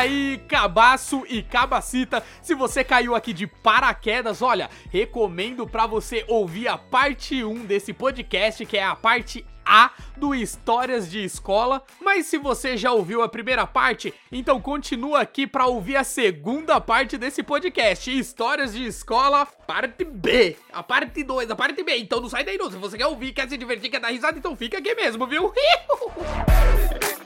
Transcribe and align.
aí, 0.00 0.40
cabaço 0.48 1.24
e 1.28 1.42
cabacita, 1.42 2.24
se 2.42 2.54
você 2.54 2.82
caiu 2.82 3.14
aqui 3.14 3.32
de 3.32 3.46
paraquedas, 3.46 4.40
olha, 4.40 4.70
recomendo 4.90 5.66
para 5.66 5.86
você 5.86 6.24
ouvir 6.26 6.68
a 6.68 6.78
parte 6.78 7.44
1 7.44 7.66
desse 7.66 7.92
podcast, 7.92 8.64
que 8.64 8.78
é 8.78 8.84
a 8.84 8.96
parte 8.96 9.44
a 9.64 9.92
do 10.16 10.34
Histórias 10.34 11.08
de 11.08 11.22
Escola, 11.22 11.82
mas 12.00 12.26
se 12.26 12.38
você 12.38 12.76
já 12.76 12.90
ouviu 12.90 13.22
a 13.22 13.28
primeira 13.28 13.66
parte, 13.66 14.12
então 14.32 14.60
continua 14.60 15.20
aqui 15.20 15.46
para 15.46 15.66
ouvir 15.66 15.96
a 15.96 16.02
segunda 16.02 16.80
parte 16.80 17.18
desse 17.18 17.42
podcast, 17.42 18.10
Histórias 18.10 18.72
de 18.72 18.84
Escola, 18.84 19.46
parte 19.66 20.02
B, 20.02 20.56
a 20.72 20.82
parte 20.82 21.22
2, 21.22 21.50
a 21.50 21.54
parte 21.56 21.84
B. 21.84 21.98
Então 21.98 22.20
não 22.20 22.28
sai 22.28 22.42
daí 22.42 22.56
não, 22.56 22.70
se 22.70 22.78
você 22.78 22.96
quer 22.96 23.06
ouvir, 23.06 23.32
quer 23.32 23.48
se 23.48 23.56
divertir, 23.56 23.90
quer 23.90 24.00
dar 24.00 24.08
risada, 24.08 24.38
então 24.38 24.56
fica 24.56 24.78
aqui 24.78 24.94
mesmo, 24.94 25.26
viu? 25.26 25.52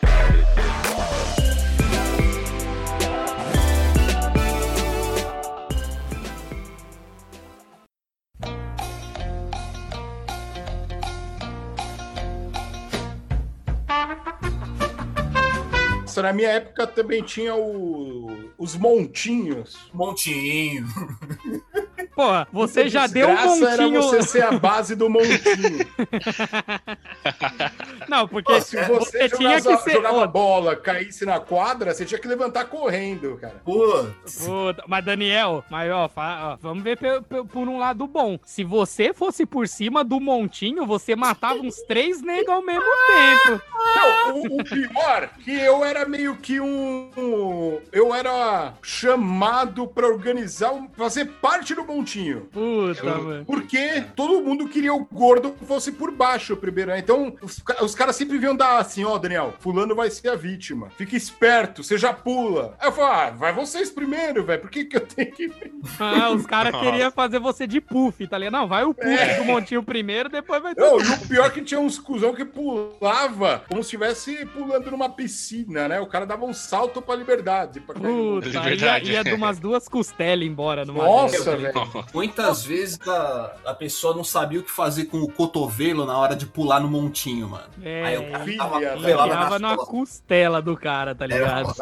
na 16.24 16.32
minha 16.32 16.48
época 16.48 16.86
também 16.86 17.22
tinha 17.22 17.54
o, 17.54 18.50
os 18.56 18.74
montinhos. 18.76 19.90
Montinho. 19.92 20.86
Pô, 22.14 22.46
você 22.52 22.88
já 22.88 23.06
deu 23.06 23.28
um 23.28 23.34
montinho... 23.36 23.66
era 23.68 23.88
você 23.88 24.22
ser 24.22 24.44
a 24.44 24.52
base 24.52 24.94
do 24.94 25.08
montinho. 25.10 25.86
Não, 28.08 28.28
porque 28.28 28.52
Pô, 28.52 28.60
se 28.60 28.76
você, 28.84 29.28
você 29.28 29.36
tinha 29.36 29.60
que 29.60 29.76
ser... 29.78 29.92
jogava 29.92 30.26
bola, 30.26 30.76
caísse 30.76 31.24
na 31.24 31.40
quadra, 31.40 31.92
você 31.92 32.04
tinha 32.04 32.18
que 32.18 32.28
levantar 32.28 32.66
correndo, 32.66 33.36
cara. 33.40 33.60
Putz. 33.64 34.46
Puta, 34.46 34.84
mas 34.86 35.04
Daniel, 35.04 35.64
mas 35.70 35.90
ó, 35.90 36.10
ó 36.14 36.56
vamos 36.60 36.82
ver 36.84 36.98
por, 36.98 37.68
um 37.68 37.78
lado 37.78 38.06
bom. 38.06 38.38
Se 38.44 38.62
você 38.64 39.12
fosse 39.12 39.46
por 39.46 39.66
cima 39.68 40.04
do 40.04 40.20
montinho, 40.20 40.86
você 40.86 41.16
matava 41.16 41.60
uns 41.60 41.76
três 41.82 42.22
negros 42.22 42.54
ao 42.54 42.62
mesmo 42.62 42.84
tempo. 43.06 43.62
Não, 43.96 44.36
o, 44.36 44.60
o 44.60 44.64
pior, 44.64 45.30
que 45.42 45.52
eu 45.52 45.84
era 45.84 46.06
meio 46.06 46.36
que 46.36 46.60
um... 46.60 47.80
Eu 47.92 48.14
era 48.14 48.74
chamado 48.82 49.86
pra 49.86 50.06
organizar, 50.06 50.72
fazer 50.96 51.26
parte 51.40 51.74
do 51.74 51.83
montinho. 51.86 52.42
Puta, 52.52 53.06
eu, 53.06 53.24
mano. 53.24 53.44
Porque 53.44 54.04
todo 54.14 54.42
mundo 54.42 54.68
queria 54.68 54.94
o 54.94 55.04
gordo 55.04 55.54
fosse 55.66 55.92
por 55.92 56.10
baixo 56.10 56.56
primeiro, 56.56 56.90
né? 56.90 56.98
Então, 56.98 57.34
os, 57.42 57.62
os 57.82 57.94
caras 57.94 58.16
sempre 58.16 58.38
vinham 58.38 58.54
dar 58.54 58.78
assim, 58.78 59.04
ó, 59.04 59.14
oh, 59.14 59.18
Daniel, 59.18 59.54
fulano 59.58 59.94
vai 59.94 60.10
ser 60.10 60.28
a 60.28 60.36
vítima. 60.36 60.90
Fica 60.96 61.16
esperto, 61.16 61.82
você 61.82 61.96
já 61.96 62.12
pula. 62.12 62.76
Aí 62.78 62.88
eu 62.88 62.92
falo, 62.92 63.12
ah, 63.12 63.30
vai 63.30 63.52
vocês 63.52 63.90
primeiro, 63.90 64.44
velho. 64.44 64.60
Por 64.60 64.70
que 64.70 64.84
que 64.84 64.96
eu 64.96 65.00
tenho 65.00 65.32
que... 65.32 65.52
Ah, 65.98 66.30
os 66.30 66.46
caras 66.46 66.74
queriam 66.80 67.10
fazer 67.10 67.38
você 67.38 67.66
de 67.66 67.80
puff, 67.80 68.26
tá 68.26 68.38
ligado? 68.38 68.52
Não, 68.52 68.68
vai 68.68 68.84
o 68.84 68.94
puff 68.94 69.08
é. 69.08 69.38
do 69.38 69.44
montinho 69.44 69.82
primeiro, 69.82 70.28
depois 70.28 70.62
vai... 70.62 70.74
Não, 70.76 71.00
e 71.00 71.08
o 71.08 71.28
pior 71.28 71.46
é 71.46 71.50
que 71.50 71.62
tinha 71.62 71.80
uns 71.80 71.98
cuzão 71.98 72.34
que 72.34 72.44
pulava 72.44 73.64
como 73.68 73.82
se 73.82 73.94
estivesse 73.94 74.44
pulando 74.46 74.90
numa 74.90 75.08
piscina, 75.08 75.88
né? 75.88 76.00
O 76.00 76.06
cara 76.06 76.26
dava 76.26 76.44
um 76.44 76.52
salto 76.52 77.00
pra 77.00 77.14
liberdade. 77.14 77.80
Pra 77.80 77.94
Puta, 77.94 78.46
liberdade. 78.46 79.10
ia, 79.10 79.16
ia 79.16 79.24
de 79.24 79.32
umas 79.32 79.58
duas 79.58 79.88
costelas 79.88 80.46
embora. 80.46 80.84
Numa 80.84 81.04
Nossa, 81.04 81.56
velho. 81.56 81.72
Muitas 82.12 82.64
vezes 82.64 82.98
a, 83.06 83.56
a 83.66 83.74
pessoa 83.74 84.14
não 84.14 84.24
sabia 84.24 84.60
o 84.60 84.62
que 84.62 84.70
fazer 84.70 85.06
com 85.06 85.18
o 85.18 85.30
cotovelo 85.30 86.04
na 86.04 86.16
hora 86.16 86.34
de 86.36 86.46
pular 86.46 86.80
no 86.80 86.88
montinho, 86.88 87.48
mano. 87.48 87.64
É, 87.82 88.04
Aí 88.04 88.18
o 88.18 88.30
cara 88.30 88.56
tava, 88.56 88.80
tava 88.80 89.58
na, 89.58 89.70
na 89.70 89.76
costela 89.76 90.62
do 90.62 90.76
cara, 90.76 91.14
tá 91.14 91.26
ligado? 91.26 91.74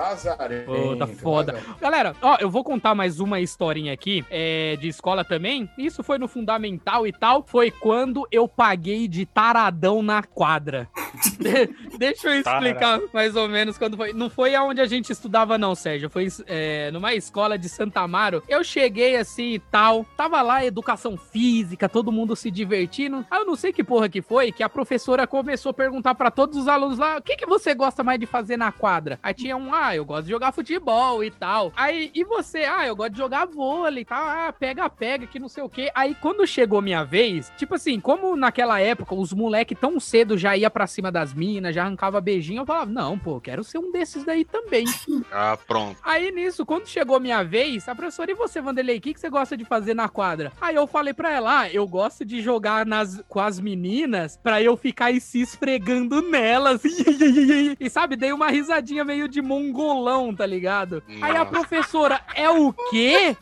É, 0.51 0.61
Pô, 0.61 0.97
tá 0.97 1.07
foda. 1.07 1.61
Galera, 1.81 2.15
ó, 2.23 2.37
eu 2.41 2.51
vou 2.51 2.65
contar 2.65 2.95
mais 2.95 3.21
uma 3.21 3.41
historinha 3.41 3.93
aqui, 3.93 4.25
é, 4.31 4.77
de 4.77 4.89
escola 4.89 5.25
também. 5.25 5.69
Isso 5.77 6.03
foi 6.03 6.19
no 6.19 6.29
fundamental 6.29 7.07
e 7.07 7.13
tal. 7.13 7.45
Foi 7.47 7.71
quando 7.71 8.27
eu 8.31 8.49
paguei 8.49 9.09
de 9.09 9.27
taradão 9.27 10.03
na 10.03 10.23
quadra. 10.23 10.89
Deixa 12.03 12.29
eu 12.29 12.41
explicar 12.41 13.01
mais 13.13 13.37
ou 13.37 13.49
menos 13.49 13.79
quando 13.79 13.97
foi. 13.97 14.13
Não 14.13 14.29
foi 14.29 14.57
aonde 14.57 14.81
a 14.81 14.87
gente 14.87 15.13
estudava, 15.13 15.57
não, 15.57 15.73
Sérgio. 15.73 16.11
Foi 16.11 16.27
é, 16.49 16.91
numa 16.91 17.15
escola 17.15 17.57
de 17.57 17.69
Santa 17.69 18.01
Amaro. 18.01 18.43
Eu 18.49 18.65
cheguei 18.65 19.15
assim 19.17 19.53
e 19.53 19.59
tal. 19.61 20.05
Tava 20.17 20.43
lá 20.43 20.65
educação 20.65 21.17
física, 21.17 21.89
todo 21.89 22.11
mundo 22.11 22.35
se 22.35 22.51
divertindo. 22.51 23.25
Aí 23.31 23.39
eu 23.39 23.47
não 23.47 23.55
sei 23.55 23.73
que 23.73 23.85
porra 23.85 24.09
que 24.09 24.21
foi, 24.21 24.51
que 24.51 24.65
a 24.65 24.69
professora 24.69 25.29
começou 25.29 25.71
a 25.71 25.75
perguntar 25.75 26.17
para 26.17 26.29
todos 26.31 26.59
os 26.59 26.67
alunos 26.67 26.99
lá: 26.99 27.19
o 27.19 27.23
que, 27.23 27.37
que 27.37 27.47
você 27.47 27.73
gosta 27.73 28.03
mais 28.03 28.19
de 28.19 28.27
fazer 28.27 28.57
na 28.57 28.73
quadra? 28.73 29.21
Aí 29.23 29.33
tinha 29.33 29.57
um, 29.57 29.73
ah, 29.73 29.95
eu 29.95 30.05
gosto 30.05 30.25
de 30.25 30.31
jogar 30.31 30.51
futebol 30.51 31.23
e 31.23 31.31
tal. 31.31 31.73
Aí, 31.77 32.11
e 32.13 32.25
você? 32.25 32.65
Ah, 32.65 32.85
eu 32.85 32.97
gosto 32.97 33.13
de 33.13 33.19
jogar 33.19 33.47
vôlei 33.47 34.03
e 34.03 34.05
tal. 34.05 34.25
Ah, 34.25 34.53
pega, 34.53 34.91
pega, 34.91 35.25
que 35.25 35.39
não 35.39 35.49
sei 35.49 35.63
o 35.63 35.69
quê. 35.69 35.89
Aí 35.95 36.17
quando 36.17 36.45
chegou 36.49 36.83
minha 36.83 37.05
vez, 37.05 37.53
tipo 37.57 37.77
assim, 37.77 38.01
como 38.01 38.35
naquela 38.35 38.81
época 38.81 39.15
os 39.15 39.33
moleque 39.33 39.77
tão 39.77 40.01
cedo 40.01 40.37
já 40.37 40.57
ia 40.57 40.69
pra 40.69 40.89
cima 40.89 41.13
das 41.13 41.33
minas, 41.33 41.75
já 41.77 41.92
arrancava 41.93 42.21
beijinho, 42.21 42.63
eu 42.63 42.67
falava, 42.67 42.91
não, 42.91 43.19
pô, 43.19 43.41
quero 43.41 43.63
ser 43.63 43.79
um 43.79 43.93
desses 43.93 44.25
daí 44.25 44.45
também. 44.45 44.85
Ah, 45.35 45.57
pronto. 45.57 45.99
Aí 46.03 46.31
nisso, 46.31 46.67
quando 46.67 46.87
chegou 46.87 47.19
minha 47.19 47.43
vez, 47.43 47.89
a 47.89 47.95
professora, 47.95 48.31
e 48.31 48.35
você, 48.35 48.61
Vanderlei, 48.61 48.99
o 48.99 49.01
que, 49.01 49.15
que 49.15 49.21
você 49.21 49.31
gosta 49.31 49.57
de 49.57 49.65
fazer 49.65 49.95
na 49.95 50.09
quadra? 50.09 50.53
Aí 50.61 50.75
eu 50.75 50.87
falei 50.87 51.15
pra 51.15 51.33
ela, 51.33 51.61
ah, 51.61 51.71
eu 51.71 51.87
gosto 51.87 52.25
de 52.25 52.43
jogar 52.43 52.85
nas, 52.85 53.23
com 53.29 53.41
as 53.41 53.59
meninas 53.59 54.39
pra 54.43 54.61
eu 54.61 54.77
ficar 54.77 55.07
aí 55.07 55.21
se 55.21 55.41
esfregando 55.41 56.21
nelas. 56.23 56.83
e 57.81 57.91
sabe, 57.91 58.17
dei 58.17 58.33
uma 58.33 58.51
risadinha 58.51 59.05
meio 59.05 59.27
de 59.27 59.41
mongolão, 59.41 60.35
tá 60.35 60.45
ligado? 60.45 61.03
Nossa. 61.09 61.27
Aí 61.27 61.37
a 61.37 61.47
professora, 61.47 62.21
é 62.35 62.51
o 62.51 62.73
quê? 62.91 63.37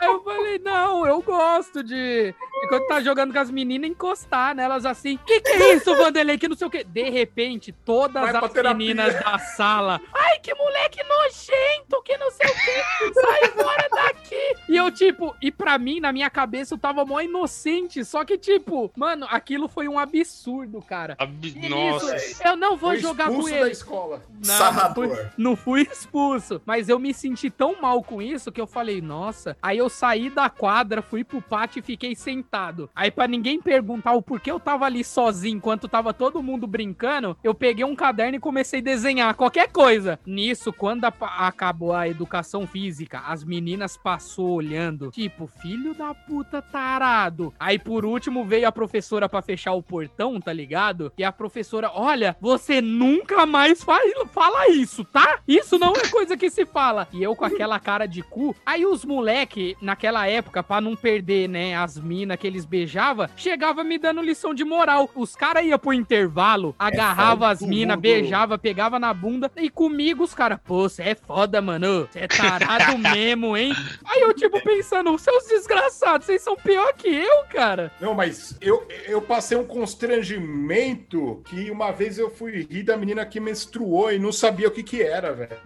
Aí 0.00 0.08
eu 0.08 0.22
falei, 0.22 0.58
não, 0.58 1.06
eu 1.06 1.20
gosto 1.22 1.82
de, 1.82 2.32
de 2.32 2.68
quando 2.68 2.86
tá 2.86 3.00
jogando 3.00 3.32
com 3.32 3.38
as 3.38 3.50
meninas, 3.50 3.90
encostar 3.90 4.54
nelas 4.54 4.86
assim. 4.86 5.18
Que 5.26 5.40
que 5.40 5.50
é 5.50 5.74
isso, 5.74 5.94
Vanderlei? 5.94 6.38
Que 6.38 6.48
não 6.48 6.56
sei 6.56 6.66
o 6.66 6.70
quê. 6.70 6.82
De 6.82 7.10
repente, 7.10 7.70
todas 7.84 8.32
Vai 8.32 8.36
as 8.36 8.76
meninas 8.76 9.14
da 9.22 9.38
sala. 9.38 10.00
Ai, 10.12 10.38
que 10.40 10.54
moleque 10.54 11.02
nojento, 11.02 12.02
que 12.02 12.16
não 12.16 12.30
sei 12.30 12.48
o 12.48 12.54
quê. 12.54 12.82
Sai 13.14 13.48
fora 13.50 13.88
daqui. 13.90 14.19
E 14.68 14.76
eu, 14.76 14.90
tipo, 14.90 15.34
e 15.40 15.50
pra 15.50 15.78
mim, 15.78 16.00
na 16.00 16.12
minha 16.12 16.30
cabeça, 16.30 16.74
eu 16.74 16.78
tava 16.78 17.04
mó 17.04 17.20
inocente. 17.20 18.04
Só 18.04 18.24
que, 18.24 18.38
tipo, 18.38 18.90
mano, 18.96 19.26
aquilo 19.30 19.68
foi 19.68 19.88
um 19.88 19.98
absurdo, 19.98 20.82
cara. 20.82 21.16
Ab 21.18 21.68
Nossa. 21.68 22.16
Isso, 22.16 22.42
eu 22.42 22.56
não 22.56 22.76
vou 22.76 22.90
foi 22.90 22.98
jogar 22.98 23.28
com 23.28 23.48
ele. 23.48 23.60
da 23.60 23.70
escola. 23.70 24.22
Não, 24.44 24.72
não 24.72 24.94
fui, 24.94 25.28
não 25.36 25.56
fui 25.56 25.82
expulso. 25.82 26.60
Mas 26.64 26.88
eu 26.88 26.98
me 26.98 27.12
senti 27.14 27.50
tão 27.50 27.80
mal 27.80 28.02
com 28.02 28.20
isso 28.20 28.50
que 28.50 28.60
eu 28.60 28.66
falei, 28.66 29.00
nossa. 29.00 29.56
Aí 29.62 29.78
eu 29.78 29.88
saí 29.88 30.30
da 30.30 30.48
quadra, 30.50 31.02
fui 31.02 31.22
pro 31.22 31.42
pátio 31.42 31.80
e 31.80 31.82
fiquei 31.82 32.14
sentado. 32.14 32.90
Aí 32.94 33.10
para 33.10 33.28
ninguém 33.28 33.60
perguntar 33.60 34.12
o 34.12 34.22
porquê 34.22 34.50
eu 34.50 34.60
tava 34.60 34.84
ali 34.86 35.04
sozinho 35.04 35.60
enquanto 35.60 35.88
tava 35.88 36.14
todo 36.14 36.42
mundo 36.42 36.66
brincando, 36.66 37.36
eu 37.44 37.54
peguei 37.54 37.84
um 37.84 37.94
caderno 37.94 38.36
e 38.36 38.40
comecei 38.40 38.80
a 38.80 38.82
desenhar 38.82 39.34
qualquer 39.34 39.70
coisa. 39.70 40.18
Nisso, 40.24 40.72
quando 40.72 41.04
a, 41.04 41.12
acabou 41.46 41.92
a 41.92 42.08
educação 42.08 42.66
física, 42.66 43.20
as 43.26 43.44
meninas 43.44 43.96
passou 44.40 44.50
olhando, 44.50 45.10
tipo, 45.10 45.46
filho 45.46 45.94
da 45.94 46.14
puta 46.14 46.62
tarado. 46.62 47.52
Aí 47.60 47.78
por 47.78 48.04
último 48.04 48.44
veio 48.44 48.66
a 48.66 48.72
professora 48.72 49.28
para 49.28 49.42
fechar 49.42 49.72
o 49.72 49.82
portão, 49.82 50.40
tá 50.40 50.52
ligado? 50.52 51.12
E 51.16 51.22
a 51.22 51.30
professora, 51.30 51.90
olha, 51.94 52.36
você 52.40 52.80
nunca 52.80 53.44
mais 53.44 53.84
faz, 53.84 54.12
fala 54.32 54.68
isso, 54.70 55.04
tá? 55.04 55.40
Isso 55.46 55.78
não 55.78 55.92
é 55.92 56.08
coisa 56.08 56.36
que 56.36 56.50
se 56.50 56.64
fala. 56.64 57.06
E 57.12 57.22
eu 57.22 57.36
com 57.36 57.44
aquela 57.44 57.78
cara 57.78 58.06
de 58.06 58.22
cu. 58.22 58.54
Aí 58.64 58.86
os 58.86 59.04
moleque 59.04 59.76
naquela 59.80 60.26
época, 60.26 60.62
para 60.62 60.80
não 60.80 60.96
perder, 60.96 61.48
né, 61.48 61.76
as 61.76 61.98
minas 61.98 62.38
que 62.38 62.46
eles 62.46 62.64
beijavam, 62.64 63.28
chegava 63.36 63.84
me 63.84 63.98
dando 63.98 64.22
lição 64.22 64.54
de 64.54 64.64
moral. 64.64 65.10
Os 65.14 65.36
caras 65.36 65.64
iam 65.64 65.78
pro 65.78 65.92
intervalo, 65.92 66.74
é 66.78 66.84
agarrava 66.84 67.46
é 67.46 67.50
as 67.50 67.60
minas, 67.60 67.98
beijava, 67.98 68.56
pegava 68.58 68.98
na 68.98 69.12
bunda, 69.12 69.50
e 69.56 69.68
comigo 69.68 70.24
os 70.24 70.34
caras, 70.34 70.58
pô, 70.64 70.88
você 70.88 71.02
é 71.02 71.14
foda, 71.14 71.60
mano, 71.60 72.06
você 72.10 72.20
é 72.20 72.28
tarado 72.28 72.96
mesmo, 72.98 73.56
hein? 73.56 73.72
Aí 74.04 74.20
eu, 74.20 74.29
tipo, 74.34 74.60
pensando, 74.62 75.16
seus 75.18 75.46
desgraçados, 75.46 76.26
vocês 76.26 76.42
são 76.42 76.56
pior 76.56 76.92
que 76.94 77.08
eu, 77.08 77.44
cara. 77.52 77.92
Não, 78.00 78.14
mas 78.14 78.56
eu, 78.60 78.86
eu 79.06 79.20
passei 79.20 79.56
um 79.56 79.64
constrangimento 79.64 81.42
que 81.46 81.70
uma 81.70 81.90
vez 81.90 82.18
eu 82.18 82.30
fui 82.30 82.66
rir 82.70 82.82
da 82.82 82.96
menina 82.96 83.24
que 83.26 83.40
menstruou 83.40 84.12
e 84.12 84.18
não 84.18 84.32
sabia 84.32 84.68
o 84.68 84.70
que 84.70 84.82
que 84.82 85.02
era, 85.02 85.32
velho. 85.32 85.56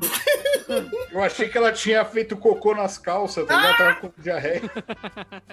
Eu 1.12 1.22
achei 1.22 1.48
que 1.48 1.56
ela 1.56 1.72
tinha 1.72 2.04
feito 2.04 2.36
cocô 2.36 2.74
nas 2.74 2.98
calças, 2.98 3.46
tá 3.46 3.56
ligado? 3.56 3.76
Tava 3.76 3.94
com 3.96 4.12
diarreia. 4.18 4.62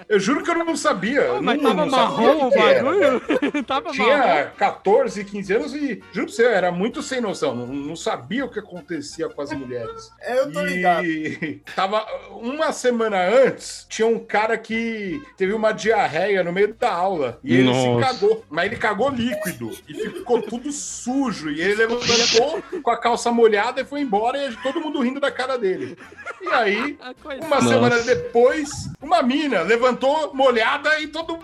Eu 0.07 0.19
juro 0.19 0.43
que 0.43 0.49
eu 0.49 0.55
não 0.55 0.75
sabia. 0.75 1.33
Oh, 1.33 1.41
mas 1.41 1.61
não, 1.61 1.69
tava 1.69 1.85
não 1.85 1.91
marrom 1.91 2.47
o 2.47 2.49
bagulho? 2.49 3.63
tava 3.65 3.91
tinha 3.91 4.17
marrom. 4.17 4.49
14, 4.57 5.25
15 5.25 5.53
anos 5.53 5.75
e, 5.75 6.01
juro 6.11 6.27
pra 6.27 6.35
você, 6.35 6.45
eu 6.45 6.49
era 6.49 6.71
muito 6.71 7.01
sem 7.01 7.21
noção. 7.21 7.55
Não, 7.55 7.67
não, 7.67 7.95
sabia 7.95 8.45
o 8.45 8.49
que 8.49 8.59
acontecia 8.59 9.29
com 9.29 9.41
as 9.41 9.51
mulheres. 9.51 10.11
É, 10.19 10.39
eu 10.39 10.51
tô 10.51 10.61
ligado. 10.61 11.05
E 11.05 11.61
tava 11.75 12.05
uma 12.31 12.71
semana 12.71 13.17
antes, 13.27 13.85
tinha 13.89 14.07
um 14.07 14.19
cara 14.19 14.57
que 14.57 15.21
teve 15.37 15.53
uma 15.53 15.71
diarreia 15.71 16.43
no 16.43 16.51
meio 16.51 16.73
da 16.73 16.91
aula. 16.91 17.39
E 17.43 17.55
ele 17.55 17.63
Nossa. 17.63 18.07
se 18.07 18.13
cagou. 18.13 18.45
Mas 18.49 18.65
ele 18.65 18.77
cagou 18.77 19.09
líquido. 19.09 19.71
E 19.87 19.93
ficou 19.93 20.41
tudo 20.41 20.71
sujo. 20.71 21.49
E 21.49 21.61
ele 21.61 21.75
levantou 21.75 22.63
com 22.81 22.91
a 22.91 22.97
calça 22.97 23.31
molhada 23.31 23.81
e 23.81 23.85
foi 23.85 24.01
embora. 24.01 24.45
E 24.45 24.55
todo 24.57 24.81
mundo 24.81 25.00
mundo 25.01 25.03
rindo 25.03 25.19
da 25.19 25.31
cara 25.31 25.57
dele. 25.57 25.97
E 26.41 26.47
aí, 26.49 26.97
Ah, 27.01 27.13
uma 27.41 27.55
Nossa. 27.55 27.67
semana 27.67 27.99
depois, 27.99 28.69
uma 29.01 29.21
mina 29.21 29.61
levantou 29.61 30.33
molhada 30.33 30.99
e 30.99 31.07
todo 31.07 31.39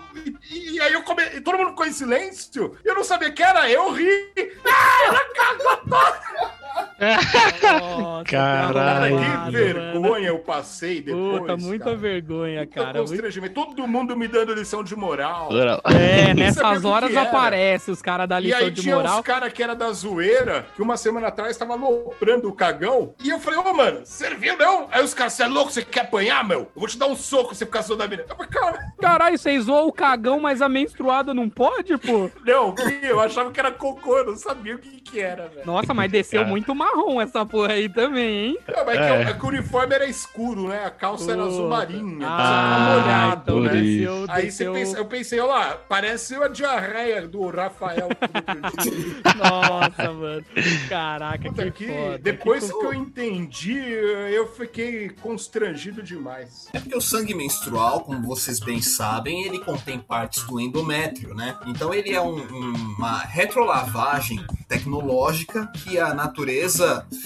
e, 0.50 0.74
e 0.74 0.80
aí 0.80 0.92
eu 0.92 1.02
come, 1.02 1.22
e 1.34 1.40
todo 1.40 1.58
mundo 1.58 1.70
ficou 1.70 1.86
em 1.86 1.92
silêncio. 1.92 2.76
Eu 2.84 2.94
não 2.94 3.04
sabia 3.04 3.30
que 3.30 3.42
era 3.42 3.70
eu 3.70 3.92
ri. 3.92 4.32
Nossa, 6.98 8.24
Caralho. 8.24 8.72
Cara, 8.74 9.08
que 9.08 9.36
mano. 9.36 9.52
vergonha 9.52 10.28
eu 10.28 10.38
passei 10.40 11.00
depois. 11.00 11.40
Puta, 11.40 11.56
muita 11.56 11.84
cara. 11.84 11.96
vergonha, 11.96 12.66
Puta 12.66 12.84
cara. 12.84 13.02
Muito-. 13.02 13.48
Todo 13.50 13.86
mundo 13.86 14.16
me 14.16 14.26
dando 14.28 14.52
lição 14.54 14.82
de 14.82 14.96
moral. 14.96 15.48
É, 15.84 16.34
nessas 16.34 16.84
horas 16.84 17.16
aparece 17.16 17.90
os 17.90 18.02
caras 18.02 18.28
da 18.28 18.40
E 18.40 18.44
lição 18.44 18.58
aí 18.58 18.70
de 18.70 18.82
tinha 18.82 18.96
moral. 18.96 19.18
uns 19.18 19.24
caras 19.24 19.52
que 19.52 19.62
era 19.62 19.74
da 19.74 19.90
zoeira, 19.92 20.66
que 20.74 20.82
uma 20.82 20.96
semana 20.96 21.28
atrás 21.28 21.56
tava 21.56 21.74
aloprando 21.74 22.48
o 22.48 22.52
cagão. 22.52 23.14
E 23.22 23.30
eu 23.30 23.38
falei, 23.38 23.60
ô, 23.60 23.74
mano, 23.74 24.00
serviu 24.04 24.56
não? 24.56 24.88
Aí 24.90 25.02
os 25.02 25.14
caras, 25.14 25.34
você 25.34 25.44
é 25.44 25.46
louco? 25.46 25.70
Você 25.70 25.82
quer 25.84 26.00
apanhar, 26.00 26.46
meu? 26.46 26.60
Eu 26.60 26.68
vou 26.74 26.88
te 26.88 26.98
dar 26.98 27.06
um 27.06 27.16
soco 27.16 27.52
se 27.54 27.58
você 27.60 27.66
ficar 27.66 27.82
zoando 27.82 28.02
a 28.02 28.08
mina. 28.08 28.24
Eu 28.28 28.36
falei, 28.36 28.50
cara, 28.50 28.78
Caralho, 29.00 29.38
vocês 29.38 29.64
zoam 29.64 29.86
o 29.86 29.92
cagão, 29.92 30.40
mas 30.40 30.60
a 30.60 30.68
menstruada 30.68 31.32
não 31.32 31.48
pode, 31.48 31.96
pô? 31.98 32.30
não, 32.44 32.74
eu 33.02 33.20
achava 33.20 33.50
que 33.50 33.60
era 33.60 33.70
cocô, 33.70 34.18
eu 34.18 34.26
não 34.26 34.36
sabia 34.36 34.74
o 34.74 34.78
que 34.78 34.98
que 35.00 35.20
era, 35.20 35.48
velho. 35.48 35.64
Nossa, 35.66 35.94
mas 35.94 36.10
desceu 36.10 36.40
Cara. 36.40 36.50
muito 36.50 36.57
marrom 36.74 37.20
essa 37.20 37.44
porra 37.46 37.72
aí 37.74 37.88
também, 37.88 38.46
hein? 38.46 38.58
Não, 38.68 38.84
mas 38.84 38.98
é. 38.98 39.08
É. 39.20 39.24
Que, 39.24 39.30
é 39.30 39.34
que 39.34 39.44
o 39.44 39.48
uniforme 39.48 39.94
era 39.94 40.06
escuro, 40.06 40.68
né? 40.68 40.84
A 40.84 40.90
calça 40.90 41.32
era 41.32 41.42
azul 41.44 41.68
marinha. 41.68 42.26
Ah, 42.28 42.88
molhado, 43.00 43.42
então 43.42 43.60
né? 43.60 43.70
desceu, 43.80 44.24
Aí 44.28 44.50
você 44.50 44.70
pensa, 44.70 44.98
eu 44.98 45.04
pensei, 45.06 45.40
olha 45.40 45.48
lá, 45.52 45.76
parece 45.88 46.34
a 46.36 46.48
diarreia 46.48 47.26
do 47.26 47.48
Rafael. 47.48 48.08
Nossa, 49.36 50.12
mano. 50.12 50.44
Caraca, 50.88 51.48
Puta, 51.48 51.70
que 51.70 51.86
que 51.86 51.92
foda. 51.92 52.18
depois 52.18 52.70
que 52.70 52.78
que 52.78 52.84
eu 52.84 52.94
entendi, 52.94 53.78
eu 53.78 54.46
fiquei 54.52 55.08
constrangido 55.20 56.02
demais. 56.02 56.68
É 56.72 56.80
porque 56.80 56.96
o 56.96 57.00
sangue 57.00 57.34
menstrual, 57.34 58.00
como 58.00 58.22
vocês 58.26 58.60
bem 58.60 58.80
sabem, 58.82 59.44
ele 59.44 59.58
contém 59.60 59.98
partes 59.98 60.42
do 60.44 60.60
endométrio, 60.60 61.34
né? 61.34 61.56
Então 61.66 61.92
ele 61.92 62.12
é 62.12 62.20
um- 62.20 62.36
um- 62.38 62.94
uma 62.98 63.18
retrolavagem 63.20 64.44
tecnológica 64.68 65.66
que 65.74 65.98
a 65.98 66.12
natureza 66.14 66.47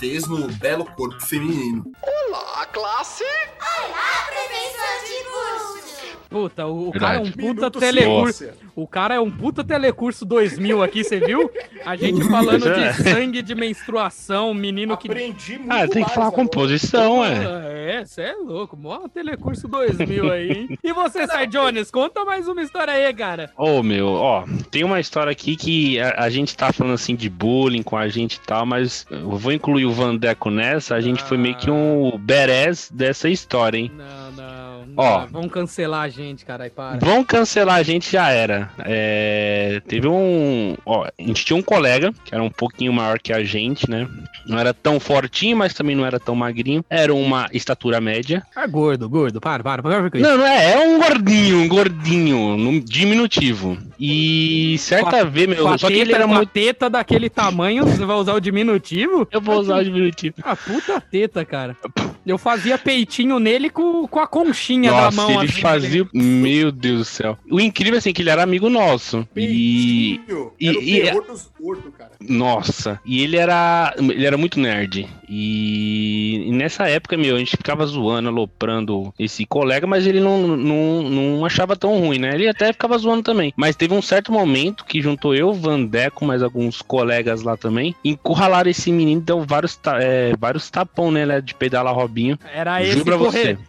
fez 0.01 0.27
no 0.27 0.49
belo 0.49 0.85
corpo 0.85 1.21
feminino. 1.21 1.85
Puta, 6.33 6.67
o, 6.67 6.89
o 6.89 6.91
Verdade. 6.93 7.01
cara 7.01 7.17
é 7.17 7.21
um 7.21 7.31
puta 7.55 7.71
telecurso. 7.71 8.49
O 8.75 8.87
cara 8.87 9.15
é 9.15 9.21
um 9.21 9.31
puta 9.31 9.63
telecurso 9.63 10.25
2000 10.25 10.83
aqui, 10.83 11.05
você 11.05 11.21
viu? 11.21 11.51
A 11.85 11.95
gente 11.95 12.25
falando 12.25 12.65
de 12.75 13.03
sangue 13.03 13.43
de 13.43 13.55
menstruação, 13.55 14.55
menino 14.55 14.97
que. 14.97 15.09
Aprendi 15.09 15.59
muito 15.59 15.71
Ah, 15.71 15.81
tem 15.87 15.91
que 15.91 16.01
mais 16.01 16.13
falar 16.15 16.31
composição, 16.33 17.25
é. 17.25 17.99
É, 18.01 18.05
você 18.05 18.23
é 18.23 18.35
louco. 18.35 18.77
Mó 18.77 19.07
telecurso 19.09 19.69
2000 19.69 20.33
aí, 20.33 20.51
hein? 20.51 20.79
E 20.83 20.93
você, 20.93 21.27
Sir 21.27 21.47
Jones, 21.49 21.91
conta 21.91 22.25
mais 22.25 22.49
uma 22.49 22.63
história 22.63 22.95
aí, 22.95 23.13
cara. 23.13 23.51
Ô, 23.57 23.83
meu, 23.83 24.09
ó, 24.09 24.45
tem 24.71 24.85
uma 24.85 25.01
história 25.01 25.31
aqui 25.31 25.57
que 25.57 26.01
a, 26.01 26.25
a 26.25 26.31
gente 26.31 26.57
tá 26.57 26.73
falando 26.73 26.95
assim 26.95 27.15
de 27.15 27.29
bullying 27.29 27.83
com 27.83 27.97
a 27.97 28.09
gente 28.09 28.37
e 28.37 28.41
tal, 28.41 28.65
mas 28.65 29.05
eu 29.11 29.37
vou 29.37 29.53
incluir 29.53 29.85
o 29.85 29.93
Vandeco 29.93 30.51
nessa, 30.51 30.95
a 30.95 31.01
gente 31.01 31.23
foi 31.23 31.37
meio 31.37 31.57
que 31.57 31.71
um 31.71 32.17
badass 32.19 32.91
dessa 32.93 33.29
história, 33.29 33.77
hein? 33.79 33.91
Não, 33.95 34.33
não. 34.33 34.62
Ó. 34.97 35.27
Vão 35.27 35.49
cancelar 35.49 36.03
a 36.03 36.09
gente, 36.09 36.45
caralho, 36.45 36.71
para. 36.71 36.99
Vão 36.99 37.25
cancelar 37.25 37.77
a 37.77 37.83
gente, 37.83 38.13
já 38.13 38.31
era. 38.31 38.71
É, 38.81 39.81
teve 39.87 40.07
um. 40.07 40.77
Ó, 40.85 41.05
a 41.05 41.23
gente 41.23 41.45
tinha 41.45 41.57
um 41.57 41.63
colega 41.63 42.13
que 42.25 42.35
era 42.35 42.43
um 42.43 42.51
pouquinho 42.51 42.93
maior 42.93 43.19
que 43.19 43.33
a 43.33 43.45
gente, 43.45 43.89
né? 43.89 44.09
Não 44.47 44.59
era 44.59 44.75
tão 44.75 44.99
fortinho, 44.99 45.57
mas 45.57 45.75
também 45.75 45.97
não 45.97 46.05
era 46.05 46.19
tão 46.19 46.35
magrinho. 46.35 46.85
Era 46.89 47.15
uma 47.15 47.49
estatura 47.53 48.01
média. 48.01 48.43
Ah, 48.55 48.67
gordo, 48.67 49.09
gordo, 49.09 49.41
para, 49.41 49.63
para, 49.63 49.83
para 49.83 50.11
com 50.11 50.17
isso. 50.17 50.29
Não, 50.29 50.39
não 50.39 50.47
é, 50.47 50.73
é 50.73 50.89
um 50.89 50.99
gordinho, 50.99 51.59
um 51.59 51.69
gordinho, 51.69 52.57
num 52.57 52.81
diminutivo. 52.81 53.79
E 53.99 54.77
certa 54.79 55.25
vez, 55.25 55.49
meu, 55.49 55.69
a, 55.69 55.79
só 55.79 55.89
que 55.89 55.95
ele 55.95 56.13
era 56.13 56.25
a 56.25 56.27
muito. 56.27 56.51
teta 56.51 56.91
daquele 56.91 57.31
tamanho, 57.31 57.85
você 57.85 58.05
vai 58.05 58.17
usar 58.17 58.35
o 58.35 58.41
diminutivo? 58.41 59.27
Eu 59.31 59.41
vou 59.41 59.59
usar 59.61 59.79
o 59.79 59.85
diminutivo. 59.85 60.35
Ah, 60.43 60.57
puta 60.57 61.01
teta, 61.01 61.45
cara. 61.45 61.77
Eu 62.25 62.39
fazia 62.39 62.79
peitinho 62.79 63.39
nele 63.39 63.69
com, 63.71 64.07
com 64.07 64.21
a 64.21 64.27
conchinha 64.27 64.91
da 64.91 65.03
Nossa, 65.03 65.17
mão. 65.17 65.31
ele 65.43 65.51
assim, 65.51 65.61
fazia. 65.61 66.09
Meu 66.13 66.71
Deus 66.71 66.99
do 66.99 67.05
céu. 67.05 67.39
O 67.51 67.61
incrível, 67.61 67.99
assim, 67.99 68.11
é 68.11 68.13
que 68.13 68.23
ele 68.23 68.31
era 68.31 68.43
amigo 68.43 68.69
nosso. 68.69 69.27
E. 69.37 70.21
Peitinho. 70.27 70.53
e- 70.61 71.01
Era 71.01 71.19
o 71.19 71.23
e- 71.25 71.27
dos 71.27 71.51
gordos, 71.61 71.93
cara. 71.97 72.13
Nossa, 72.21 73.01
e 73.05 73.23
ele 73.23 73.37
era. 73.37 73.95
Ele 73.99 74.25
era 74.25 74.37
muito 74.37 74.61
nerd. 74.61 75.09
E, 75.29 76.45
e 76.47 76.53
nessa 76.53 76.89
época, 76.89 77.17
meu, 77.17 77.37
a 77.37 77.39
gente 77.39 77.57
ficava 77.57 77.85
zoando, 77.87 78.29
aloprando 78.29 79.13
esse 79.19 79.45
colega, 79.47 79.87
mas 79.87 80.07
ele 80.07 80.21
não, 80.21 80.47
não, 80.57 81.03
não 81.03 81.45
achava 81.47 81.75
tão 81.77 81.99
ruim, 81.99 82.19
né? 82.19 82.35
Ele 82.35 82.49
até 82.49 82.73
ficava 82.73 82.97
zoando 82.99 83.23
também. 83.23 83.53
Mas 83.57 83.75
teve 83.77 83.95
um 83.95 84.03
certo 84.03 84.31
momento 84.33 84.85
que 84.85 85.01
juntou 85.03 85.35
eu, 85.35 85.53
Vandeco, 85.53 86.25
mais 86.25 86.43
alguns 86.43 86.81
colegas 86.83 87.43
lá 87.43 87.57
também, 87.57 87.95
encurralaram 88.05 88.71
esse 88.71 88.93
menino, 88.93 89.21
deu 89.21 89.43
vários, 89.43 89.79
é, 90.01 90.35
vários 90.39 90.71
tapão 90.71 91.11
nele 91.11 91.41
de 91.41 91.55
pedala 91.55 91.91
Robinho. 92.13 92.39
Era 92.53 92.83
esse. 92.83 93.03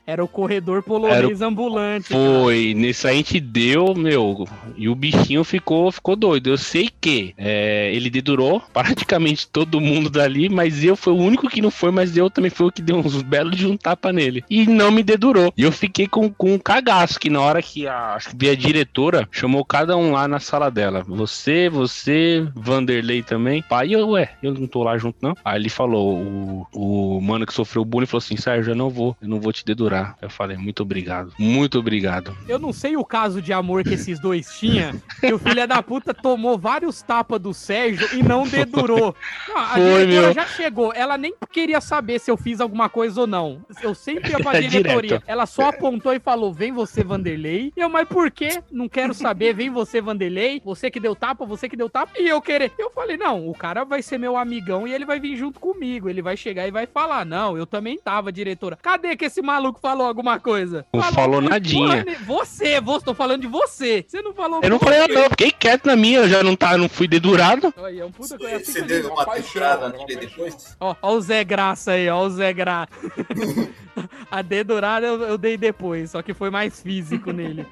Era 0.05 0.23
o 0.23 0.27
corredor 0.27 0.83
polonês 0.83 1.41
ambulante. 1.41 2.09
cara. 2.09 2.39
Foi, 2.41 2.73
nesse 2.75 3.07
aí 3.07 3.13
a 3.13 3.17
gente 3.17 3.39
deu, 3.39 3.93
meu, 3.95 4.45
e 4.75 4.89
o 4.89 4.95
bichinho 4.95 5.43
ficou, 5.43 5.91
ficou 5.91 6.15
doido. 6.15 6.49
Eu 6.49 6.57
sei 6.57 6.89
que 6.99 7.33
é, 7.37 7.93
ele 7.93 8.09
dedurou 8.09 8.61
praticamente 8.73 9.47
todo 9.47 9.79
mundo 9.79 10.09
dali, 10.09 10.49
mas 10.49 10.83
eu 10.83 10.95
fui 10.95 11.13
o 11.13 11.17
único 11.17 11.49
que 11.49 11.61
não 11.61 11.71
foi, 11.71 11.91
mas 11.91 12.17
eu 12.17 12.29
também 12.29 12.51
fui 12.51 12.67
o 12.67 12.71
que 12.71 12.81
deu 12.81 12.97
uns 12.97 13.21
belos 13.21 13.55
de 13.55 13.65
um 13.65 13.77
tapa 13.77 14.11
nele. 14.11 14.43
E 14.49 14.65
não 14.67 14.91
me 14.91 15.03
dedurou. 15.03 15.53
E 15.55 15.63
eu 15.63 15.71
fiquei 15.71 16.07
com, 16.07 16.29
com 16.29 16.53
um 16.53 16.59
cagaço, 16.59 17.19
que 17.19 17.29
na 17.29 17.39
hora 17.39 17.61
que 17.61 17.87
a, 17.87 18.15
acho 18.15 18.35
que 18.35 18.49
a 18.49 18.55
diretora, 18.55 19.27
chamou 19.31 19.63
cada 19.63 19.95
um 19.95 20.11
lá 20.11 20.27
na 20.27 20.39
sala 20.39 20.69
dela. 20.69 21.03
Você, 21.07 21.69
você, 21.69 22.45
Vanderlei 22.55 23.21
também. 23.23 23.61
Pai, 23.61 23.93
eu, 23.93 24.09
ué, 24.09 24.31
eu 24.41 24.53
não 24.53 24.67
tô 24.67 24.83
lá 24.83 24.97
junto, 24.97 25.17
não. 25.21 25.35
Aí 25.45 25.59
ele 25.59 25.69
falou, 25.69 26.17
o, 26.17 26.67
o 26.73 27.21
mano 27.21 27.45
que 27.45 27.53
sofreu 27.53 27.85
bullying 27.85 28.07
falou 28.07 28.23
assim, 28.23 28.32
Sérgio, 28.37 28.71
eu 28.71 28.75
não 28.75 28.89
vou, 28.89 29.15
eu 29.21 29.27
não 29.27 29.39
vou 29.39 29.51
te 29.53 29.63
dedurar. 29.65 30.17
Eu 30.21 30.29
falei, 30.29 30.57
muito 30.57 30.81
obrigado, 30.83 31.33
muito 31.37 31.79
obrigado. 31.79 32.35
Eu 32.47 32.57
não 32.59 32.71
sei 32.73 32.95
o 32.97 33.03
caso 33.05 33.41
de 33.41 33.51
amor 33.53 33.83
que 33.83 33.93
esses 33.93 34.19
dois 34.19 34.57
tinham, 34.57 34.93
que 35.19 35.33
o 35.33 35.39
filho 35.39 35.67
da 35.67 35.81
puta 35.83 36.13
tomou 36.13 36.57
vários 36.57 37.01
tapas 37.01 37.39
do 37.39 37.53
Sérgio 37.53 38.07
e 38.17 38.23
não 38.23 38.47
dedurou. 38.47 39.15
Não, 39.47 39.57
a 39.57 39.67
Foi, 39.69 39.83
diretora 40.05 40.21
meu. 40.27 40.33
já 40.33 40.45
chegou, 40.45 40.93
ela 40.93 41.17
nem 41.17 41.33
queria 41.51 41.79
saber 41.81 42.19
se 42.19 42.29
eu 42.31 42.37
fiz 42.37 42.59
alguma 42.61 42.89
coisa 42.89 43.21
ou 43.21 43.27
não. 43.27 43.61
Eu 43.81 43.93
sempre 43.95 44.31
ia 44.31 44.39
pra 44.39 44.53
É 44.57 44.61
diretoria. 44.61 45.01
direto. 45.01 45.23
Ela 45.27 45.45
só 45.45 45.69
apontou 45.69 46.13
e 46.13 46.19
falou: 46.19 46.53
vem 46.53 46.71
você, 46.71 47.03
Vanderlei. 47.03 47.73
E 47.75 47.79
eu, 47.79 47.89
mas 47.89 48.07
por 48.07 48.29
quê? 48.31 48.61
Não 48.71 48.87
quero 48.87 49.13
saber, 49.13 49.53
vem 49.53 49.69
você, 49.69 49.99
Vanderlei. 50.01 50.61
Você 50.63 50.89
que 50.91 50.99
deu 50.99 51.15
tapa, 51.15 51.45
você 51.45 51.67
que 51.67 51.75
deu 51.75 51.89
tapa. 51.89 52.13
E 52.19 52.27
eu 52.27 52.41
querer. 52.41 52.71
Eu 52.77 52.89
falei: 52.91 53.17
não, 53.17 53.47
o 53.49 53.53
cara 53.53 53.83
vai 53.83 54.01
ser 54.01 54.17
meu 54.17 54.37
amigão 54.37 54.87
e 54.87 54.93
ele 54.93 55.05
vai 55.05 55.19
vir 55.19 55.35
junto 55.35 55.59
comigo. 55.59 56.09
Ele 56.09 56.21
vai 56.21 56.37
chegar 56.37 56.67
e 56.67 56.71
vai 56.71 56.85
falar: 56.85 57.25
não, 57.25 57.57
eu 57.57 57.65
também 57.65 57.97
tava, 57.97 58.22
diretora. 58.31 58.77
Cadê 58.81 59.15
que 59.15 59.25
esse 59.25 59.41
maluco 59.41 59.79
falou 59.79 60.07
alguma 60.07 60.39
coisa? 60.39 60.85
Não 60.93 61.03
falou 61.03 61.41
porra 61.41 61.49
nadinha. 61.49 62.05
Você, 62.25 62.79
você, 62.79 63.05
tô 63.05 63.13
falando 63.13 63.41
de 63.41 63.47
você. 63.47 64.05
Você 64.07 64.21
não 64.21 64.33
falou 64.33 64.59
Eu 64.63 64.69
não 64.69 64.79
falei 64.79 64.99
nada, 64.99 65.13
não, 65.13 65.29
fiquei 65.29 65.51
quieto 65.51 65.85
na 65.85 65.95
minha, 65.95 66.19
eu 66.19 66.29
já 66.29 66.43
não, 66.43 66.55
tá, 66.55 66.77
não 66.77 66.89
fui 66.89 67.07
dedurado. 67.07 67.73
Aí, 67.83 67.99
é 67.99 68.05
um 68.05 68.11
puta 68.11 68.37
coisa 68.37 68.63
Você 68.63 68.81
eu 68.81 68.85
deu 68.85 69.11
uma 69.11 69.25
uma 69.25 69.89
nele 69.89 70.15
depois? 70.15 70.77
Ó, 70.79 70.95
ó 71.01 71.13
o 71.13 71.21
Zé 71.21 71.43
Graça 71.43 71.91
aí, 71.91 72.09
ó 72.09 72.21
o 72.21 72.29
Zé 72.29 72.53
Graça. 72.53 72.89
A 74.31 74.41
dedurada 74.41 75.05
eu, 75.05 75.21
eu 75.21 75.37
dei 75.37 75.57
depois, 75.57 76.11
só 76.11 76.21
que 76.23 76.33
foi 76.33 76.49
mais 76.49 76.81
físico 76.81 77.31
nele. 77.31 77.67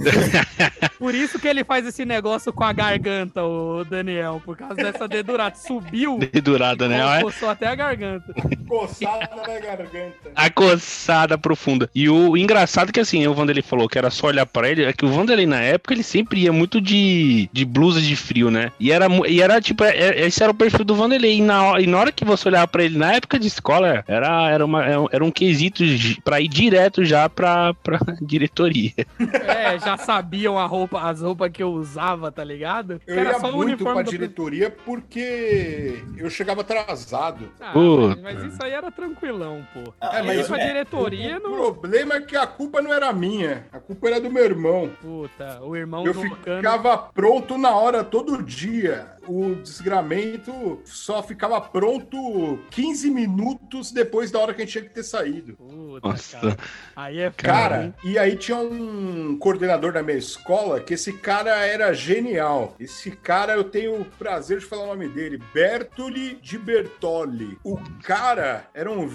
Por 0.98 1.14
isso 1.14 1.38
que 1.38 1.46
ele 1.46 1.62
faz 1.64 1.86
esse 1.86 2.04
negócio 2.04 2.52
com 2.52 2.64
a 2.64 2.72
garganta, 2.72 3.44
o 3.44 3.84
Daniel, 3.84 4.40
por 4.44 4.56
causa 4.56 4.74
dessa 4.74 5.06
dedurada. 5.06 5.56
Subiu, 5.56 6.18
Dedurada, 6.18 6.88
né? 6.88 7.22
Coçou 7.22 7.48
até 7.48 7.66
a 7.66 7.74
garganta. 7.74 8.34
Coçada 8.68 9.36
na 9.36 9.42
garganta. 9.42 9.89
A 10.34 10.48
coçada 10.50 11.36
profunda. 11.36 11.90
E 11.94 12.08
o 12.08 12.36
engraçado 12.36 12.90
é 12.90 12.92
que 12.92 13.00
assim, 13.00 13.26
o 13.26 13.34
Vanderlei 13.34 13.62
falou 13.62 13.88
que 13.88 13.98
era 13.98 14.10
só 14.10 14.28
olhar 14.28 14.46
pra 14.46 14.68
ele, 14.68 14.84
é 14.84 14.92
que 14.92 15.04
o 15.04 15.08
Vanderlei 15.08 15.46
na 15.46 15.60
época 15.60 15.94
ele 15.94 16.02
sempre 16.02 16.42
ia 16.42 16.52
muito 16.52 16.80
de, 16.80 17.48
de 17.52 17.64
blusa 17.64 18.00
de 18.00 18.14
frio, 18.16 18.50
né? 18.50 18.72
E 18.78 18.90
era, 18.92 19.06
e 19.28 19.40
era 19.42 19.60
tipo, 19.60 19.84
é- 19.84 19.96
é- 19.96 20.26
esse 20.26 20.42
era 20.42 20.52
o 20.52 20.54
perfil 20.54 20.84
do 20.84 20.94
Vanderlei. 20.94 21.38
E 21.38 21.42
na, 21.42 21.64
hora- 21.64 21.82
e 21.82 21.86
na 21.86 21.98
hora 21.98 22.12
que 22.12 22.24
você 22.24 22.48
olhava 22.48 22.68
pra 22.68 22.84
ele 22.84 22.96
na 22.98 23.14
época 23.14 23.38
de 23.38 23.46
escola, 23.48 24.04
era, 24.06 24.50
era, 24.50 24.64
uma, 24.64 24.84
era 25.10 25.24
um 25.24 25.30
quesito 25.30 25.82
pra 26.24 26.40
ir 26.40 26.48
direto 26.48 27.04
já 27.04 27.28
pra, 27.28 27.74
pra 27.74 27.98
diretoria. 28.22 28.92
É, 29.46 29.78
já 29.78 29.96
sabiam 29.96 30.58
a 30.58 30.66
roupa, 30.66 31.00
as 31.00 31.20
roupas 31.20 31.50
que 31.50 31.62
eu 31.62 31.70
usava, 31.72 32.30
tá 32.30 32.44
ligado? 32.44 33.00
Eu 33.06 33.18
Era 33.18 33.30
ia 33.32 33.40
só 33.40 33.50
muito 33.52 33.82
pra 33.84 34.02
do- 34.02 34.10
diretoria 34.10 34.70
porque 34.84 36.02
eu 36.16 36.30
chegava 36.30 36.60
atrasado. 36.60 37.50
Ah, 37.60 37.72
mas, 37.74 38.20
mas 38.22 38.52
isso 38.52 38.62
aí 38.62 38.72
era 38.72 38.90
tranquilão, 38.90 39.66
pô. 39.74 39.79
Ah, 40.00 40.18
É, 40.18 40.22
mas 40.22 40.40
Isso 40.40 40.54
a 40.54 40.58
é, 40.58 40.66
diretoria 40.66 41.38
o 41.38 41.40
não. 41.40 41.52
problema 41.52 42.14
é 42.16 42.20
que 42.20 42.36
a 42.36 42.46
culpa 42.46 42.80
não 42.82 42.92
era 42.92 43.12
minha, 43.12 43.66
a 43.72 43.78
culpa 43.78 44.08
era 44.08 44.20
do 44.20 44.30
meu 44.30 44.44
irmão. 44.44 44.90
Puta, 45.00 45.60
o 45.62 45.76
irmão 45.76 46.04
Eu 46.06 46.12
do 46.14 46.20
Cano. 46.36 46.56
ficava 46.58 46.98
pronto 46.98 47.56
na 47.58 47.74
hora 47.74 48.02
todo 48.04 48.42
dia. 48.42 49.06
o 49.28 49.54
desgramento 49.54 50.80
só 50.84 51.22
ficava 51.22 51.60
pronto 51.60 52.58
15 52.70 53.10
minutos 53.10 53.92
depois 53.92 54.30
da 54.30 54.38
hora 54.40 54.52
que 54.54 54.62
a 54.62 54.64
gente 54.64 54.72
tinha 54.72 54.84
que 54.84 54.90
ter 54.94 55.02
saído. 55.04 55.54
Puta, 55.56 56.08
Nossa. 56.08 56.38
cara. 56.40 56.56
Aí 56.96 57.18
é 57.20 57.30
foda, 57.30 57.42
Cara, 57.42 57.84
hein? 57.84 57.94
e 58.02 58.18
aí 58.18 58.34
tinha 58.36 58.56
um 58.58 59.36
coordenador 59.38 59.92
da 59.92 60.02
minha 60.02 60.16
escola 60.16 60.80
que 60.80 60.94
esse 60.94 61.12
cara 61.12 61.50
era 61.64 61.92
genial. 61.92 62.74
Esse 62.80 63.10
cara, 63.10 63.54
eu 63.54 63.62
tenho 63.64 64.00
o 64.00 64.04
prazer 64.04 64.58
de 64.58 64.64
falar 64.66 64.84
o 64.84 64.86
nome 64.88 65.08
dele, 65.08 65.40
Bertoli 65.54 66.36
de 66.42 66.58
Bertoli. 66.58 67.58
O 67.64 67.78
cara 68.02 68.64
era 68.74 68.90
um 68.90 69.06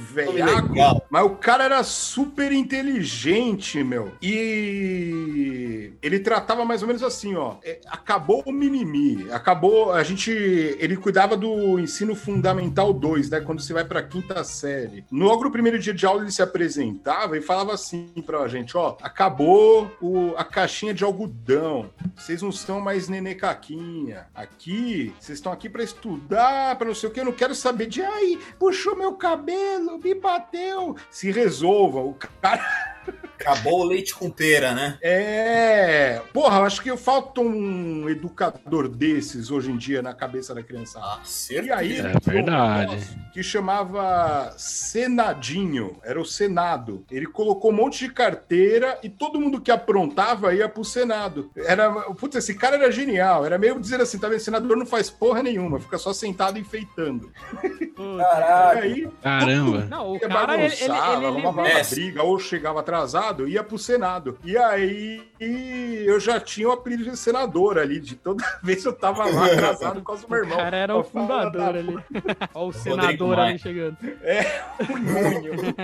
velhaco, 0.56 0.70
Legal. 0.70 1.06
mas 1.10 1.26
o 1.26 1.30
cara 1.32 1.64
era 1.64 1.84
super 1.84 2.52
inteligente, 2.52 3.84
meu. 3.84 4.12
E 4.22 5.92
ele 6.02 6.20
tratava 6.20 6.66
mais 6.66 6.82
ou 6.82 6.88
menos 6.88 7.04
assim, 7.04 7.36
ó. 7.36 7.56
é, 7.64 7.80
Acabou 7.88 8.44
o 8.46 8.52
mimimi, 8.52 9.28
acabou, 9.32 9.92
a 9.92 10.04
gente, 10.04 10.32
ele 10.32 10.96
cuidava 10.96 11.36
do 11.36 11.80
ensino 11.80 12.16
fundamental 12.16 12.94
2, 12.94 13.30
né, 13.30 13.42
quando 13.42 13.62
você 13.62 13.74
vai 13.74 13.84
pra 13.84 14.04
quinta 14.04 14.44
série. 14.44 15.04
No 15.12 15.26
logo 15.26 15.44
no 15.44 15.52
primeiro 15.52 15.80
dia 15.80 15.94
de 15.94 16.06
aula 16.06 16.22
ele 16.22 16.32
se 16.32 16.42
apresentava 16.42 17.38
e 17.38 17.42
falava 17.42 17.74
assim 17.74 18.10
pra 18.26 18.48
gente, 18.48 18.78
ó, 18.78 18.96
acabou 19.02 19.92
o, 20.02 20.34
a 20.38 20.44
caixinha 20.44 20.94
de 20.94 21.04
algodão. 21.04 21.90
Vocês 22.16 22.42
não 22.42 22.52
são 22.52 22.80
mais 22.80 23.08
nenê 23.10 23.36
caquinha. 23.36 24.28
Aqui, 24.34 25.14
vocês 25.20 25.38
estão 25.40 25.52
aqui 25.52 25.70
pra 25.70 25.84
estudar, 25.84 26.76
pra 26.78 26.88
não 26.88 26.96
sei 26.96 27.10
o 27.10 27.12
que, 27.12 27.20
eu 27.20 27.26
não 27.26 27.32
quero 27.32 27.56
saber 27.56 27.88
de 27.88 28.02
ai, 28.02 28.38
puxou 28.60 28.96
meu 28.96 29.14
cabelo, 29.14 29.98
me 29.98 30.14
bateu. 30.14 30.45
Se 31.10 31.32
resolva. 31.32 32.00
O 32.00 32.14
cara 32.42 32.95
Acabou 33.40 33.82
o 33.82 33.84
leite 33.84 34.16
com 34.16 34.30
pera, 34.32 34.74
né? 34.74 34.98
é. 35.02 36.22
Porra, 36.34 36.62
acho 36.62 36.82
que 36.82 36.96
falta 36.98 37.42
um 37.42 38.10
educador 38.10 38.88
desses 38.88 39.52
hoje 39.52 39.72
em 39.72 39.78
dia 39.78 40.02
na 40.02 40.14
cabeça 40.14 40.54
da 40.56 40.64
criançada. 40.64 41.06
Ah, 41.06 41.20
E 41.24 41.28
certeza. 41.28 41.76
aí, 41.76 41.98
É 42.00 42.08
um 42.08 42.20
verdade. 42.20 42.92
negócio 42.96 43.20
que 43.34 43.44
chamava 43.44 44.54
Senadinho, 44.58 45.98
era 46.04 46.20
o 46.20 46.26
Senado. 46.26 47.06
Ele 47.12 47.26
colocou 47.26 47.72
um 47.72 47.76
monte 47.76 48.00
de 48.08 48.12
carteira 48.14 48.98
e 49.04 49.10
todo 49.10 49.40
mundo 49.40 49.60
que 49.62 49.70
aprontava 49.70 50.54
ia 50.56 50.68
pro 50.70 50.84
Senado. 50.86 51.52
Era, 51.56 51.92
putz, 52.14 52.36
esse 52.38 52.56
cara 52.56 52.78
era 52.78 52.92
genial, 52.92 53.46
era 53.46 53.58
meio 53.58 53.80
dizer 53.80 54.00
assim, 54.02 54.18
tá 54.18 54.28
vendo, 54.30 54.40
senador 54.40 54.76
não 54.78 54.86
faz 54.86 55.10
porra 55.10 55.44
nenhuma, 55.44 55.80
fica 55.80 55.98
só 55.98 56.14
sentado 56.14 56.58
enfeitando. 56.58 57.32
E 57.64 57.86
Caralho. 58.18 58.80
aí, 58.82 59.08
Caramba. 59.22 59.86
Não, 59.86 60.14
o 60.14 60.20
cara, 60.20 60.54
ele, 60.56 60.74
ele, 60.74 60.88
bagunçava, 60.88 61.68
ele, 61.68 61.70
ele 61.80 61.84
briga, 61.90 62.24
ou 62.24 62.40
chegava 62.40 62.82
atrasado, 62.96 63.48
ia 63.48 63.64
pro 63.64 63.78
Senado. 63.78 64.38
E 64.44 64.58
aí 64.58 65.22
eu 66.06 66.20
já 66.20 66.40
tinha 66.40 66.68
o 66.70 66.72
apelido 66.72 67.04
de 67.04 67.18
senador 67.18 67.78
ali, 67.78 68.00
de 68.00 68.16
toda 68.16 68.44
vez 68.64 68.86
eu 68.86 68.94
tava 68.94 69.26
lá 69.26 69.46
atrasado 69.46 70.00
por 70.02 70.08
causa 70.08 70.24
do 70.26 70.30
meu 70.32 70.40
O 70.40 70.44
irmão. 70.44 70.58
cara 70.58 70.78
era 70.78 70.96
o 70.96 71.04
fundador 71.04 71.52
"Tá, 71.62 71.68
ali. 71.68 71.98
Olha 72.54 72.56
o 72.56 72.60
Rodrigo 72.66 72.74
senador 72.74 73.40
ali 73.40 73.60
chegando. 73.60 73.98
Munho. 74.90 75.76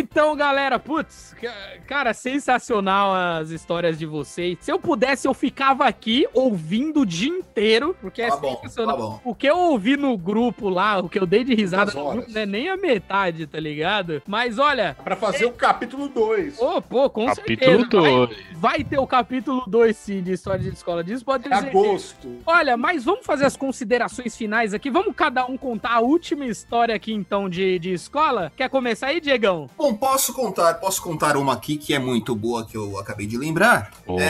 Então, 0.00 0.34
galera, 0.34 0.78
putz, 0.78 1.34
ca- 1.40 1.52
cara, 1.86 2.14
sensacional 2.14 3.12
as 3.14 3.50
histórias 3.50 3.98
de 3.98 4.06
vocês. 4.06 4.56
Se 4.60 4.72
eu 4.72 4.78
pudesse, 4.78 5.28
eu 5.28 5.34
ficava 5.34 5.84
aqui 5.84 6.26
ouvindo 6.32 7.00
o 7.00 7.06
dia 7.06 7.28
inteiro, 7.28 7.94
porque 8.00 8.22
é 8.22 8.28
Tá 8.30 8.36
bom, 8.36 8.56
sensacional. 8.62 8.96
tá. 9.14 9.20
O 9.24 9.34
que 9.34 9.46
eu 9.46 9.58
ouvi 9.58 9.96
no 9.96 10.16
grupo 10.16 10.68
lá, 10.68 10.98
o 11.00 11.08
que 11.08 11.18
eu 11.18 11.26
dei 11.26 11.44
de 11.44 11.54
risada 11.54 11.92
no 11.92 12.12
grupo, 12.12 12.30
não 12.30 12.40
é 12.40 12.46
nem 12.46 12.68
a 12.70 12.76
metade, 12.76 13.46
tá 13.46 13.60
ligado? 13.60 14.22
Mas 14.26 14.58
olha, 14.58 14.96
Pra 15.04 15.16
fazer 15.16 15.44
o 15.44 15.52
capítulo 15.52 16.08
2. 16.08 16.58
Ô, 16.60 16.80
pô, 16.80 17.08
com 17.10 17.26
Capítulo 17.26 17.80
certeza. 17.80 18.00
Vai, 18.00 18.10
2. 18.26 18.36
vai 18.54 18.84
ter 18.84 18.98
o 18.98 19.06
capítulo 19.06 19.64
2, 19.66 19.96
sim, 19.96 20.22
de 20.22 20.32
história 20.32 20.60
de 20.62 20.70
escola. 20.70 21.04
Disso 21.04 21.24
pode 21.24 21.44
ter 21.44 21.52
É 21.52 21.56
agosto. 21.56 22.38
Olha, 22.46 22.76
mas 22.76 23.04
vamos 23.04 23.24
fazer 23.26 23.44
as 23.44 23.56
considerações 23.56 24.36
finais 24.36 24.72
aqui. 24.72 24.90
Vamos 24.90 25.14
cada 25.14 25.44
um 25.46 25.56
contar 25.56 25.94
a 25.94 26.00
última 26.00 26.46
história 26.46 26.94
aqui, 26.94 27.12
então, 27.12 27.48
de, 27.48 27.78
de 27.78 27.92
escola. 27.92 28.50
Quer 28.56 28.68
começar 28.70 29.08
aí, 29.08 29.20
Diegão? 29.20 29.68
Bom, 29.76 29.89
posso 29.94 30.32
contar, 30.32 30.74
posso 30.74 31.02
contar 31.02 31.36
uma 31.36 31.52
aqui 31.54 31.76
que 31.76 31.94
é 31.94 31.98
muito 31.98 32.34
boa 32.34 32.64
que 32.66 32.76
eu 32.76 32.98
acabei 32.98 33.26
de 33.26 33.36
lembrar. 33.36 33.90
Boa. 34.06 34.20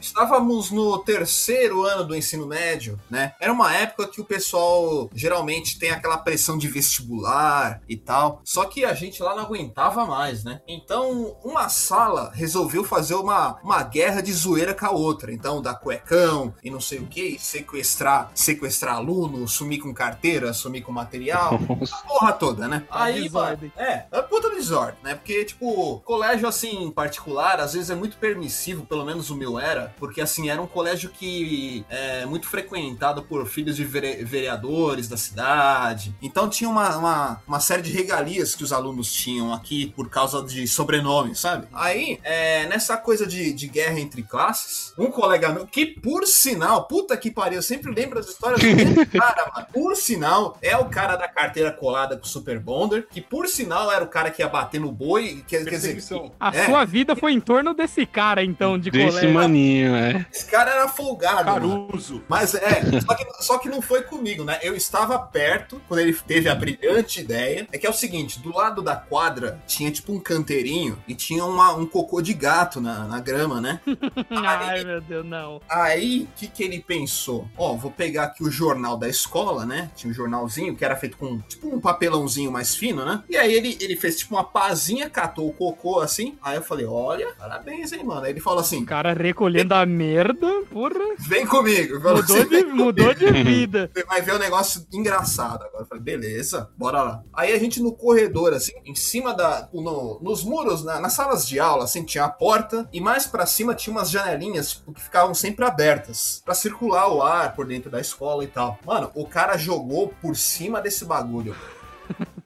Estávamos 0.00 0.70
no 0.70 0.98
terceiro 0.98 1.82
ano 1.84 2.04
do 2.04 2.14
ensino 2.14 2.46
médio, 2.46 2.98
né? 3.10 3.34
Era 3.40 3.52
uma 3.52 3.74
época 3.74 4.08
que 4.08 4.20
o 4.20 4.24
pessoal 4.24 5.08
geralmente 5.14 5.78
tem 5.78 5.90
aquela 5.90 6.18
pressão 6.18 6.56
de 6.58 6.68
vestibular 6.68 7.80
e 7.88 7.96
tal. 7.96 8.40
Só 8.44 8.64
que 8.64 8.84
a 8.84 8.94
gente 8.94 9.22
lá 9.22 9.34
não 9.34 9.44
aguentava 9.44 10.04
mais, 10.06 10.44
né? 10.44 10.60
Então, 10.66 11.36
uma 11.44 11.68
sala 11.68 12.30
resolveu 12.34 12.84
fazer 12.84 13.14
uma, 13.14 13.58
uma 13.62 13.82
guerra 13.82 14.20
de 14.20 14.32
zoeira 14.32 14.74
com 14.74 14.86
a 14.86 14.90
outra. 14.90 15.32
Então, 15.32 15.62
dar 15.62 15.74
cuecão 15.74 16.54
e 16.62 16.70
não 16.70 16.80
sei 16.80 16.98
o 16.98 17.06
que, 17.06 17.38
sequestrar, 17.38 18.30
sequestrar 18.34 18.96
aluno, 18.96 19.46
sumir 19.48 19.78
com 19.80 19.92
carteira, 19.92 20.52
sumir 20.52 20.82
com 20.82 20.92
material. 20.92 21.58
a 21.92 22.06
porra 22.08 22.32
toda, 22.32 22.68
né? 22.68 22.84
A 22.90 23.04
Aí, 23.04 23.28
vai- 23.28 23.58
é, 23.76 24.04
é 24.10 24.22
puta 24.22 24.50
desordem, 24.50 24.93
né? 25.02 25.14
Porque, 25.14 25.44
tipo, 25.44 26.00
colégio, 26.04 26.46
assim, 26.48 26.90
particular, 26.90 27.60
às 27.60 27.72
vezes 27.74 27.90
é 27.90 27.94
muito 27.94 28.16
permissivo, 28.16 28.84
pelo 28.86 29.04
menos 29.04 29.30
o 29.30 29.36
meu 29.36 29.58
era, 29.58 29.94
porque, 29.98 30.20
assim, 30.20 30.48
era 30.50 30.60
um 30.60 30.66
colégio 30.66 31.10
que 31.10 31.84
é 31.88 32.24
muito 32.26 32.46
frequentado 32.48 33.22
por 33.22 33.46
filhos 33.46 33.76
de 33.76 33.84
vere- 33.84 34.24
vereadores 34.24 35.08
da 35.08 35.16
cidade. 35.16 36.14
Então 36.22 36.48
tinha 36.48 36.68
uma, 36.68 36.96
uma, 36.96 37.42
uma 37.46 37.60
série 37.60 37.82
de 37.82 37.92
regalias 37.92 38.54
que 38.54 38.62
os 38.64 38.72
alunos 38.72 39.12
tinham 39.12 39.52
aqui 39.52 39.92
por 39.96 40.08
causa 40.08 40.42
de 40.42 40.66
sobrenome, 40.66 41.34
sabe? 41.34 41.66
Aí, 41.72 42.18
é, 42.22 42.66
nessa 42.66 42.96
coisa 42.96 43.26
de, 43.26 43.52
de 43.52 43.66
guerra 43.68 43.98
entre 44.00 44.22
classes, 44.22 44.92
um 44.98 45.10
colega 45.10 45.48
meu, 45.50 45.66
que 45.66 45.86
por 45.86 46.26
sinal, 46.26 46.86
puta 46.86 47.16
que 47.16 47.30
pariu, 47.30 47.58
eu 47.58 47.62
sempre 47.62 47.92
lembro 47.92 48.16
das 48.20 48.28
histórias 48.30 48.60
desse 48.60 49.06
cara, 49.06 49.52
mano. 49.54 49.66
Por 49.72 49.96
sinal, 49.96 50.56
é 50.62 50.76
o 50.76 50.86
cara 50.86 51.16
da 51.16 51.28
carteira 51.28 51.72
colada 51.72 52.16
com 52.16 52.24
o 52.24 52.28
Super 52.28 52.58
Bonder, 52.58 53.06
que 53.10 53.20
por 53.20 53.46
sinal 53.48 53.90
era 53.90 54.04
o 54.04 54.08
cara 54.08 54.30
que 54.30 54.42
ia 54.42 54.48
bater 54.48 54.73
no 54.78 54.90
boi, 54.92 55.42
quer, 55.46 55.64
quer 55.64 55.70
dizer. 55.76 56.02
A 56.38 56.54
É. 56.54 56.66
sua 56.66 56.84
vida 56.84 57.14
foi 57.16 57.32
em 57.32 57.40
torno 57.40 57.74
desse 57.74 58.04
cara, 58.06 58.42
então, 58.44 58.78
de 58.78 58.90
Desse 58.90 59.06
colégio. 59.06 59.30
maninho, 59.34 59.94
é. 59.94 60.26
esse 60.32 60.46
cara 60.50 60.70
era 60.70 60.88
folgado, 60.88 61.50
mano. 61.50 61.86
Caruso. 61.88 62.22
Mas 62.28 62.54
é, 62.54 63.00
só 63.00 63.14
que, 63.14 63.42
só 63.42 63.58
que 63.58 63.68
não 63.68 63.80
foi 63.82 64.02
comigo, 64.02 64.44
né? 64.44 64.58
Eu 64.62 64.74
estava 64.74 65.18
perto 65.18 65.80
quando 65.88 66.00
ele 66.00 66.12
teve 66.12 66.48
a 66.48 66.54
brilhante 66.54 67.20
ideia. 67.20 67.66
É 67.72 67.78
que 67.78 67.86
é 67.86 67.90
o 67.90 67.94
seguinte: 67.94 68.38
do 68.40 68.54
lado 68.54 68.82
da 68.82 68.96
quadra 68.96 69.60
tinha 69.66 69.90
tipo 69.90 70.12
um 70.12 70.20
canteirinho 70.20 70.98
e 71.06 71.14
tinha 71.14 71.44
uma- 71.44 71.74
um 71.74 71.86
cocô 71.86 72.20
de 72.22 72.32
gato 72.34 72.80
na, 72.80 73.04
na 73.06 73.20
grama, 73.20 73.60
né? 73.60 73.80
Ai, 74.30 74.84
meu 74.84 75.00
Deus, 75.00 75.24
não. 75.26 75.60
Aí, 75.68 76.22
o 76.32 76.38
que, 76.38 76.46
que 76.48 76.62
ele 76.62 76.80
pensou? 76.80 77.48
Ó, 77.56 77.74
vou 77.74 77.90
pegar 77.90 78.24
aqui 78.24 78.42
o 78.42 78.50
jornal 78.50 78.96
da 78.96 79.08
escola, 79.08 79.64
né? 79.66 79.90
Tinha 79.96 80.10
um 80.10 80.14
jornalzinho 80.14 80.74
que 80.76 80.84
era 80.84 80.96
feito 80.96 81.16
com 81.16 81.38
tipo 81.40 81.68
um 81.74 81.80
papelãozinho 81.80 82.50
mais 82.50 82.74
fino, 82.74 83.04
né? 83.04 83.22
E 83.28 83.36
aí 83.36 83.52
ele, 83.52 83.76
ele 83.80 83.96
fez 83.96 84.18
tipo 84.18 84.34
uma 84.34 84.44
pazinha, 84.68 85.10
catou 85.10 85.48
o 85.48 85.52
cocô 85.52 86.00
assim. 86.00 86.38
Aí 86.42 86.56
eu 86.56 86.62
falei: 86.62 86.86
olha, 86.86 87.32
parabéns, 87.38 87.92
hein, 87.92 88.02
mano. 88.02 88.22
Aí 88.22 88.30
ele 88.32 88.40
falou 88.40 88.58
O 88.60 88.62
assim: 88.62 88.84
cara 88.84 89.12
recolhendo 89.12 89.74
a 89.74 89.84
merda, 89.84 90.62
porra. 90.70 91.14
vem 91.18 91.46
comigo. 91.46 91.94
Mudou 91.96 92.14
assim, 92.36 92.48
de, 92.48 92.64
mudou 92.64 93.14
de 93.14 93.30
vida. 93.30 93.90
Você 93.94 94.04
vai 94.04 94.22
ver 94.22 94.34
um 94.34 94.38
negócio 94.38 94.86
engraçado 94.92 95.62
agora. 95.64 95.82
Eu 95.82 95.86
falei, 95.86 96.02
beleza, 96.02 96.70
bora 96.76 97.02
lá. 97.02 97.22
Aí 97.32 97.52
a 97.52 97.58
gente 97.58 97.82
no 97.82 97.92
corredor, 97.92 98.52
assim, 98.54 98.72
em 98.86 98.94
cima 98.94 99.34
da. 99.34 99.68
no- 99.72 100.18
nos 100.22 100.42
muros, 100.42 100.82
na- 100.84 100.98
nas 101.00 101.12
salas 101.12 101.46
de 101.46 101.60
aula, 101.60 101.84
assim, 101.84 102.04
tinha 102.04 102.24
a 102.24 102.28
porta 102.28 102.88
e 102.92 103.00
mais 103.00 103.26
pra 103.26 103.44
cima 103.46 103.74
tinha 103.74 103.92
umas 103.94 104.10
janelinhas 104.10 104.72
tipo, 104.72 104.92
que 104.92 105.00
ficavam 105.02 105.34
sempre 105.34 105.64
abertas 105.64 106.40
pra 106.44 106.54
circular 106.54 107.08
o 107.12 107.22
ar 107.22 107.54
por 107.54 107.66
dentro 107.66 107.90
da 107.90 108.00
escola 108.00 108.42
e 108.42 108.46
tal. 108.46 108.78
Mano, 108.86 109.10
o 109.14 109.26
cara 109.26 109.56
jogou 109.58 110.08
por 110.22 110.36
cima 110.36 110.80
desse 110.80 111.04
bagulho. 111.04 111.54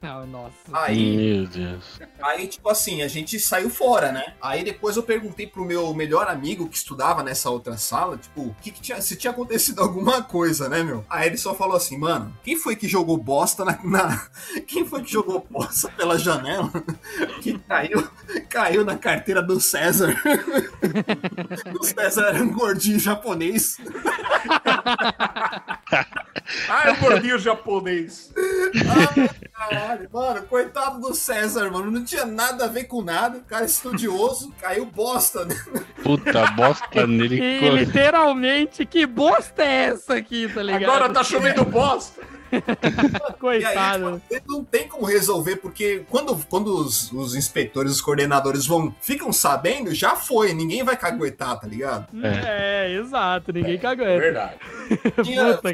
Ah, 0.01 0.25
nossa. 0.25 0.53
Aí, 0.73 1.17
Meu 1.17 1.47
Deus. 1.49 2.01
Aí, 2.23 2.47
tipo 2.47 2.69
assim, 2.69 3.03
a 3.03 3.09
gente 3.09 3.39
saiu 3.41 3.69
fora, 3.69 4.13
né? 4.13 4.35
Aí 4.41 4.63
depois 4.63 4.97
eu 4.97 5.03
perguntei 5.03 5.45
pro 5.45 5.65
meu 5.65 5.93
melhor 5.93 6.29
amigo 6.29 6.69
que 6.69 6.77
estudava 6.77 7.21
nessa 7.21 7.51
outra 7.51 7.77
sala, 7.77 8.17
tipo, 8.17 8.43
o 8.43 8.55
que, 8.63 8.71
que 8.71 8.81
tinha, 8.81 9.01
se 9.01 9.17
tinha 9.17 9.33
acontecido 9.33 9.83
alguma 9.83 10.23
coisa, 10.23 10.69
né, 10.69 10.85
meu? 10.85 11.05
Aí 11.11 11.27
ele 11.27 11.37
só 11.37 11.53
falou 11.53 11.77
assim, 11.77 11.99
mano, 11.99 12.33
quem 12.45 12.55
foi 12.57 12.77
que 12.77 12.87
jogou 12.87 13.17
bosta 13.17 13.65
na. 13.65 13.77
na- 13.83 14.29
quem 14.69 14.87
foi 14.87 15.03
que 15.03 15.11
jogou 15.11 15.45
bosta 15.51 15.89
pela 15.91 16.17
janela 16.17 16.71
que 17.43 17.59
caiu, 17.59 18.09
caiu 18.49 18.85
na 18.85 18.97
carteira 18.97 19.43
do 19.43 19.59
César? 19.59 20.15
o 21.79 21.83
César 21.85 22.27
era 22.29 22.43
um 22.45 22.53
gordinho 22.53 23.01
japonês. 23.01 23.79
Ah, 26.69 26.93
o 26.93 27.01
gordinho 27.01 27.39
japonês. 27.39 28.33
Caralho, 29.89 30.09
mano, 30.13 30.43
coitado 30.43 31.01
do 31.01 31.15
César, 31.15 31.71
mano. 31.71 31.91
Não 31.91 32.05
tinha 32.05 32.27
nada 32.27 32.67
a 32.67 32.69
ver 32.69 32.85
com 32.85 33.03
nada. 33.03 33.41
Cara 33.49 33.65
estudioso, 33.65 34.53
caiu 34.61 34.85
bosta, 34.85 35.47
né? 35.47 35.55
Puta 36.03 36.47
bosta 36.53 37.07
nele. 37.07 37.41
E 37.41 37.71
literalmente, 37.71 38.85
que 38.85 39.07
bosta 39.07 39.63
é 39.63 39.87
essa 39.87 40.15
aqui, 40.15 40.47
tá 40.53 40.63
ligado? 40.63 40.85
Agora 40.85 41.13
tá 41.13 41.25
chovendo 41.25 41.65
bosta. 41.65 42.21
E 43.41 43.49
aí, 43.51 43.63
Coitado. 43.63 44.21
tipo, 44.31 44.53
não 44.53 44.65
tem 44.65 44.89
como 44.89 45.07
resolver, 45.07 45.57
porque 45.57 46.05
quando, 46.11 46.37
quando 46.49 46.69
os, 46.77 47.11
os 47.13 47.35
inspetores, 47.35 47.93
os 47.93 48.01
coordenadores 48.01 48.67
vão, 48.67 48.95
ficam 49.01 49.33
sabendo, 49.33 49.95
já 49.95 50.17
foi. 50.17 50.53
Ninguém 50.53 50.83
vai 50.83 50.97
caguetar, 50.97 51.59
tá 51.59 51.67
ligado? 51.67 52.09
É, 52.23 52.93
exato, 52.95 53.53
ninguém 53.53 53.75
É 53.75 53.79
cagueta. 53.79 54.19
verdade. 54.21 54.55
Tinha- 55.23 55.55
Puta, 55.55 55.71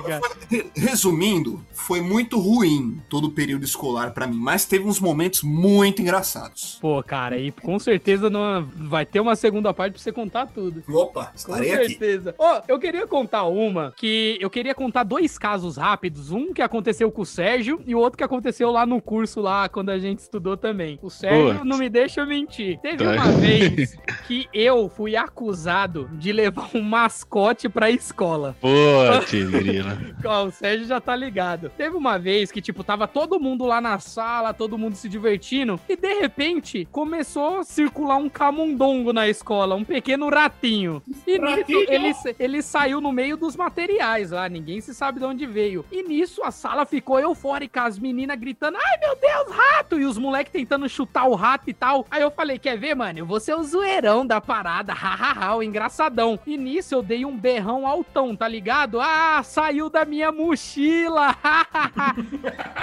Resumindo, 0.77 1.65
foi 1.73 2.01
muito 2.01 2.39
ruim 2.39 3.01
todo 3.09 3.29
o 3.29 3.31
período 3.31 3.65
escolar 3.65 4.13
pra 4.13 4.27
mim, 4.27 4.37
mas 4.39 4.65
teve 4.65 4.85
uns 4.87 5.01
momentos 5.01 5.43
muito 5.43 6.03
engraçados. 6.03 6.79
Pô, 6.81 7.03
cara, 7.03 7.39
e 7.39 7.51
com 7.51 7.79
certeza 7.79 8.29
não 8.31 8.63
vai 8.77 9.05
ter 9.07 9.21
uma 9.21 9.37
segunda 9.37 9.73
parte 9.73 9.95
pra 9.95 10.03
você 10.03 10.13
contar 10.13 10.47
tudo. 10.47 10.83
Opa, 10.89 11.27
Com 11.27 11.33
estarei 11.37 11.73
aqui. 11.75 11.89
certeza. 11.91 12.35
Ó, 12.39 12.61
eu 12.69 12.79
queria 12.79 13.07
contar 13.07 13.45
uma 13.45 13.93
que 13.97 14.37
eu 14.41 14.51
queria 14.51 14.75
contar 14.75 15.03
dois 15.05 15.39
casos 15.39 15.77
rápidos. 15.77 16.31
Um 16.31 16.53
que 16.53 16.63
aconteceu 16.65 17.11
com 17.11 17.23
o 17.23 17.27
Sérgio 17.27 17.81
e 17.87 17.95
o 17.95 17.99
outro 17.99 18.17
que 18.19 18.25
aconteceu 18.25 18.71
lá 18.71 18.85
no 18.87 19.01
curso 19.01 19.41
lá 19.41 19.69
quando 19.69 19.91
a 19.91 19.99
gente 19.99 20.19
estudou 20.21 20.57
também. 20.57 20.99
O 21.03 21.11
Sérgio 21.11 21.55
Putz. 21.59 21.65
não 21.67 21.79
me 21.79 21.89
deixa 21.89 22.25
mentir. 22.27 22.79
Teve 22.81 23.05
Tá. 23.05 23.13
uma 23.13 23.33
vez 23.33 23.97
que 24.27 24.49
eu 24.53 24.89
fui 24.89 25.15
acusado 25.17 26.09
de 26.15 26.33
levar 26.33 26.71
um 26.75 26.81
mascote 26.83 27.69
pra 27.69 27.91
escola. 27.91 28.57
Putz, 28.61 29.51
grila. 29.51 29.99
Ó, 30.25 30.47
o 30.47 30.51
Sérgio 30.51 30.87
já 30.87 31.01
tá 31.01 31.15
ligado. 31.15 31.71
Teve 31.77 31.97
uma 31.97 32.19
vez 32.19 32.51
que, 32.51 32.61
tipo, 32.63 32.83
tava 32.83 33.07
todo 33.07 33.39
mundo 33.39 33.65
lá 33.67 33.81
na 33.81 33.99
sala, 33.99 34.53
todo 34.55 34.79
mundo 34.79 34.95
se 34.97 35.09
divertindo, 35.09 35.79
e 35.89 35.97
de 35.97 36.15
repente 36.21 36.89
começou 36.91 37.59
a 37.59 37.65
circular 37.65 38.17
um 38.17 38.29
camundongo 38.29 39.13
na 39.13 39.29
escola, 39.29 39.75
um 39.75 39.85
pequeno 39.85 40.29
ratinho. 40.29 41.03
E 41.27 41.39
nisso 41.39 41.45
Ratinho? 41.45 41.87
ele, 41.89 42.15
ele 42.39 42.63
saiu 42.63 43.01
no 43.01 43.13
meio 43.13 43.37
dos 43.37 43.57
materiais 43.57 44.31
lá, 44.31 44.49
ninguém 44.49 44.81
se 44.81 44.95
sabe 44.95 45.19
de 45.19 45.25
onde 45.27 45.47
veio. 45.47 45.85
E 45.93 46.03
nisso 46.03 46.43
a 46.43 46.51
sala 46.55 46.87
ficou 46.87 47.19
eufórica, 47.19 47.83
as 47.83 47.99
meninas 47.99 48.39
gritando: 48.39 48.79
ai 48.79 48.99
meu 48.99 49.17
Deus, 49.17 49.57
rato! 49.57 50.01
E 50.01 50.07
os 50.07 50.17
moleques 50.17 50.53
tentando 50.53 50.89
chutar 50.89 51.25
o 51.29 51.35
rato 51.35 51.69
e 51.69 51.75
tal. 51.75 52.07
Aí 52.11 52.23
eu 52.23 52.31
falei: 52.31 52.59
quer 52.59 52.79
ver, 52.79 52.95
mano? 52.95 53.19
Eu 53.19 53.27
vou 53.27 53.39
ser 53.41 53.55
o 53.55 53.63
zoeirão 53.63 54.27
da 54.27 54.41
parada, 54.41 54.93
hahaha, 54.93 55.57
o 55.57 55.63
engraçadão. 55.63 56.39
E 56.47 56.57
nisso 56.57 56.95
eu 56.95 57.03
dei 57.03 57.25
um 57.25 57.37
berrão 57.37 57.87
altão, 57.87 58.35
tá 58.35 58.49
ligado? 58.49 59.01
Ah, 59.01 59.43
saiu 59.43 59.91
da 59.91 60.05
minha 60.05 60.33
mochila! 60.33 61.35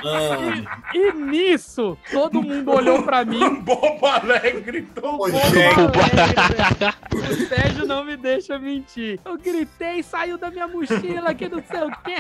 Mano, 0.04 0.68
e 0.94 1.12
nisso, 1.14 1.98
todo 2.12 2.42
mundo 2.42 2.72
olhou 2.72 3.04
pra 3.04 3.24
mim. 3.26 3.44
Um 3.44 3.62
bobo 3.62 4.06
alegre 4.06 4.62
gritou. 4.62 5.18
Bobo 5.18 5.38
alegre. 5.38 5.92
O 7.14 7.48
Sérgio 7.48 7.86
não 7.86 8.04
me 8.04 8.18
deixa 8.18 8.58
mentir. 8.58 9.20
Eu 9.24 9.38
gritei, 9.38 10.02
saiu 10.04 10.38
da 10.38 10.50
minha 10.50 10.68
mochila, 10.68 11.34
que 11.34 11.48
não 11.48 11.62
sei 11.64 11.82
o 11.82 11.92
quê. 12.04 12.16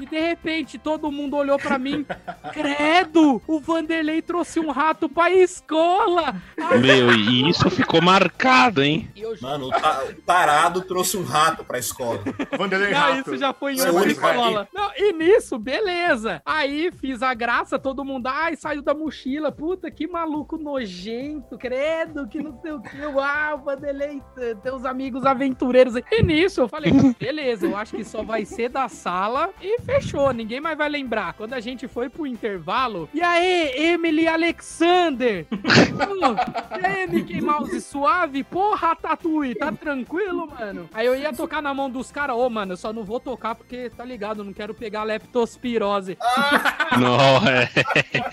e 0.00 0.06
de 0.06 0.18
repente 0.20 0.77
todo 0.78 1.10
mundo 1.12 1.36
olhou 1.36 1.58
pra 1.58 1.78
mim. 1.78 2.06
Credo, 2.52 3.40
o 3.46 3.60
Vanderlei 3.60 4.20
trouxe 4.20 4.58
um 4.60 4.70
rato 4.70 5.08
pra 5.08 5.30
escola. 5.30 6.34
Meu, 6.80 7.12
e 7.12 7.48
isso 7.48 7.70
ficou 7.70 8.02
marcado, 8.02 8.82
hein? 8.82 9.08
Mano, 9.40 9.66
o 9.66 9.70
ta- 9.70 10.04
o 10.10 10.14
tarado 10.22 10.82
trouxe 10.82 11.16
um 11.16 11.22
rato 11.24 11.64
pra 11.64 11.78
escola. 11.78 12.20
Vanderlei 12.56 12.90
Não, 12.90 12.98
Rato. 12.98 13.18
isso 13.30 13.36
já 13.36 13.52
foi 13.52 13.74
em 13.74 13.80
outra 13.80 14.10
escola. 14.10 14.68
Não, 14.74 14.90
e 14.96 15.12
nisso, 15.12 15.58
beleza. 15.58 16.42
Aí 16.44 16.90
fiz 16.92 17.22
a 17.22 17.32
graça, 17.34 17.78
todo 17.78 18.04
mundo, 18.04 18.26
ai, 18.26 18.56
saiu 18.56 18.82
da 18.82 18.92
mochila. 18.94 19.50
Puta, 19.52 19.90
que 19.90 20.06
maluco 20.06 20.56
nojento, 20.58 21.56
credo, 21.56 22.26
que 22.28 22.42
não 22.42 22.58
sei 22.60 22.72
o 22.72 22.80
que. 22.80 22.98
Uau, 23.06 23.58
Vanderlei, 23.64 24.20
t- 24.34 24.54
teus 24.56 24.84
amigos 24.84 25.24
aventureiros. 25.24 25.94
E 26.10 26.22
nisso 26.22 26.60
eu 26.62 26.68
falei, 26.68 26.92
beleza, 27.18 27.66
eu 27.66 27.76
acho 27.76 27.96
que 27.96 28.04
só 28.04 28.22
vai 28.22 28.44
ser 28.44 28.68
da 28.68 28.88
sala 28.88 29.50
e 29.62 29.80
fechou, 29.82 30.32
ninguém 30.32 30.60
mais 30.60 30.67
vai 30.76 30.88
lembrar. 30.88 31.32
Quando 31.34 31.54
a 31.54 31.60
gente 31.60 31.86
foi 31.88 32.08
pro 32.08 32.26
intervalo, 32.26 33.08
e 33.14 33.20
aí, 33.20 33.72
Emily 33.76 34.26
Alexander? 34.28 35.46
Pô, 35.46 35.56
e 36.80 36.86
aí, 36.86 37.06
Mickey 37.08 37.40
Mouse, 37.40 37.80
suave? 37.80 38.42
Porra, 38.44 38.94
Tatui, 38.96 39.54
tá 39.54 39.72
tranquilo, 39.72 40.46
mano? 40.48 40.88
Aí 40.92 41.06
eu 41.06 41.16
ia 41.16 41.32
tocar 41.32 41.62
na 41.62 41.72
mão 41.74 41.90
dos 41.90 42.10
caras, 42.10 42.36
ô, 42.36 42.48
mano, 42.50 42.72
eu 42.72 42.76
só 42.76 42.92
não 42.92 43.04
vou 43.04 43.20
tocar 43.20 43.54
porque, 43.54 43.90
tá 43.90 44.04
ligado, 44.04 44.44
não 44.44 44.52
quero 44.52 44.74
pegar 44.74 45.02
leptospirose. 45.04 46.16
Não, 46.98 47.46
é. 47.46 47.68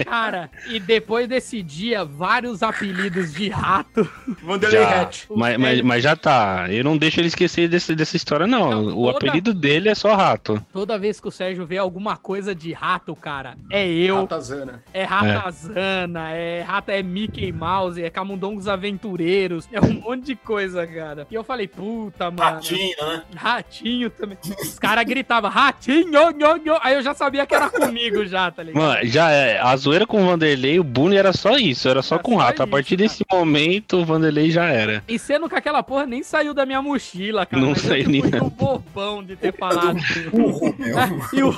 Cara, 0.06 0.50
e 0.68 0.80
depois 0.80 1.28
desse 1.28 1.62
dia, 1.62 2.06
vários 2.06 2.64
apelidos 2.64 3.34
de 3.34 3.50
rato. 3.50 4.10
Vanderlei. 4.42 4.82
O 5.30 5.38
Mas, 5.38 5.58
mas, 5.58 5.82
mas 5.82 6.04
já 6.04 6.16
tá. 6.16 6.68
Eu 6.70 6.84
não 6.84 6.98
deixo 6.98 7.20
ele 7.20 7.28
esquecer 7.28 7.68
desse, 7.68 7.94
dessa 7.94 8.16
história, 8.16 8.48
não. 8.48 8.70
Não, 8.72 8.98
o 8.98 9.06
toda- 9.12 9.18
apelido 9.18 9.54
dele 9.54 9.90
é 9.90 9.96
só 9.96 10.16
rato. 10.16 10.64
Toda 10.72 10.98
vez 10.98 11.20
que 11.20 11.28
o 11.28 11.32
Sérgio 11.32 11.66
vê 11.66 11.78
alguma 11.78 12.16
coisa 12.26 12.56
de 12.56 12.74
rato, 12.74 13.16
cara, 13.16 13.56
é 13.70 13.88
eu, 13.88 14.22
Ratazana. 14.22 14.84
é 14.92 15.04
Ratazana, 15.04 16.32
é 16.32 16.62
rata, 16.64 16.92
é 16.92 17.04
Mickey 17.04 17.52
Mouse, 17.52 18.02
é 18.02 18.10
Camundongos 18.10 18.68
Aventureiros, 18.68 19.70
é 19.72 19.80
um 19.80 19.94
monte 20.02 20.26
de 20.26 20.36
coisa, 20.36 20.88
cara. 20.88 21.28
E 21.30 21.36
eu 21.36 21.44
falei, 21.44 21.68
puta, 21.68 22.32
mano. 22.32 22.56
Ratinho, 22.56 22.96
né? 23.00 23.24
Ratinho 23.36 24.10
também. 24.10 24.40
Os 24.60 24.80
caras 24.80 25.06
gritavam, 25.06 25.52
ratinho, 25.52 26.32
nho, 26.32 26.58
nho. 26.58 26.80
aí 26.82 26.96
eu 26.96 27.04
já 27.04 27.14
sabia 27.14 27.46
que 27.46 27.54
era 27.54 27.70
comigo 27.70 28.26
já, 28.26 28.50
tá 28.50 28.64
ligado? 28.64 28.82
Mano, 28.82 29.06
já 29.06 29.30
é. 29.30 29.60
A 29.60 29.78
zoeira 29.78 30.08
com 30.08 30.24
o 30.24 30.26
Vanderlei, 30.26 30.80
o 30.80 30.84
Boone 30.84 31.18
era 31.18 31.32
só 31.32 31.56
isso, 31.58 31.88
era 31.88 32.02
só 32.02 32.16
Era 32.16 32.24
com 32.24 32.32
só 32.32 32.38
rato. 32.40 32.64
A 32.64 32.66
isso, 32.66 32.72
partir 32.72 32.98
cara. 32.98 33.08
desse 33.08 33.24
momento, 33.32 33.98
o 33.98 34.06
Vanderlei 34.06 34.50
já 34.50 34.66
era. 34.66 35.04
E 35.08 35.20
sendo 35.20 35.48
que 35.48 35.54
aquela 35.54 35.84
porra 35.84 36.08
nem 36.08 36.24
saiu 36.24 36.56
da 36.56 36.66
minha 36.66 36.82
mochila, 36.82 37.46
cara. 37.46 37.62
Não 37.62 37.70
eu 37.70 37.76
saiu 37.76 38.10
nem 38.10 38.24
fui 38.24 38.42
um 38.42 38.50
bobão 38.50 39.24
de 39.24 39.36
ter 39.36 39.54
falado. 39.60 40.00
Burro, 40.32 40.74
meu. 40.80 40.96
E 41.36 41.44
o... 41.44 41.54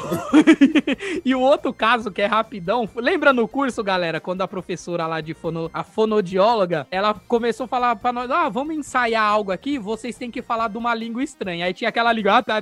e 1.23 1.33
o 1.35 1.41
outro 1.41 1.73
caso 1.73 2.11
que 2.11 2.21
é 2.21 2.25
rapidão, 2.25 2.89
lembra 2.95 3.33
no 3.33 3.47
curso, 3.47 3.83
galera, 3.83 4.19
quando 4.19 4.41
a 4.41 4.47
professora 4.47 5.07
lá 5.07 5.21
de 5.21 5.33
fono, 5.33 5.69
a 5.73 5.83
fonodióloga, 5.83 6.87
ela 6.91 7.13
começou 7.13 7.65
a 7.65 7.67
falar 7.67 7.95
pra 7.95 8.13
nós, 8.13 8.29
ah, 8.29 8.49
vamos 8.49 8.75
ensaiar 8.75 9.23
algo 9.23 9.51
aqui, 9.51 9.77
vocês 9.77 10.17
têm 10.17 10.31
que 10.31 10.41
falar 10.41 10.67
de 10.67 10.77
uma 10.77 10.93
língua 10.93 11.23
estranha. 11.23 11.65
Aí 11.65 11.73
tinha 11.73 11.89
aquela 11.89 12.11
língua, 12.11 12.37
ah, 12.37 12.43
tá, 12.43 12.61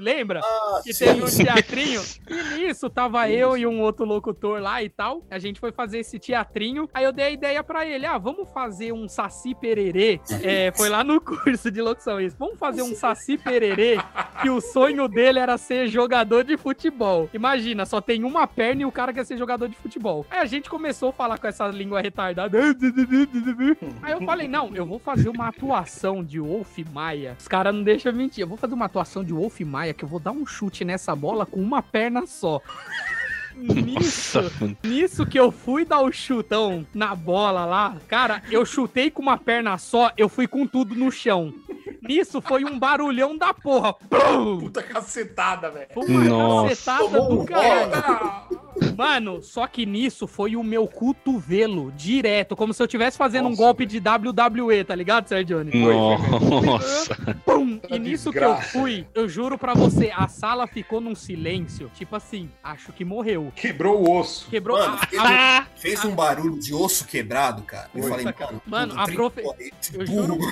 lembra? 0.00 0.40
Ah, 0.42 0.80
que 0.82 0.92
sim, 0.92 1.04
teve 1.04 1.22
um 1.22 1.26
teatrinho. 1.26 2.02
E 2.28 2.56
nisso 2.56 2.90
tava 2.90 3.28
eu 3.30 3.56
e 3.56 3.66
um 3.66 3.80
outro 3.80 4.04
locutor 4.04 4.60
lá 4.60 4.82
e 4.82 4.88
tal. 4.88 5.22
A 5.30 5.38
gente 5.38 5.60
foi 5.60 5.72
fazer 5.72 6.00
esse 6.00 6.18
teatrinho. 6.18 6.88
Aí 6.92 7.04
eu 7.04 7.12
dei 7.12 7.26
a 7.26 7.30
ideia 7.30 7.62
pra 7.62 7.86
ele: 7.86 8.06
ah, 8.06 8.18
vamos 8.18 8.48
fazer 8.50 8.92
um 8.92 9.08
saci 9.08 9.54
pererê. 9.54 10.20
É, 10.42 10.72
foi 10.76 10.88
lá 10.88 11.02
no 11.02 11.20
curso 11.22 11.70
de 11.70 11.80
locução 11.80 12.20
isso. 12.20 12.36
Vamos 12.38 12.58
fazer 12.58 12.82
um 12.82 12.94
saci 12.94 13.36
pererê 13.36 13.98
que 14.42 14.50
o 14.50 14.60
sonho 14.60 15.08
dele 15.08 15.38
era 15.38 15.56
ser 15.58 15.88
jogador 15.88 16.44
de 16.44 16.56
futebol. 16.56 17.17
Imagina, 17.32 17.86
só 17.86 18.00
tem 18.00 18.24
uma 18.24 18.46
perna 18.46 18.82
e 18.82 18.84
o 18.84 18.92
cara 18.92 19.12
quer 19.12 19.24
ser 19.24 19.36
jogador 19.36 19.68
de 19.68 19.76
futebol. 19.76 20.26
Aí 20.30 20.38
a 20.38 20.44
gente 20.44 20.68
começou 20.68 21.10
a 21.10 21.12
falar 21.12 21.38
com 21.38 21.46
essa 21.46 21.66
língua 21.68 22.00
retardada. 22.00 22.58
Aí 24.02 24.12
eu 24.12 24.20
falei, 24.22 24.46
não, 24.48 24.74
eu 24.74 24.86
vou 24.86 24.98
fazer 24.98 25.28
uma 25.28 25.48
atuação 25.48 26.22
de 26.22 26.38
Wolf 26.38 26.78
Maia. 26.92 27.36
Os 27.38 27.48
caras 27.48 27.74
não 27.74 27.82
deixam 27.82 28.12
mentir. 28.12 28.42
Eu 28.42 28.48
vou 28.48 28.56
fazer 28.56 28.74
uma 28.74 28.86
atuação 28.86 29.24
de 29.24 29.32
Wolf 29.32 29.60
Maia 29.60 29.94
que 29.94 30.04
eu 30.04 30.08
vou 30.08 30.20
dar 30.20 30.32
um 30.32 30.46
chute 30.46 30.84
nessa 30.84 31.14
bola 31.16 31.46
com 31.46 31.60
uma 31.60 31.82
perna 31.82 32.26
só. 32.26 32.60
Nisso, 33.58 34.40
Nossa, 34.40 34.76
nisso 34.84 35.26
que 35.26 35.38
eu 35.38 35.50
fui 35.50 35.84
dar 35.84 36.00
o 36.00 36.12
chutão 36.12 36.86
na 36.94 37.12
bola 37.16 37.64
lá, 37.64 37.96
cara, 38.06 38.40
eu 38.52 38.64
chutei 38.64 39.10
com 39.10 39.20
uma 39.20 39.36
perna 39.36 39.76
só, 39.76 40.12
eu 40.16 40.28
fui 40.28 40.46
com 40.46 40.64
tudo 40.64 40.94
no 40.94 41.10
chão. 41.10 41.52
Nisso 42.02 42.40
foi 42.40 42.64
um 42.64 42.78
barulhão 42.78 43.36
da 43.36 43.52
porra. 43.52 43.94
Puta 43.94 44.82
cacetada, 44.82 45.70
velho. 45.70 45.88
Uma 45.96 46.24
Nossa. 46.24 46.68
cacetada 46.68 46.98
Tomou 47.04 47.28
do 47.28 47.40
um 47.42 47.44
caralho. 47.44 48.67
Mano, 48.96 49.42
só 49.42 49.66
que 49.66 49.84
nisso 49.86 50.26
foi 50.26 50.56
o 50.56 50.62
meu 50.62 50.86
cotovelo 50.86 51.92
direto, 51.92 52.56
como 52.56 52.72
se 52.74 52.82
eu 52.82 52.86
estivesse 52.86 53.16
fazendo 53.16 53.46
um 53.46 53.50
Nossa, 53.50 53.62
golpe 53.62 53.86
de 53.86 53.98
WWE, 53.98 54.84
tá 54.84 54.94
ligado, 54.94 55.28
Sérgio? 55.28 55.64
Nossa. 55.64 57.14
Pum! 57.44 57.78
Tá 57.78 57.96
E 57.96 57.98
nisso 57.98 58.32
que 58.32 58.38
eu 58.38 58.56
fui, 58.56 59.06
eu 59.14 59.28
juro 59.28 59.56
pra 59.58 59.74
você, 59.74 60.12
a 60.14 60.26
sala 60.28 60.66
ficou 60.66 61.00
num 61.00 61.14
silêncio, 61.14 61.90
tipo 61.94 62.16
assim, 62.16 62.50
acho 62.62 62.92
que 62.92 63.04
morreu. 63.04 63.52
Quebrou 63.54 64.02
o 64.02 64.18
osso. 64.18 64.48
Quebrou 64.50 64.78
Mano, 64.78 64.98
a- 65.18 65.66
fez, 65.76 66.04
a- 66.04 66.08
um 66.08 66.14
barulho 66.14 66.58
de 66.58 66.74
osso 66.74 67.06
quebrado, 67.06 67.62
cara. 67.62 67.88
Eu 67.94 68.02
Foi. 68.02 68.10
falei, 68.10 68.24
mano, 68.26 68.62
Mano, 68.66 68.94
a 69.00 69.04
profe- 69.06 69.42
burro. 70.06 70.38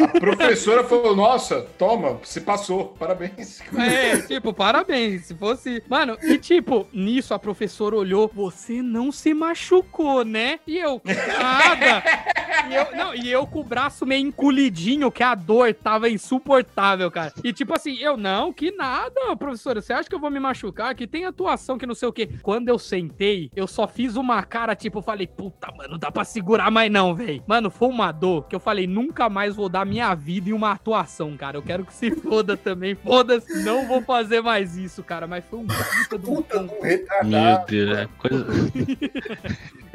A 0.00 0.08
professora 0.18 0.82
falou: 0.82 1.14
Nossa, 1.14 1.60
toma, 1.78 2.18
se 2.24 2.40
passou, 2.40 2.86
parabéns. 2.98 3.60
É, 3.78 4.16
tipo, 4.22 4.52
parabéns. 4.52 5.26
Se 5.26 5.34
fosse. 5.34 5.80
Mano, 5.88 6.16
e 6.22 6.38
tipo, 6.38 6.88
nisso 6.92 7.19
a 7.28 7.38
professora 7.38 7.96
olhou, 7.96 8.30
você 8.32 8.80
não 8.82 9.12
se 9.12 9.34
machucou, 9.34 10.24
né? 10.24 10.60
E 10.66 10.78
eu, 10.78 11.00
nada. 11.04 12.02
E 12.68 12.74
eu, 12.74 12.96
não, 12.96 13.14
e 13.14 13.30
eu 13.30 13.46
com 13.46 13.60
o 13.60 13.64
braço 13.64 14.04
meio 14.04 14.26
encolhidinho, 14.26 15.10
que 15.10 15.22
a 15.22 15.34
dor 15.34 15.72
tava 15.74 16.08
insuportável, 16.08 17.10
cara. 17.10 17.32
E 17.42 17.52
tipo 17.52 17.74
assim, 17.74 17.96
eu 17.98 18.16
não, 18.16 18.52
que 18.52 18.70
nada, 18.72 19.36
professora. 19.36 19.80
Você 19.80 19.92
acha 19.92 20.08
que 20.08 20.14
eu 20.14 20.20
vou 20.20 20.30
me 20.30 20.40
machucar? 20.40 20.94
Que 20.94 21.06
tem 21.06 21.24
atuação 21.24 21.78
que 21.78 21.86
não 21.86 21.94
sei 21.94 22.08
o 22.08 22.12
quê. 22.12 22.28
Quando 22.42 22.68
eu 22.68 22.78
sentei, 22.78 23.50
eu 23.54 23.66
só 23.66 23.86
fiz 23.86 24.16
uma 24.16 24.42
cara, 24.42 24.74
tipo, 24.74 24.98
eu 24.98 25.02
falei, 25.02 25.26
puta, 25.26 25.70
mano, 25.76 25.92
não 25.92 25.98
dá 25.98 26.10
pra 26.10 26.24
segurar 26.24 26.70
mais 26.70 26.90
não, 26.90 27.14
velho. 27.14 27.42
Mano, 27.46 27.70
foi 27.70 27.88
uma 27.88 28.12
dor 28.12 28.46
que 28.48 28.54
eu 28.54 28.60
falei, 28.60 28.86
nunca 28.86 29.28
mais 29.28 29.54
vou 29.54 29.68
dar 29.68 29.84
minha 29.84 30.14
vida 30.14 30.50
em 30.50 30.52
uma 30.52 30.72
atuação, 30.72 31.36
cara. 31.36 31.56
Eu 31.56 31.62
quero 31.62 31.84
que 31.84 31.92
se 31.92 32.10
foda 32.10 32.56
também. 32.56 32.94
Foda-se, 32.94 33.62
não 33.64 33.86
vou 33.86 34.02
fazer 34.02 34.40
mais 34.40 34.76
isso, 34.76 35.02
cara. 35.02 35.26
Mas 35.26 35.44
foi 35.44 35.58
um 35.60 35.66
puta 35.66 36.18
do 36.18 36.30
Puta 36.30 36.58
do 36.60 36.72
Meu 36.72 36.82
retardado. 36.82 37.66
Deus, 37.66 37.98
é 37.98 38.08
coisa. 38.18 38.46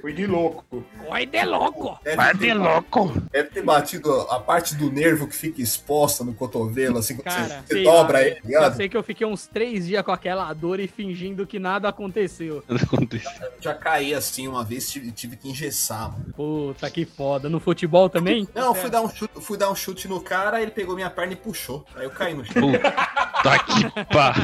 Fui 0.00 0.12
de 0.12 0.26
louco. 0.26 0.84
Oi 1.08 1.26
de 1.26 1.44
louco. 1.44 1.98
Vai 2.16 2.34
de 2.34 2.52
louco! 2.52 3.12
deve 3.30 3.50
ter 3.50 3.62
batido 3.62 4.10
a 4.30 4.40
parte 4.40 4.74
do 4.74 4.90
nervo 4.90 5.26
que 5.26 5.36
fica 5.36 5.60
exposta 5.60 6.24
no 6.24 6.34
cotovelo, 6.34 6.98
assim, 6.98 7.16
quando 7.16 7.24
Cara, 7.24 7.44
você, 7.44 7.54
você 7.60 7.74
sei 7.74 7.84
dobra 7.84 8.18
lá, 8.18 8.24
ele, 8.24 8.34
tá 8.36 8.40
ligado? 8.44 8.76
sei 8.76 8.88
que 8.88 8.96
eu 8.96 9.02
fiquei 9.02 9.26
uns 9.26 9.46
três 9.46 9.86
dias 9.86 10.02
com 10.02 10.10
aquela 10.12 10.52
dor 10.52 10.80
e 10.80 10.86
fingindo 10.86 11.46
que 11.46 11.58
nada 11.58 11.88
aconteceu. 11.88 12.62
Aconteceu. 12.68 13.30
Já 13.60 13.74
caí 13.74 14.14
assim 14.14 14.48
uma 14.48 14.64
vez, 14.64 14.90
tive, 14.90 15.12
tive 15.12 15.36
que 15.36 15.48
engessar, 15.48 16.10
mano. 16.12 16.32
Puta 16.34 16.90
que 16.90 17.04
foda. 17.04 17.48
No 17.48 17.60
futebol 17.60 18.08
também? 18.08 18.48
Não, 18.54 18.68
eu 18.68 18.74
fui 18.74 18.90
dar, 18.90 19.02
um 19.02 19.08
chute, 19.08 19.40
fui 19.40 19.58
dar 19.58 19.70
um 19.70 19.76
chute 19.76 20.08
no 20.08 20.20
cara, 20.20 20.60
ele 20.60 20.70
pegou 20.70 20.94
minha 20.94 21.10
perna 21.10 21.34
e 21.34 21.36
puxou. 21.36 21.84
Aí 21.94 22.04
eu 22.04 22.10
caí 22.10 22.34
no 22.34 22.44
chão. 22.44 22.72
Puta 22.72 23.58
que 23.64 24.04
pá! 24.12 24.34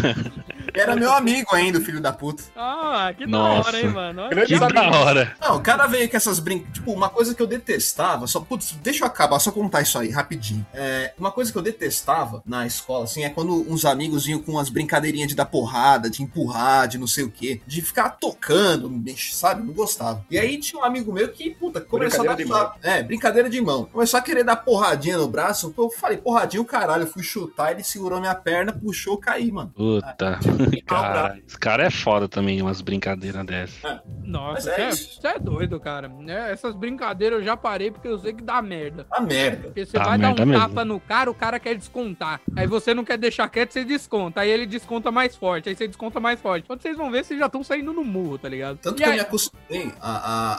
Era 0.81 0.97
meu 0.97 1.12
amigo 1.12 1.55
ainda, 1.55 1.79
o 1.79 1.83
filho 1.83 2.01
da 2.01 2.12
puta. 2.12 2.43
Ah, 2.57 3.12
que 3.17 3.27
Nossa. 3.27 3.62
da 3.62 3.69
hora, 3.69 3.81
hein, 3.81 3.88
mano? 3.88 4.29
Grande 4.29 4.59
Que 4.59 4.73
da 4.73 4.91
hora! 4.91 5.37
Não, 5.41 5.57
o 5.57 5.61
cara 5.61 5.87
veio 5.87 6.09
com 6.09 6.17
essas 6.17 6.38
brincadeiras. 6.38 6.79
Tipo, 6.79 6.93
uma 6.93 7.09
coisa 7.09 7.35
que 7.35 7.43
eu 7.43 7.47
detestava, 7.47 8.27
só. 8.27 8.41
Putz, 8.41 8.73
deixa 8.83 9.05
eu 9.05 9.07
acabar, 9.07 9.38
só 9.38 9.51
contar 9.51 9.83
isso 9.83 9.99
aí, 9.99 10.11
rapidinho. 10.11 10.67
É, 10.73 11.12
uma 11.19 11.31
coisa 11.31 11.51
que 11.51 11.59
eu 11.59 11.62
detestava 11.62 12.43
na 12.47 12.67
escola, 12.67 13.05
assim, 13.05 13.25
é 13.25 13.31
quando 13.31 13.71
uns 13.71 13.85
amigos 13.85 14.27
vinham 14.27 14.41
com 14.41 14.53
umas 14.53 14.69
brincadeirinhas 14.69 15.29
de 15.29 15.35
dar 15.35 15.47
porrada, 15.47 16.09
de 16.09 16.23
empurrar, 16.23 16.88
de 16.88 16.99
não 16.99 17.07
sei 17.07 17.25
o 17.25 17.31
quê, 17.31 17.61
de 17.67 17.83
ficar 17.83 18.11
tocando, 18.11 18.88
bicho, 18.88 19.35
sabe? 19.35 19.64
Não 19.64 19.73
gostava. 19.73 20.25
E 20.31 20.38
aí 20.38 20.59
tinha 20.59 20.81
um 20.81 20.85
amigo 20.85 21.12
meu 21.12 21.29
que, 21.29 21.51
puta, 21.51 21.81
começou 21.81 22.29
a 22.29 22.35
dar. 22.35 22.77
É, 22.83 23.03
brincadeira 23.03 23.49
de 23.49 23.61
mão. 23.61 23.85
Começou 23.87 24.19
a 24.19 24.23
querer 24.23 24.45
dar 24.45 24.57
porradinha 24.57 25.19
no 25.19 25.29
braço. 25.29 25.75
Eu 25.77 25.91
falei, 25.91 26.19
porradinha 26.19 26.62
o 26.62 26.64
caralho. 26.64 27.05
Eu 27.05 27.07
fui 27.07 27.23
chutar, 27.23 27.73
ele 27.73 27.83
segurou 27.83 28.21
minha 28.21 28.35
perna, 28.35 28.73
puxou, 28.73 29.14
eu 29.14 29.19
caí, 29.19 29.51
mano. 29.51 29.73
Puta. 29.75 30.38
Cara, 30.87 31.39
esse 31.47 31.59
cara 31.59 31.85
é 31.85 31.91
foda 31.91 32.29
também, 32.29 32.61
umas 32.63 32.81
brincadeiras 32.81 33.45
dessas. 33.47 34.01
Nossa, 34.25 34.75
Mas 34.79 34.99
você 35.21 35.27
é 35.27 35.31
é, 35.33 35.37
é 35.37 35.39
doido, 35.39 35.79
cara. 35.81 36.11
É, 36.27 36.53
essas 36.53 36.75
brincadeiras 36.75 37.39
eu 37.41 37.45
já 37.45 37.57
parei 37.57 37.91
porque 37.91 38.09
eu 38.09 38.19
sei 38.19 38.33
que 38.33 38.43
dá 38.43 38.61
merda. 38.61 39.07
A 39.11 39.21
merda. 39.21 39.65
Porque 39.69 39.87
você 39.87 39.99
Dá 39.99 40.05
vai 40.05 40.19
dar 40.19 40.31
um 40.33 40.47
mesmo. 40.47 40.53
tapa 40.53 40.85
no 40.85 41.01
cara, 41.01 41.31
o 41.31 41.35
cara 41.35 41.59
quer 41.59 41.75
descontar. 41.77 42.41
Aí 42.57 42.67
você 42.67 42.93
não 42.95 43.05
quer 43.05 43.17
deixar 43.19 43.49
quieto, 43.49 43.73
você 43.73 43.85
desconta. 43.85 44.41
Aí 44.43 44.51
ele 44.51 44.67
desconta 44.67 45.11
mais 45.11 45.35
forte. 45.35 45.69
Aí 45.69 45.75
você 45.77 45.87
desconta 45.87 46.21
mais 46.21 46.39
forte. 46.41 46.67
Quando 46.67 46.83
vocês 46.83 46.97
vão 46.97 47.11
ver, 47.11 47.25
vocês 47.25 47.39
já 47.41 47.47
estão 47.47 47.63
saindo 47.65 47.93
no 47.93 48.05
murro, 48.05 48.39
tá 48.39 48.49
ligado? 48.49 48.79
Tanto 48.79 48.97
E 49.01 49.03
que 49.03 49.09
eu 49.09 49.13
aí- 49.13 49.15
me 49.17 49.21
acostumei 49.23 49.93
a, 50.01 50.11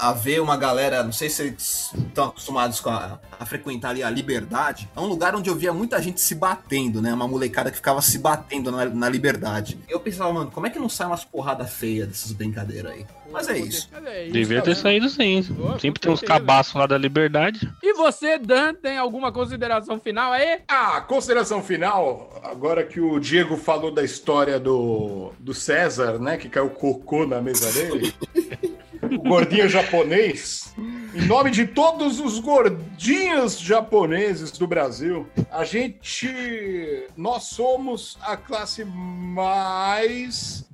a, 0.07 0.09
a 0.09 0.13
ver 0.13 0.41
uma 0.41 0.57
galera, 0.57 1.03
não 1.03 1.11
sei 1.11 1.29
se 1.29 1.35
vocês 1.37 1.91
estão 2.07 2.25
acostumados 2.25 2.79
com 2.79 2.89
a, 2.89 3.19
a 3.39 3.45
frequentar 3.45 3.89
ali 3.89 4.01
a 4.03 4.09
Liberdade. 4.09 4.89
É 4.95 4.99
um 4.99 5.05
lugar 5.05 5.35
onde 5.35 5.49
eu 5.49 5.55
via 5.55 5.71
muita 5.73 6.01
gente 6.01 6.19
se 6.19 6.33
batendo, 6.35 7.01
né? 7.01 7.13
Uma 7.13 7.27
molecada 7.27 7.69
que 7.69 7.77
ficava 7.77 8.01
se 8.01 8.17
batendo 8.17 8.71
na, 8.71 8.85
na 8.85 9.09
Liberdade. 9.09 9.77
Eu 9.87 9.98
pensava, 9.99 10.31
mano, 10.31 10.51
como 10.51 10.67
é 10.67 10.69
que 10.69 10.79
não 10.79 10.89
sai 10.89 11.07
umas 11.07 11.23
porrada 11.23 11.65
feia 11.65 12.05
dessas 12.05 12.31
brincadeiras 12.31 12.91
aí? 12.91 13.05
Mas 13.31 13.47
é 13.47 13.57
isso. 13.57 13.89
É 14.05 14.23
isso, 14.23 14.33
Devia 14.33 14.61
ter 14.61 14.75
saído 14.75 15.07
sim. 15.09 15.43
Sempre 15.79 16.01
tem 16.01 16.11
uns 16.11 16.21
cabaços 16.21 16.73
lá 16.73 16.87
da 16.87 16.97
liberdade. 16.97 17.71
E 17.81 17.93
você, 17.93 18.37
Dan, 18.37 18.73
tem 18.73 18.97
alguma 18.97 19.31
consideração 19.31 19.99
final 19.99 20.31
aí? 20.31 20.61
Ah, 20.67 21.01
consideração 21.01 21.61
final, 21.61 22.39
agora 22.43 22.83
que 22.83 22.99
o 22.99 23.19
Diego 23.19 23.55
falou 23.55 23.91
da 23.91 24.03
história 24.03 24.59
do, 24.59 25.31
do 25.39 25.53
César, 25.53 26.19
né? 26.19 26.37
Que 26.37 26.49
caiu 26.49 26.69
cocô 26.69 27.25
na 27.25 27.41
mesa 27.41 27.71
dele. 27.71 28.13
o 29.01 29.29
gordinho 29.29 29.69
japonês. 29.69 30.73
Em 31.11 31.25
nome 31.25 31.49
de 31.49 31.65
todos 31.65 32.19
os 32.19 32.39
gordinhos 32.39 33.59
japoneses 33.59 34.51
do 34.51 34.67
Brasil, 34.67 35.27
a 35.49 35.65
gente. 35.65 37.07
Nós 37.17 37.45
somos 37.45 38.15
a 38.21 38.37
classe 38.37 38.85
mais 38.85 40.68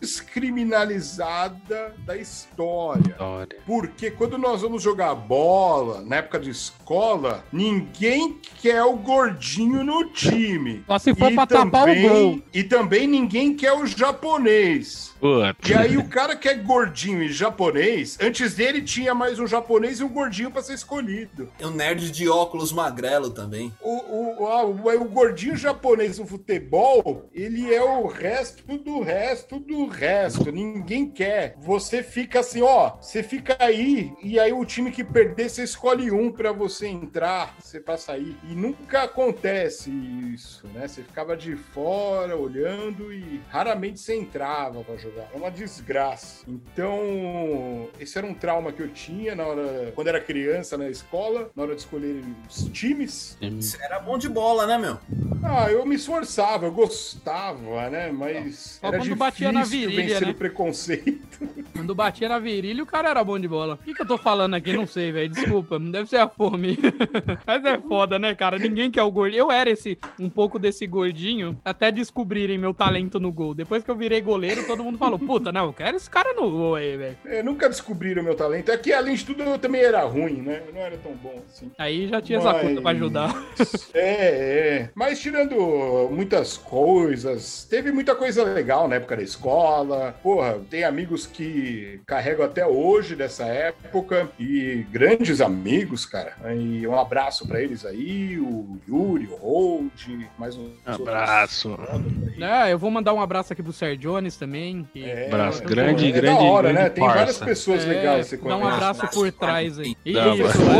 descriminalizada 0.00 1.94
da 2.04 2.16
história. 2.16 3.14
Olha. 3.18 3.48
Porque 3.66 4.10
quando 4.10 4.38
nós 4.38 4.62
vamos 4.62 4.82
jogar 4.82 5.14
bola, 5.14 6.02
na 6.02 6.16
época 6.16 6.38
de 6.40 6.50
escola, 6.50 7.44
ninguém 7.52 8.38
quer 8.60 8.82
o 8.82 8.96
gordinho 8.96 9.84
no 9.84 10.06
time. 10.10 10.82
Só 10.86 10.98
se 10.98 11.14
for 11.14 11.30
E 11.30 11.34
pra 11.34 11.46
tapar 11.46 11.82
o 11.88 11.94
também- 11.94 12.08
gol. 12.08 12.42
E 12.52 12.64
também 12.64 13.06
ninguém 13.06 13.54
quer 13.54 13.72
o 13.72 13.86
japonês. 13.86 15.14
Puta. 15.20 15.56
E 15.66 15.74
aí 15.74 15.96
o 15.96 16.08
cara 16.08 16.36
que 16.36 16.48
é 16.48 16.54
gordinho 16.54 17.22
e 17.22 17.32
japonês, 17.32 18.18
antes 18.20 18.54
dele 18.54 18.82
tinha 18.82 19.14
mais 19.14 19.38
um 19.38 19.46
japonês 19.46 19.98
e 20.00 20.04
um 20.04 20.08
gordinho 20.08 20.50
pra 20.50 20.62
ser 20.62 20.74
escolhido. 20.74 21.48
Tem 21.58 21.66
um 21.66 21.70
nerd 21.70 22.10
de 22.10 22.28
óculos 22.28 22.70
magrelo 22.72 23.30
também. 23.30 23.72
O, 23.80 24.42
o, 24.42 24.46
ah, 24.46 24.64
o, 24.64 25.02
o 25.02 25.04
gordinho 25.08 25.56
japonês 25.56 26.18
no 26.18 26.26
futebol, 26.26 27.28
ele 27.32 27.74
é 27.74 27.82
o 27.82 28.06
resto 28.06 28.62
do 28.78 29.00
resto 29.00 29.25
do 29.60 29.86
resto. 29.86 30.50
Ninguém 30.52 31.08
quer. 31.10 31.54
Você 31.58 32.02
fica 32.02 32.40
assim, 32.40 32.62
ó, 32.62 32.96
você 33.00 33.22
fica 33.22 33.56
aí 33.58 34.12
e 34.22 34.38
aí 34.38 34.52
o 34.52 34.64
time 34.64 34.90
que 34.90 35.04
perder, 35.04 35.48
você 35.48 35.64
escolhe 35.64 36.10
um 36.10 36.30
pra 36.30 36.52
você 36.52 36.86
entrar, 36.86 37.54
você 37.58 37.80
pra 37.80 37.96
sair. 37.96 38.36
E 38.44 38.54
nunca 38.54 39.02
acontece 39.02 39.90
isso, 40.32 40.66
né? 40.68 40.86
Você 40.86 41.02
ficava 41.02 41.36
de 41.36 41.56
fora 41.56 42.36
olhando 42.36 43.12
e 43.12 43.40
raramente 43.48 44.00
você 44.00 44.14
entrava 44.14 44.82
pra 44.82 44.96
jogar. 44.96 45.28
É 45.32 45.36
uma 45.36 45.50
desgraça. 45.50 46.44
Então, 46.48 47.88
esse 47.98 48.16
era 48.18 48.26
um 48.26 48.34
trauma 48.34 48.72
que 48.72 48.82
eu 48.82 48.88
tinha 48.88 49.34
na 49.34 49.46
hora, 49.46 49.92
quando 49.94 50.08
era 50.08 50.20
criança 50.20 50.76
na 50.76 50.88
escola, 50.88 51.50
na 51.54 51.62
hora 51.62 51.74
de 51.74 51.80
escolher 51.80 52.22
os 52.48 52.64
times. 52.68 53.36
Você 53.40 53.82
era 53.82 53.98
bom 53.98 54.18
de 54.18 54.28
bola, 54.28 54.66
né, 54.66 54.78
meu? 54.78 54.98
Ah, 55.42 55.70
eu 55.70 55.84
me 55.86 55.94
esforçava, 55.94 56.66
eu 56.66 56.72
gostava, 56.72 57.88
né? 57.88 58.10
Mas 58.10 58.78
era 58.82 58.98
quando 59.16 59.18
batia 59.18 59.52
na 59.52 59.64
virilha, 59.64 60.20
né? 60.20 60.30
o 60.30 60.34
preconceito. 60.34 61.26
Quando 61.76 61.94
batia 61.94 62.26
na 62.28 62.38
virilha, 62.38 62.82
o 62.82 62.86
cara 62.86 63.10
era 63.10 63.22
bom 63.22 63.38
de 63.38 63.46
bola. 63.46 63.74
O 63.74 63.78
que, 63.78 63.92
que 63.92 64.00
eu 64.00 64.06
tô 64.06 64.16
falando 64.16 64.54
aqui? 64.54 64.72
Não 64.72 64.86
sei, 64.86 65.12
velho. 65.12 65.28
Desculpa, 65.28 65.78
deve 65.78 66.08
ser 66.08 66.16
a 66.16 66.26
fome. 66.26 66.78
Mas 67.46 67.64
é 67.66 67.78
foda, 67.78 68.18
né, 68.18 68.34
cara? 68.34 68.58
Ninguém 68.58 68.90
quer 68.90 69.02
o 69.02 69.10
gordinho. 69.10 69.40
Eu 69.40 69.52
era 69.52 69.68
esse, 69.68 69.98
um 70.18 70.30
pouco 70.30 70.58
desse 70.58 70.86
gordinho, 70.86 71.60
até 71.62 71.92
descobrirem 71.92 72.56
meu 72.56 72.72
talento 72.72 73.20
no 73.20 73.30
gol. 73.30 73.52
Depois 73.54 73.84
que 73.84 73.90
eu 73.90 73.94
virei 73.94 74.22
goleiro, 74.22 74.66
todo 74.66 74.82
mundo 74.82 74.96
falou, 74.96 75.18
puta, 75.18 75.52
não, 75.52 75.66
eu 75.66 75.72
quero 75.74 75.98
esse 75.98 76.08
cara 76.08 76.32
no 76.32 76.50
gol 76.50 76.76
aí, 76.76 76.96
velho. 76.96 77.18
É, 77.26 77.42
nunca 77.42 77.68
descobriram 77.68 78.22
meu 78.22 78.34
talento. 78.34 78.70
É 78.70 78.78
que, 78.78 78.90
além 78.92 79.14
de 79.14 79.26
tudo, 79.26 79.42
eu 79.42 79.58
também 79.58 79.82
era 79.82 80.02
ruim, 80.04 80.40
né? 80.40 80.62
Eu 80.66 80.72
não 80.72 80.80
era 80.80 80.96
tão 80.96 81.12
bom 81.12 81.42
assim. 81.46 81.70
Aí 81.76 82.08
já 82.08 82.22
tinha 82.22 82.38
essa 82.38 82.54
Mas- 82.54 82.62
conta 82.62 82.80
pra 82.80 82.90
ajudar. 82.92 83.34
É, 83.92 84.78
é. 84.82 84.90
Mas 84.94 85.20
tirando 85.20 85.56
muitas 86.10 86.56
coisas, 86.56 87.64
teve 87.68 87.90
muita 87.92 88.14
coisa 88.14 88.42
legal 88.44 88.88
na 88.88 88.96
época 89.06 89.16
da 89.16 89.22
escola. 89.22 90.14
Porra, 90.22 90.58
tem 90.68 90.82
amigos 90.84 91.26
que 91.26 92.00
carrego 92.06 92.42
até 92.42 92.66
hoje 92.66 93.14
dessa 93.14 93.44
época 93.44 94.28
e 94.38 94.84
grandes 94.90 95.40
amigos, 95.40 96.04
cara. 96.04 96.34
E 96.54 96.86
um 96.86 96.98
abraço 96.98 97.46
pra 97.46 97.62
eles 97.62 97.86
aí, 97.86 98.38
o 98.38 98.78
Yuri, 98.88 99.26
o 99.26 99.36
Hold, 99.36 99.92
mais 100.36 100.56
um 100.56 100.70
Abraço. 100.84 101.78
É, 102.40 102.72
eu 102.72 102.78
vou 102.78 102.90
mandar 102.90 103.14
um 103.14 103.20
abraço 103.20 103.52
aqui 103.52 103.62
pro 103.62 103.72
Sérgio 103.72 103.96
Jones 103.98 104.36
também. 104.36 104.86
que- 104.92 105.04
É, 105.04 105.26
Abraço 105.26 105.62
pô, 105.62 105.68
grande, 105.68 106.08
é 106.08 106.10
grande, 106.10 106.38
da 106.38 106.44
hora, 106.44 106.72
grande 106.72 106.82
né? 106.84 106.90
Tem 106.90 107.04
várias 107.04 107.24
parça. 107.38 107.44
pessoas 107.44 107.84
É, 107.84 107.88
legais 107.88 108.26
você 108.26 108.36
dá 108.36 108.56
um 108.56 108.66
abraço 108.66 109.06
por 109.08 109.30
trás 109.32 109.78
aí. 109.78 109.94
Isso, 110.04 110.20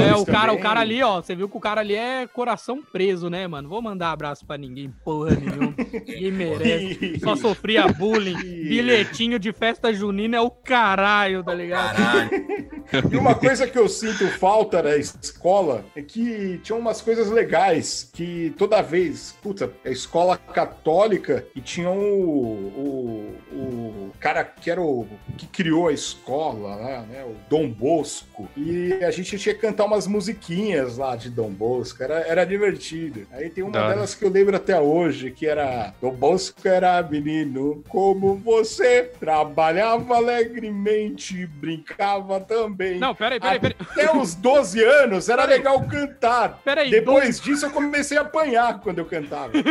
é, 0.03 0.17
o 0.17 0.27
cara, 0.27 0.47
Também. 0.49 0.57
o 0.57 0.59
cara 0.63 0.81
ali, 0.81 1.03
ó, 1.03 1.23
você 1.23 1.35
viu 1.35 1.49
que 1.49 1.57
o 1.57 1.61
cara 1.61 1.81
ali 1.81 1.95
é 1.95 2.27
coração 2.27 2.83
preso, 2.83 3.31
né, 3.31 3.47
mano? 3.47 3.69
Vou 3.69 3.81
mandar 3.81 4.11
abraço 4.11 4.45
pra 4.45 4.59
ninguém, 4.59 4.93
porra 5.05 5.31
nenhuma. 5.37 5.75
Ninguém 6.07 6.33
merece. 6.33 7.21
Só 7.21 7.37
sofria 7.37 7.87
bullying. 7.89 8.16
Bilhetinho 8.19 9.39
de 9.39 9.53
festa 9.53 9.93
junina 9.93 10.37
é 10.37 10.41
o 10.41 10.51
caralho, 10.51 11.43
tá 11.43 11.55
ligado? 11.55 11.97
Caralho. 11.97 12.71
E 13.11 13.17
uma 13.17 13.35
coisa 13.35 13.67
que 13.67 13.79
eu 13.79 13.89
sinto 13.89 14.29
falta 14.39 14.83
da 14.83 14.97
escola 14.97 15.85
é 15.95 16.03
que 16.03 16.59
tinha 16.63 16.77
umas 16.77 17.01
coisas 17.01 17.29
legais 17.29 18.09
que 18.13 18.55
toda 18.57 18.81
vez, 18.83 19.35
puta, 19.43 19.71
a 19.85 19.91
escola 19.91 20.37
católica 20.37 21.45
e 21.55 21.61
tinha 21.61 21.91
o, 21.91 21.93
o, 21.93 23.35
o 23.53 24.13
cara 24.21 24.45
que 24.45 24.71
era 24.71 24.81
o 24.81 25.07
que 25.37 25.47
criou 25.47 25.89
a 25.89 25.93
escola 25.93 26.77
lá, 26.77 27.01
né, 27.03 27.25
o 27.25 27.35
Dom 27.51 27.69
Bosco, 27.69 28.49
e 28.57 28.93
a 29.05 29.11
gente 29.11 29.39
tinha 29.39 29.55
que 29.55 29.61
cantar 29.61 29.85
umas 29.85 30.07
musiquinhas 30.07 30.97
lá 30.97 31.17
de 31.17 31.31
Dom 31.31 31.51
Bosco, 31.51 32.03
era, 32.03 32.21
era 32.21 32.45
divertido. 32.45 33.27
Aí 33.33 33.51
tem 33.51 33.65
uma 33.65 33.79
hora. 33.79 33.95
delas 33.95 34.15
que 34.15 34.25
eu 34.25 34.31
lembro 34.31 34.57
até 34.57 34.81
hoje, 34.81 35.31
que 35.31 35.47
era 35.47 35.93
Dom 36.01 36.13
Bosco 36.13 36.67
era 36.67 37.03
menino 37.03 37.83
como 37.89 38.37
você, 38.37 39.11
trabalhava 39.19 40.17
alegremente, 40.17 41.47
brincava 41.47 42.41
também 42.41 42.76
também. 42.77 42.99
Não, 42.99 43.15
peraí, 43.15 43.41
peraí, 43.41 43.59
peraí. 43.59 43.77
Até 43.81 44.13
os 44.17 44.35
12 44.35 44.85
anos 44.85 45.29
era 45.29 45.43
Peraí. 45.43 45.59
legal 45.59 45.87
cantar. 45.87 46.61
Peraí, 46.65 46.91
Depois 46.91 47.41
disso 47.41 47.67
eu 47.67 47.71
comecei 47.71 48.19
a 48.19 48.21
apanhar 48.21 48.81
quando 48.81 48.99
eu 48.99 49.07
cantava. 49.07 49.53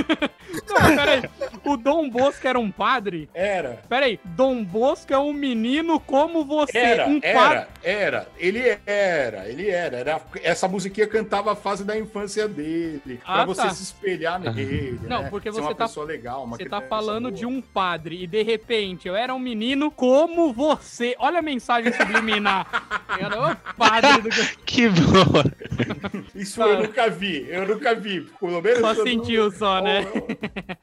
Não, 0.67 0.95
peraí. 0.95 1.23
O 1.63 1.77
Dom 1.77 2.09
Bosco 2.09 2.47
era 2.47 2.59
um 2.59 2.71
padre? 2.71 3.29
Era. 3.33 3.81
Peraí, 3.87 4.19
Dom 4.23 4.63
Bosco 4.63 5.13
é 5.13 5.17
um 5.17 5.33
menino 5.33 5.99
como 5.99 6.43
você. 6.45 6.77
Era, 6.77 7.07
um 7.07 7.19
padre. 7.19 7.67
Era. 7.85 8.27
Ele 8.37 8.59
era, 8.85 9.47
ele 9.47 9.69
era. 9.69 9.97
era. 9.97 10.21
Essa 10.41 10.67
musiquinha 10.67 11.05
cantava 11.07 11.51
a 11.51 11.55
fase 11.55 11.83
da 11.83 11.97
infância 11.97 12.47
dele. 12.47 13.19
Ah, 13.23 13.35
pra 13.35 13.45
você 13.45 13.61
tá. 13.61 13.69
se 13.69 13.83
espelhar 13.83 14.39
nele. 14.39 14.99
Não, 15.03 15.23
né? 15.23 15.29
porque 15.29 15.51
Ser 15.51 15.59
uma 15.59 15.69
você 15.69 15.75
tá- 15.75 15.85
pessoa 15.85 16.05
legal, 16.05 16.43
uma 16.43 16.57
Você 16.57 16.65
tá 16.65 16.81
falando 16.81 17.25
boa. 17.29 17.31
de 17.35 17.45
um 17.45 17.61
padre 17.61 18.23
e 18.23 18.27
de 18.27 18.41
repente 18.41 19.07
eu 19.07 19.15
era 19.15 19.33
um 19.33 19.39
menino 19.39 19.91
como 19.91 20.51
você. 20.51 21.15
Olha 21.19 21.39
a 21.39 21.43
mensagem 21.43 21.93
subliminar. 21.93 22.65
Eu 23.19 23.25
era 23.27 23.51
o 23.53 23.75
padre 23.77 24.21
do. 24.23 24.29
Que 24.65 24.89
bom. 24.89 25.43
Isso 26.35 26.61
eu 26.61 26.83
nunca 26.83 27.09
vi, 27.09 27.45
eu 27.49 27.67
nunca 27.67 27.95
vi. 27.95 28.21
Pelo 28.39 28.61
menos 28.61 28.79
Só 28.79 28.91
eu 28.91 28.95
não- 28.95 29.03
sentiu 29.03 29.51
só, 29.51 29.81
né? 29.81 30.05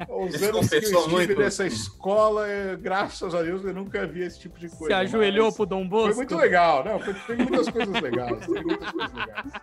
Os 0.08 0.34
Isso 0.34 0.44
anos 0.44 0.68
que 0.68 0.76
eu 0.76 0.80
compensou 0.80 0.98
estive 1.00 1.10
muito. 1.10 1.38
nessa 1.38 1.66
escola, 1.66 2.48
eh, 2.48 2.76
graças 2.80 3.34
a 3.34 3.42
Deus, 3.42 3.64
eu 3.64 3.74
nunca 3.74 4.06
vi 4.06 4.22
esse 4.22 4.40
tipo 4.40 4.58
de 4.58 4.68
coisa. 4.68 4.86
Se 4.86 4.92
ajoelhou 4.92 5.46
mas 5.46 5.56
pro 5.56 5.66
Dom 5.66 5.86
Bosco. 5.86 6.08
Foi 6.08 6.16
muito 6.16 6.36
legal, 6.36 6.84
não, 6.84 6.98
foi, 7.00 7.14
tem 7.14 7.36
muitas 7.36 7.68
coisas 7.68 8.00
legais, 8.00 8.46
tem 8.46 8.62
muitas 8.64 8.90
coisas 8.90 9.12
legais. 9.14 9.52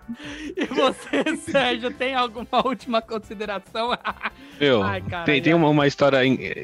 E 0.58 0.66
você, 0.66 1.38
Sérgio, 1.38 1.92
tem 1.92 2.14
alguma 2.16 2.66
última 2.66 3.02
consideração? 3.02 3.92
Meu, 4.60 4.84
Ai, 4.84 5.02
tem, 5.26 5.42
tem 5.42 5.54
uma, 5.54 5.70
uma 5.70 5.88
história. 5.88 6.20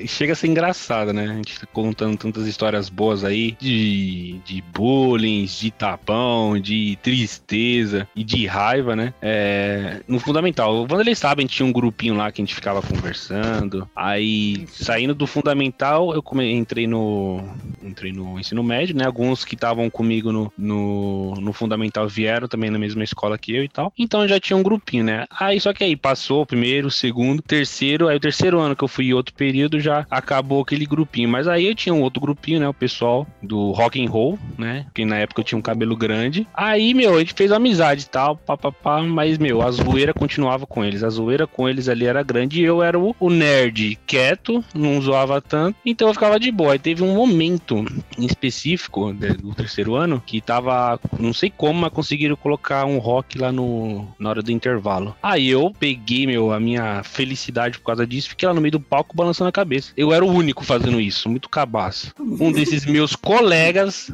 Chega 0.07 0.33
a 0.33 0.35
ser 0.35 0.47
engraçada, 0.47 1.13
né? 1.13 1.29
A 1.29 1.33
gente 1.35 1.59
tá 1.59 1.67
contando 1.67 2.17
tantas 2.17 2.45
histórias 2.47 2.89
boas 2.89 3.23
aí 3.23 3.51
de, 3.53 4.39
de 4.43 4.61
bullying, 4.61 5.45
de 5.45 5.71
tapão, 5.71 6.59
de 6.59 6.97
tristeza 7.01 8.07
e 8.15 8.23
de 8.23 8.45
raiva, 8.55 8.95
né? 8.95 9.13
É, 9.21 10.01
no 10.07 10.19
fundamental, 10.19 10.73
o 10.75 10.87
Vanderlei 10.87 11.13
sabe, 11.15 11.41
a 11.41 11.43
gente 11.43 11.55
tinha 11.55 11.65
um 11.65 11.73
grupinho 11.73 12.15
lá 12.15 12.31
que 12.31 12.41
a 12.41 12.45
gente 12.45 12.55
ficava 12.55 12.81
conversando. 12.81 13.87
Aí, 13.95 14.65
saindo 14.71 15.13
do 15.13 15.27
fundamental, 15.27 16.13
eu 16.13 16.21
come- 16.23 16.51
entrei 16.51 16.87
no. 16.87 17.43
Entrei 17.83 18.11
no 18.11 18.39
ensino 18.39 18.63
médio, 18.63 18.95
né? 18.95 19.05
Alguns 19.05 19.43
que 19.45 19.55
estavam 19.55 19.89
comigo 19.89 20.31
no, 20.31 20.51
no, 20.57 21.35
no 21.35 21.53
fundamental 21.53 22.07
vieram 22.07 22.47
também 22.47 22.69
na 22.69 22.79
mesma 22.79 23.03
escola 23.03 23.37
que 23.37 23.55
eu 23.55 23.63
e 23.63 23.69
tal. 23.69 23.91
Então 23.97 24.27
já 24.27 24.39
tinha 24.39 24.57
um 24.57 24.63
grupinho, 24.63 25.03
né? 25.03 25.25
Aí 25.39 25.59
só 25.59 25.73
que 25.73 25.83
aí 25.83 25.95
passou 25.95 26.41
o 26.41 26.45
primeiro, 26.45 26.87
o 26.87 26.91
segundo, 26.91 27.41
terceiro, 27.41 28.07
aí 28.07 28.17
o 28.17 28.19
terceiro 28.19 28.59
ano 28.59 28.75
que 28.75 28.83
eu 28.83 28.87
fui 28.87 29.07
em 29.09 29.13
outro 29.13 29.33
período 29.35 29.79
já 29.79 30.05
acabou 30.09 30.61
aquele 30.61 30.85
grupinho. 30.85 31.29
Mas 31.29 31.47
aí 31.47 31.65
eu 31.67 31.75
tinha 31.75 31.93
um 31.93 32.01
outro 32.01 32.21
grupinho, 32.21 32.59
né? 32.59 32.67
O 32.67 32.73
pessoal 32.73 33.27
do 33.41 33.71
rock 33.71 34.03
and 34.03 34.09
roll, 34.09 34.39
né? 34.57 34.85
Que 34.93 35.05
na 35.05 35.17
época 35.17 35.41
eu 35.41 35.45
tinha 35.45 35.59
um 35.59 35.61
cabelo 35.61 35.95
grande. 35.95 36.47
Aí, 36.53 36.93
meu, 36.93 37.15
a 37.15 37.19
gente 37.19 37.33
fez 37.33 37.51
amizade 37.51 38.03
e 38.03 38.09
tal, 38.09 38.39
papapá, 38.45 39.01
mas, 39.01 39.37
meu, 39.37 39.61
a 39.61 39.71
zoeira 39.71 40.13
continuava 40.13 40.65
com 40.67 40.83
eles. 40.83 41.03
A 41.03 41.09
zoeira 41.09 41.47
com 41.47 41.67
eles 41.67 41.89
ali 41.89 42.05
era 42.05 42.23
grande 42.23 42.61
e 42.61 42.63
eu 42.63 42.81
era 42.83 42.97
o, 42.99 43.15
o 43.19 43.29
nerd 43.29 43.97
quieto, 44.05 44.63
não 44.73 45.01
zoava 45.01 45.41
tanto, 45.41 45.77
então 45.85 46.07
eu 46.07 46.13
ficava 46.13 46.39
de 46.39 46.51
boa. 46.51 46.73
Aí 46.73 46.79
teve 46.79 47.03
um 47.03 47.13
momento 47.15 47.83
em 48.17 48.25
específico 48.25 49.13
de- 49.13 49.33
do 49.33 49.53
terceiro 49.53 49.95
ano 49.95 50.21
que 50.25 50.39
tava, 50.41 50.99
não 51.19 51.33
sei 51.33 51.49
como, 51.49 51.79
mas 51.81 51.91
conseguiram 51.91 52.35
colocar 52.35 52.85
um 52.85 52.97
rock 52.97 53.37
lá 53.37 53.51
no, 53.51 54.07
na 54.19 54.29
hora 54.29 54.41
do 54.41 54.51
intervalo. 54.51 55.15
Aí 55.21 55.47
eu 55.49 55.71
peguei, 55.79 56.25
meu, 56.27 56.51
a 56.51 56.59
minha 56.59 57.03
felicidade 57.03 57.79
por 57.79 57.85
causa 57.85 58.05
disso, 58.05 58.29
fiquei 58.29 58.47
lá 58.47 58.53
no 58.53 58.61
meio 58.61 58.73
do 58.73 58.79
palco 58.79 59.15
balançando 59.15 59.49
a 59.49 59.51
cabeça. 59.51 59.91
Eu 59.97 60.13
era 60.13 60.23
o 60.23 60.29
único 60.31 60.63
fazendo 60.63 60.99
isso, 61.01 61.27
muito 61.29 61.49
cabaço. 61.49 62.13
Um 62.19 62.51
desses 62.51 62.85
meus 62.85 63.15
colegas 63.15 64.11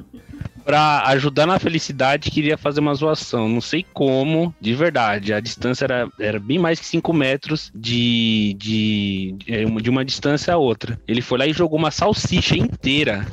Pra 0.65 1.04
ajudar 1.08 1.45
na 1.45 1.58
felicidade, 1.60 2.30
queria 2.32 2.58
fazer 2.58 2.80
uma 2.80 2.93
zoação. 2.93 3.50
Não 3.50 3.62
sei 3.62 3.86
como, 3.93 4.54
de 4.62 4.74
verdade. 4.74 5.34
A 5.34 5.39
distância 5.39 5.86
era, 5.86 6.08
era 6.19 6.39
bem 6.39 6.60
mais 6.60 6.80
que 6.80 6.86
5 6.86 7.12
metros 7.13 7.71
de, 7.74 8.56
de, 8.60 9.36
de 9.39 9.65
uma- 9.65 9.82
de 9.82 9.89
uma 9.89 10.06
distância 10.06 10.54
a 10.54 10.58
outra. 10.58 11.00
Ele 11.08 11.21
foi 11.21 11.38
lá 11.39 11.47
e 11.47 11.54
jogou 11.54 11.78
uma 11.80 11.91
salsicha 11.91 12.56
inteira, 12.56 13.26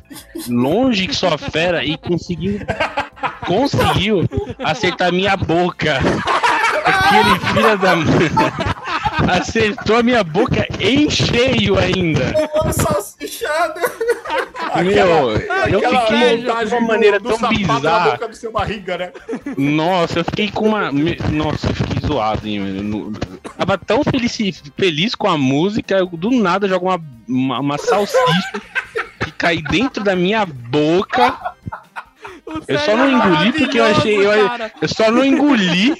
longe 0.49 1.07
que 1.07 1.15
sua 1.15 1.37
fera, 1.39 1.85
e 1.85 1.97
conseguiu. 1.99 2.61
Conseguiu 3.47 4.29
acertar 4.65 5.13
minha 5.13 5.37
boca. 5.37 5.99
Aquele 6.85 7.39
filho 7.53 7.79
da. 7.79 9.35
Acertou 9.35 9.97
a 9.97 10.03
minha 10.03 10.23
boca 10.23 10.67
em 10.81 11.11
cheio 11.11 11.79
ainda. 11.79 12.23
Salsichada. 13.39 13.81
Meu, 14.85 15.31
eu 15.69 15.79
Aquela 15.79 16.07
fiquei 16.07 16.37
de 16.43 16.75
uma 16.75 16.81
maneira 16.81 17.19
do, 17.19 17.29
tão 17.31 17.39
do 17.39 17.49
bizarra. 17.49 18.11
boca 18.13 18.29
do 18.29 18.37
seu 18.37 18.53
barriga, 18.53 18.99
né? 18.99 19.13
Nossa, 19.57 20.21
eu 20.21 20.25
fiquei 20.25 20.51
com 20.51 20.69
uma. 20.69 20.91
Nossa, 20.93 21.69
eu 21.71 21.75
fiquei 21.75 22.01
zoado, 22.07 22.47
hein, 22.47 23.13
Tava 23.57 23.79
tão 23.79 24.03
feliz, 24.05 24.37
feliz 24.77 25.15
com 25.15 25.29
a 25.29 25.39
música, 25.39 25.97
eu, 25.97 26.07
do 26.07 26.31
nada 26.31 26.69
joga 26.69 26.85
uma, 26.85 27.01
uma, 27.29 27.61
uma 27.61 27.79
salsicha 27.79 28.53
que 29.25 29.33
cai 29.33 29.59
dentro 29.63 30.03
da 30.05 30.15
minha 30.15 30.45
boca. 30.47 31.37
Eu 32.67 32.79
só 32.79 32.97
não 32.97 33.05
é 33.05 33.11
engoli 33.13 33.53
porque 33.53 33.79
eu 33.81 33.85
achei- 33.85 34.17
eu-. 34.27 34.33
Eu 34.83 34.89
só 34.89 35.11
não 35.11 35.25
engoli 35.25 35.95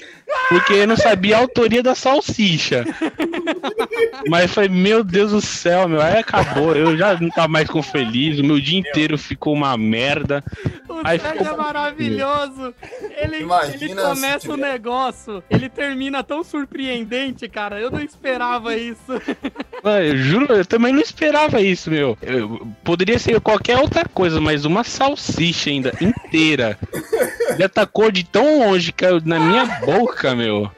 porque 0.49 0.73
eu 0.73 0.87
não 0.87 0.95
sabia 0.97 1.37
a 1.37 1.39
autoria 1.39 1.81
da 1.83 1.93
salsicha. 1.95 2.85
Mas 4.27 4.51
foi, 4.53 4.67
meu 4.67 5.03
Deus 5.03 5.31
do 5.31 5.41
céu, 5.41 5.87
meu. 5.87 6.01
Aí 6.01 6.17
acabou. 6.17 6.75
Eu 6.75 6.97
já 6.97 7.17
não 7.19 7.29
tava 7.29 7.47
mais 7.47 7.69
com 7.69 7.81
feliz. 7.81 8.39
O 8.39 8.43
meu 8.43 8.59
dia 8.59 8.79
inteiro 8.79 9.17
ficou 9.17 9.53
uma 9.53 9.77
merda. 9.77 10.43
O 10.87 11.01
Aí 11.03 11.19
Sérgio 11.19 11.39
ficou- 11.45 11.53
é 11.53 11.57
maravilhoso. 11.57 12.73
Ele, 13.17 13.35
ele 13.37 13.95
começa 13.95 14.51
o 14.51 14.55
tiver- 14.55 14.71
negócio, 14.71 15.43
ele 15.49 15.69
termina 15.69 16.23
tão 16.23 16.43
surpreendente, 16.43 17.47
cara. 17.47 17.79
Eu 17.79 17.91
não 17.91 18.01
esperava 18.01 18.75
isso. 18.75 18.99
Mano, 19.83 20.03
eu 20.05 20.17
juro, 20.17 20.53
eu 20.53 20.65
também 20.65 20.91
não 20.93 21.01
esperava 21.01 21.61
isso, 21.61 21.89
meu. 21.89 22.17
Eu- 22.21 22.67
poderia 22.83 23.17
ser 23.19 23.39
qualquer 23.39 23.77
outra 23.77 24.03
coisa, 24.07 24.41
mas 24.41 24.65
uma 24.65 24.83
salsicha 24.83 25.69
ainda 25.69 25.93
inteira. 26.01 26.77
Ele 27.49 27.63
atacou 27.63 28.11
de 28.11 28.23
tão 28.23 28.59
longe, 28.59 28.91
caiu 28.91 29.21
na 29.23 29.39
minha 29.39 29.65
boca, 29.79 30.35
meu. 30.35 30.71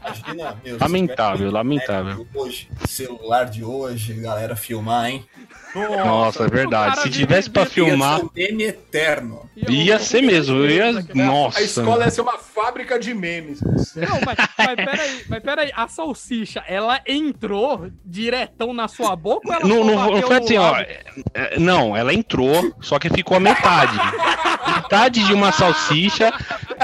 Imagina, 0.00 0.56
meu. 0.64 0.78
Lamentável, 0.80 1.50
lamentável. 1.50 2.26
Hoje, 2.34 2.68
celular 2.86 3.44
de 3.44 3.64
hoje, 3.64 4.14
galera, 4.14 4.56
filmar, 4.56 5.10
hein? 5.10 5.24
Nossa, 5.74 6.44
é 6.44 6.48
verdade. 6.48 7.00
Se 7.00 7.10
tivesse 7.10 7.50
pra 7.50 7.62
desse- 7.64 7.74
filmar, 7.74 8.12
Ia 8.12 8.18
ser 8.18 8.24
um 8.24 8.30
meme 8.34 8.64
eterno. 8.64 9.50
Ia 9.68 9.98
ser 9.98 10.22
mesmo. 10.22 10.56
Eu 10.58 10.70
ia... 10.70 10.92
Não, 11.14 11.26
Nossa. 11.26 11.58
A 11.58 11.62
escola 11.62 12.04
ia 12.04 12.10
ser 12.10 12.20
uma 12.20 12.38
fábrica 12.38 12.98
de 12.98 13.12
memes. 13.14 13.60
mas, 14.24 14.36
mas 14.58 14.74
peraí, 14.76 15.24
mas 15.28 15.42
peraí, 15.42 15.72
a 15.74 15.88
salsicha, 15.88 16.62
ela 16.66 17.00
entrou 17.06 17.88
diretão 18.04 18.72
na 18.72 18.88
sua 18.88 19.14
boca 19.16 19.48
ou 19.48 19.54
ela 19.54 19.66
Não, 19.66 19.84
não, 19.84 20.10
não 20.12 20.22
foi 20.22 20.36
assim, 20.36 20.56
ó. 20.58 20.76
é, 21.34 21.58
Não, 21.58 21.96
ela 21.96 22.12
entrou, 22.14 22.74
só 22.80 22.98
que 22.98 23.08
ficou 23.10 23.36
a 23.36 23.40
metade. 23.40 23.96
metade 24.76 25.24
de 25.24 25.32
uma 25.32 25.52
salsicha. 25.52 26.32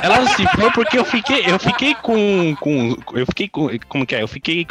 Ela 0.02 0.26
se 0.28 0.46
foi 0.56 0.70
porque 0.72 0.98
eu 0.98 1.04
fiquei, 1.04 1.44
eu 1.46 1.58
fiquei 1.58 1.94
com, 1.94 2.56
com, 2.58 2.96
eu 3.14 3.26
fiquei 3.26 3.48
com, 3.48 3.68
como 3.88 4.06
que 4.06 4.14
é? 4.14 4.22
Eu 4.22 4.28
fiquei, 4.28 4.66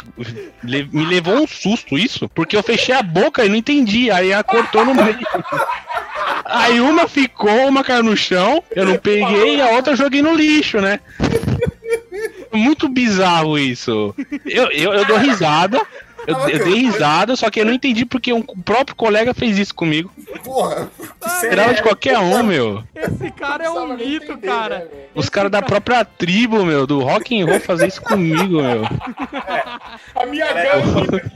me 0.62 1.04
levou 1.06 1.34
um 1.34 1.46
susto 1.46 1.98
isso, 1.98 2.28
porque 2.28 2.56
eu 2.56 2.62
fechei 2.62 2.94
a 2.94 3.02
boca 3.02 3.44
e 3.44 3.48
não 3.48 3.56
entendi, 3.56 4.10
aí 4.10 4.30
ela 4.30 4.42
cortou 4.42 4.84
no 4.84 4.94
meio. 4.94 5.18
Aí 6.44 6.80
uma 6.80 7.06
ficou, 7.06 7.68
uma 7.68 7.84
caiu 7.84 8.02
no 8.02 8.16
chão, 8.16 8.62
eu 8.74 8.84
não 8.84 8.98
peguei 8.98 9.56
e 9.56 9.62
a 9.62 9.70
outra 9.70 9.92
eu 9.92 9.96
joguei 9.96 10.20
no 10.20 10.34
lixo, 10.34 10.80
né? 10.80 11.00
Muito 12.52 12.88
bizarro 12.88 13.56
isso. 13.58 14.14
Eu, 14.44 14.70
eu, 14.72 14.92
eu 14.92 15.04
dou 15.04 15.18
risada. 15.18 15.80
Eu, 16.26 16.36
eu 16.48 16.64
dei 16.64 16.74
risada, 16.74 17.34
só 17.36 17.50
que 17.50 17.60
eu 17.60 17.64
não 17.64 17.72
entendi 17.72 18.04
porque 18.04 18.32
um 18.32 18.42
próprio 18.42 18.94
colega 18.96 19.32
fez 19.34 19.58
isso 19.58 19.74
comigo. 19.74 20.10
Porra, 20.44 20.90
Esperava 21.26 21.74
de 21.74 21.82
qualquer 21.82 22.18
um, 22.18 22.42
meu. 22.42 22.84
Esse 22.94 23.30
cara 23.32 23.64
é 23.64 23.70
um 23.70 23.96
mito, 23.96 24.32
entender, 24.32 24.46
cara. 24.46 24.78
né? 24.80 24.86
Os 25.14 25.28
caras 25.28 25.50
da 25.50 25.58
cara- 25.60 25.68
própria 25.70 26.04
tribo, 26.04 26.64
meu, 26.64 26.86
do 26.86 27.00
rock 27.00 27.40
and 27.40 27.46
roll 27.46 27.60
fazer 27.60 27.88
isso 27.88 28.02
comigo, 28.02 28.62
meu. 28.62 28.82
A 30.14 30.26
minha 30.26 30.44
É, 30.44 30.72
gangue. 30.80 31.30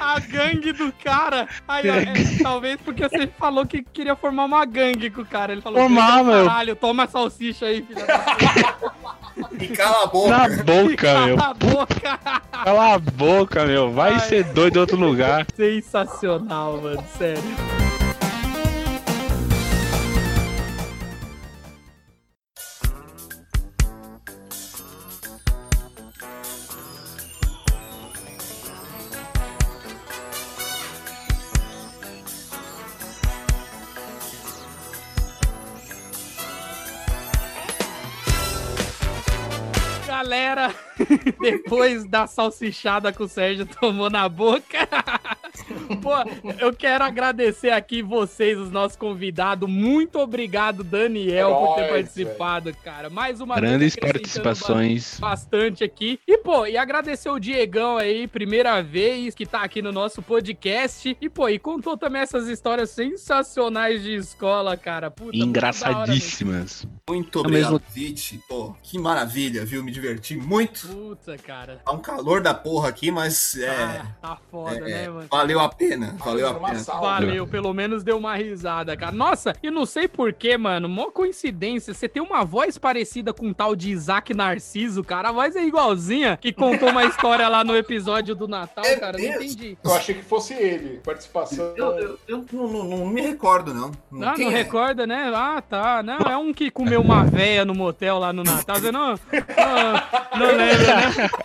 A 0.00 0.18
gangue 0.20 0.72
do 0.72 0.92
cara. 1.04 1.46
Aí, 1.68 1.88
ó, 1.90 1.94
é, 1.94 2.04
talvez 2.42 2.78
porque 2.82 3.06
você 3.06 3.26
falou 3.38 3.66
que 3.66 3.82
queria 3.82 4.16
formar 4.16 4.44
uma 4.46 4.64
gangue 4.64 5.10
com 5.10 5.20
o 5.20 5.26
cara. 5.26 5.52
Ele 5.52 5.60
falou: 5.60 5.78
Formar, 5.80 6.24
meu. 6.24 6.46
Caralho, 6.46 6.74
toma 6.76 7.04
a 7.04 7.06
salsicha 7.06 7.66
aí, 7.66 7.82
filha 7.82 8.06
da 8.06 8.18
puta. 8.18 8.92
E 9.60 9.68
cala 9.68 10.04
a 10.04 10.06
boca. 10.06 10.28
Na 10.30 10.48
boca, 10.48 11.20
meu. 11.26 11.36
Cala 11.36 11.50
a 11.50 11.54
boca. 11.54 12.18
Cala 12.64 12.94
a 12.94 12.98
boca, 12.98 13.64
meu. 13.66 13.92
Vai 13.92 14.12
Ai. 14.14 14.20
ser 14.20 14.44
doido 14.44 14.76
em 14.76 14.80
outro 14.80 14.96
lugar. 15.00 15.46
Sensacional, 15.56 16.78
mano, 16.80 17.04
sério. 17.18 17.42
depois 41.40 42.04
da 42.04 42.26
salsichada 42.26 43.12
que 43.12 43.22
o 43.22 43.28
Sérgio 43.28 43.66
tomou 43.66 44.10
na 44.10 44.28
boca, 44.28 44.88
pô, 46.02 46.12
eu 46.58 46.72
quero 46.72 47.04
agradecer 47.04 47.70
aqui 47.70 48.02
vocês, 48.02 48.58
os 48.58 48.70
nossos 48.70 48.96
convidados. 48.96 49.68
Muito 49.68 50.18
obrigado, 50.18 50.82
Daniel, 50.84 51.54
por 51.54 51.74
ter 51.76 51.88
participado, 51.88 52.74
cara. 52.82 53.10
Mais 53.10 53.40
uma 53.40 53.56
Grandes 53.56 53.96
participações. 53.96 55.18
bastante 55.20 55.84
aqui. 55.84 56.18
E, 56.26 56.38
pô, 56.38 56.66
e 56.66 56.76
agradecer 56.76 57.28
o 57.28 57.38
Diegão 57.38 57.96
aí, 57.96 58.26
primeira 58.26 58.82
vez 58.82 59.34
que 59.34 59.46
tá 59.46 59.62
aqui 59.62 59.82
no 59.82 59.92
nosso 59.92 60.22
podcast. 60.22 61.16
E, 61.20 61.28
pô, 61.28 61.48
e 61.48 61.58
contou 61.58 61.96
também 61.96 62.22
essas 62.22 62.48
histórias 62.48 62.90
sensacionais 62.90 64.02
de 64.02 64.14
escola, 64.14 64.76
cara. 64.76 65.10
Puta. 65.10 65.36
Engraçadíssimas. 65.36 66.86
Muito 67.10 67.38
É 67.38 67.40
obrigado, 67.40 67.72
mesmo. 67.72 67.82
Vite. 67.90 68.40
Pô, 68.48 68.74
que 68.82 68.98
maravilha, 68.98 69.64
viu? 69.64 69.82
Me 69.82 69.90
diverti 69.90 70.36
muito. 70.36 70.86
Puta, 70.88 71.36
cara. 71.38 71.80
Tá 71.84 71.92
um 71.92 71.98
calor 71.98 72.40
da 72.40 72.54
porra 72.54 72.88
aqui, 72.88 73.10
mas 73.10 73.56
é. 73.56 73.68
Ah, 73.70 74.06
tá 74.22 74.38
foda, 74.50 74.76
é, 74.76 74.80
né, 74.80 75.08
mano? 75.08 75.26
valeu 75.30 75.60
a 75.60 75.68
pena. 75.68 76.14
Valeu 76.18 76.48
a 76.48 76.54
pena. 76.54 76.78
Valeu, 76.82 77.46
pelo 77.46 77.72
menos 77.72 78.02
deu 78.02 78.16
uma 78.18 78.34
risada, 78.36 78.96
cara. 78.96 79.12
Nossa, 79.12 79.52
e 79.62 79.70
não 79.70 79.84
sei 79.84 80.06
porquê, 80.08 80.56
mano. 80.56 80.88
Mó 80.88 81.10
coincidência. 81.10 81.92
Você 81.94 82.08
tem 82.08 82.22
uma 82.22 82.44
voz 82.44 82.78
parecida 82.78 83.32
com 83.32 83.46
um 83.48 83.52
tal 83.52 83.74
de 83.74 83.90
Isaac 83.90 84.32
Narciso, 84.34 85.02
cara. 85.02 85.30
A 85.30 85.32
voz 85.32 85.56
é 85.56 85.64
igualzinha. 85.64 86.36
Que 86.40 86.52
contou 86.52 86.90
uma 86.90 87.04
história 87.04 87.48
lá 87.48 87.64
no 87.64 87.76
episódio 87.76 88.34
do 88.34 88.46
Natal, 88.46 88.84
É 88.84 88.96
cara. 88.96 89.18
Não 89.18 89.24
mesmo? 89.24 89.42
entendi. 89.42 89.78
Eu 89.82 89.94
achei 89.94 90.14
que 90.14 90.22
fosse 90.22 90.54
ele. 90.54 90.98
Participação. 91.04 91.74
Eu, 91.76 91.86
eu, 91.98 92.18
eu 92.28 92.44
não, 92.52 92.68
não- 92.68 92.84
não 92.84 93.06
me 93.06 93.20
recordo, 93.20 93.72
não. 93.74 93.90
Ah, 94.22 94.34
Quem 94.34 94.46
não 94.46 94.52
é? 94.52 94.56
recorda, 94.56 95.06
né? 95.06 95.30
Ah, 95.34 95.60
tá. 95.62 96.02
Não, 96.02 96.18
é 96.18 96.36
um 96.36 96.52
que 96.52 96.70
comeu 96.70 96.99
uma 97.00 97.24
véia 97.24 97.64
no 97.64 97.74
motel 97.74 98.18
lá 98.18 98.32
no 98.32 98.42
Natal. 98.44 98.76
Você 98.76 98.90
não, 98.92 99.10
não, 99.10 100.38
não 100.38 100.46
lembra, 100.56 100.96
né? 100.96 101.30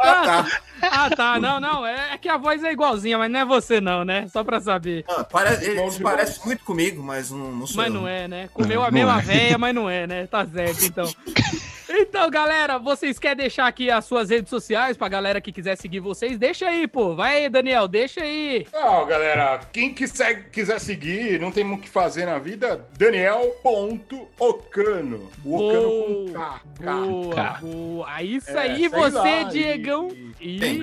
Ah, 0.00 0.22
tá. 0.24 0.46
Ah, 0.82 1.10
tá. 1.10 1.40
Não, 1.40 1.58
não. 1.60 1.84
É, 1.86 2.14
é 2.14 2.18
que 2.18 2.28
a 2.28 2.36
voz 2.36 2.62
é 2.62 2.72
igualzinha, 2.72 3.18
mas 3.18 3.30
não 3.30 3.40
é 3.40 3.44
você, 3.44 3.80
não, 3.80 4.04
né? 4.04 4.26
Só 4.28 4.42
pra 4.44 4.60
saber. 4.60 5.04
Ah, 5.08 5.24
parece, 5.24 5.64
ele 5.64 5.80
Bom 5.80 5.90
se 5.90 5.98
demais. 5.98 6.16
parece 6.16 6.46
muito 6.46 6.64
comigo, 6.64 7.02
mas 7.02 7.30
não, 7.30 7.52
não 7.52 7.66
sou 7.66 7.76
Mas 7.78 7.86
eu. 7.92 8.00
não 8.00 8.06
é, 8.08 8.28
né? 8.28 8.48
Comeu 8.54 8.80
Não, 8.80 8.86
a 8.86 8.90
mesma 8.90 9.18
é. 9.18 9.22
véia, 9.22 9.58
mas 9.58 9.74
não 9.74 9.90
é, 9.90 10.06
né? 10.06 10.26
Tá 10.26 10.46
certo, 10.46 10.84
então. 10.84 11.12
Então, 11.94 12.30
galera, 12.30 12.78
vocês 12.78 13.18
querem 13.18 13.36
deixar 13.36 13.66
aqui 13.66 13.90
as 13.90 14.06
suas 14.06 14.30
redes 14.30 14.48
sociais 14.48 14.96
pra 14.96 15.08
galera 15.08 15.42
que 15.42 15.52
quiser 15.52 15.76
seguir 15.76 16.00
vocês? 16.00 16.38
Deixa 16.38 16.66
aí, 16.66 16.88
pô. 16.88 17.14
Vai 17.14 17.44
aí, 17.44 17.50
Daniel, 17.50 17.86
deixa 17.86 18.22
aí. 18.22 18.66
Não, 18.72 19.06
galera, 19.06 19.60
quem 19.72 19.92
quiser, 19.92 20.48
quiser 20.50 20.80
seguir, 20.80 21.38
não 21.38 21.52
tem 21.52 21.62
muito 21.64 21.80
o 21.80 21.82
que 21.82 21.90
fazer 21.90 22.24
na 22.24 22.38
vida, 22.38 22.80
Daniel.ocano. 22.96 25.30
O 25.44 25.56
Ocano 25.56 25.90
com 25.90 26.32
K. 26.32 26.60
K. 26.82 26.92
Boa, 26.94 27.34
K. 27.34 27.58
boa. 27.60 28.22
Isso 28.22 28.50
É, 28.50 28.58
aí, 28.58 28.88
você, 28.88 29.10
lá 29.10 29.42
Diegão. 29.44 30.08
E, 30.40 30.40
E... 30.40 30.82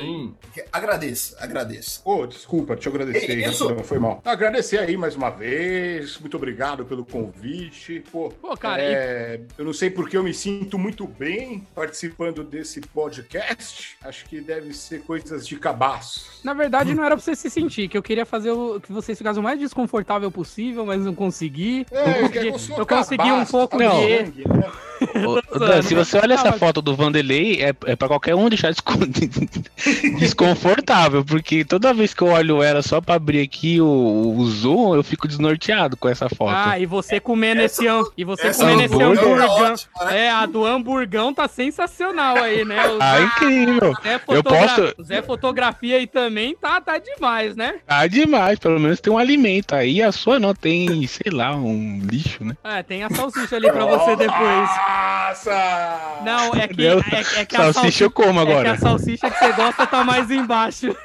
e. 0.00 0.32
Agradeço, 0.72 1.36
agradeço. 1.38 2.02
Ô, 2.04 2.26
desculpa, 2.26 2.74
deixa 2.74 2.88
eu 2.88 2.94
agradecer 2.94 3.32
aí, 3.32 3.44
Ei, 3.44 3.84
foi 3.84 3.98
mal. 3.98 4.20
Agradecer 4.24 4.78
aí 4.78 4.96
mais 4.96 5.14
uma 5.14 5.30
vez, 5.30 6.18
muito 6.18 6.36
obrigado 6.36 6.84
pelo 6.84 7.04
convite. 7.04 8.02
Pô, 8.10 8.30
Pô, 8.40 8.56
cara, 8.56 8.82
é, 8.82 9.40
eu 9.56 9.64
não 9.64 9.72
sei 9.72 9.90
porque 9.90 10.16
eu 10.16 10.23
me 10.24 10.32
sinto 10.32 10.78
muito 10.78 11.06
bem 11.06 11.66
participando 11.74 12.42
desse 12.42 12.80
podcast. 12.80 13.96
Acho 14.02 14.24
que 14.24 14.40
deve 14.40 14.72
ser 14.72 15.02
coisas 15.02 15.46
de 15.46 15.56
cabaço. 15.56 16.40
Na 16.42 16.54
verdade, 16.54 16.92
não 16.96 17.04
era 17.04 17.14
pra 17.14 17.22
você 17.22 17.36
se 17.36 17.50
sentir, 17.50 17.88
que 17.88 17.96
eu 17.96 18.02
queria 18.02 18.24
fazer 18.24 18.50
o, 18.50 18.80
que 18.80 18.90
vocês 18.90 19.18
ficassem 19.18 19.40
o 19.40 19.44
mais 19.44 19.60
desconfortável 19.60 20.30
possível, 20.30 20.86
mas 20.86 21.04
não 21.04 21.14
consegui. 21.14 21.86
É, 21.90 22.22
eu 22.22 22.30
consegui, 22.30 22.72
eu 22.78 22.86
consegui 22.86 23.32
um 23.32 23.44
pouco 23.44 23.78
tá 23.78 23.84
de... 23.84 24.18
sangue, 24.18 24.48
né? 24.48 24.72
Ô, 25.14 25.58
Dan, 25.58 25.82
se 25.82 25.94
você 25.94 26.18
olha 26.18 26.34
essa 26.34 26.52
foto 26.52 26.82
do 26.82 26.94
Vanderlei, 26.96 27.62
é, 27.62 27.74
é 27.86 27.96
pra 27.96 28.08
qualquer 28.08 28.34
um 28.34 28.48
deixar 28.48 28.70
descon- 28.70 28.98
desconfortável, 30.18 31.24
porque 31.24 31.64
toda 31.64 31.92
vez 31.94 32.12
que 32.14 32.22
eu 32.22 32.28
olho 32.28 32.62
ela 32.62 32.82
só 32.82 33.00
pra 33.00 33.14
abrir 33.14 33.40
aqui 33.40 33.80
o, 33.80 34.34
o 34.36 34.46
zoom, 34.46 34.94
eu 34.94 35.02
fico 35.04 35.28
desnorteado 35.28 35.96
com 35.96 36.08
essa 36.08 36.28
foto. 36.28 36.54
Ah, 36.54 36.78
e 36.78 36.86
você 36.86 37.20
comendo 37.20 37.62
esse, 37.62 37.86
ham- 37.86 38.04
e 38.16 38.24
você 38.24 38.48
essa 38.48 38.64
comendo 38.64 38.82
esse 38.82 38.94
hambúrguer 38.94 39.24
é 39.24 39.44
hamburgão. 39.44 39.72
ótima, 39.72 40.04
né? 40.06 40.18
É, 40.26 40.30
a 40.30 40.46
do 40.46 40.64
hamburgão 40.66 41.32
tá 41.34 41.46
sensacional 41.48 42.36
aí, 42.36 42.64
né? 42.64 42.86
O 42.88 42.98
ah, 43.00 43.20
incrível. 43.20 43.94
Zé, 44.02 44.20
Eu 44.28 44.42
posso. 44.42 44.94
o 44.98 45.02
Zé 45.04 45.22
Fotografia 45.22 45.96
aí 45.96 46.06
também 46.06 46.54
tá, 46.56 46.80
tá 46.80 46.98
demais, 46.98 47.56
né? 47.56 47.74
Ah, 47.86 48.06
demais, 48.06 48.58
pelo 48.58 48.78
menos 48.80 49.00
tem 49.00 49.12
um 49.12 49.18
alimento 49.18 49.74
aí. 49.74 50.02
A 50.02 50.12
sua 50.12 50.38
não 50.38 50.54
tem, 50.54 51.06
sei 51.06 51.30
lá, 51.32 51.54
um 51.54 52.00
lixo, 52.02 52.44
né? 52.44 52.56
É, 52.64 52.82
tem 52.82 53.02
a 53.04 53.10
salsicha 53.10 53.56
ali 53.56 53.70
pra 53.70 53.84
você 53.86 54.16
depois. 54.16 54.70
Nossa! 55.04 56.20
Não, 56.24 56.54
é 56.54 56.66
que, 56.68 56.86
é, 56.86 57.40
é 57.40 57.44
que 57.44 57.56
a 57.56 57.72
Salsicha 57.72 58.04
eu 58.04 58.10
como 58.10 58.40
É 58.40 58.44
que 58.46 58.50
agora. 58.52 58.72
a 58.72 58.78
salsicha 58.78 59.30
que 59.30 59.38
você 59.38 59.52
gosta 59.52 59.86
tá 59.86 60.02
mais 60.02 60.30
embaixo. 60.30 60.94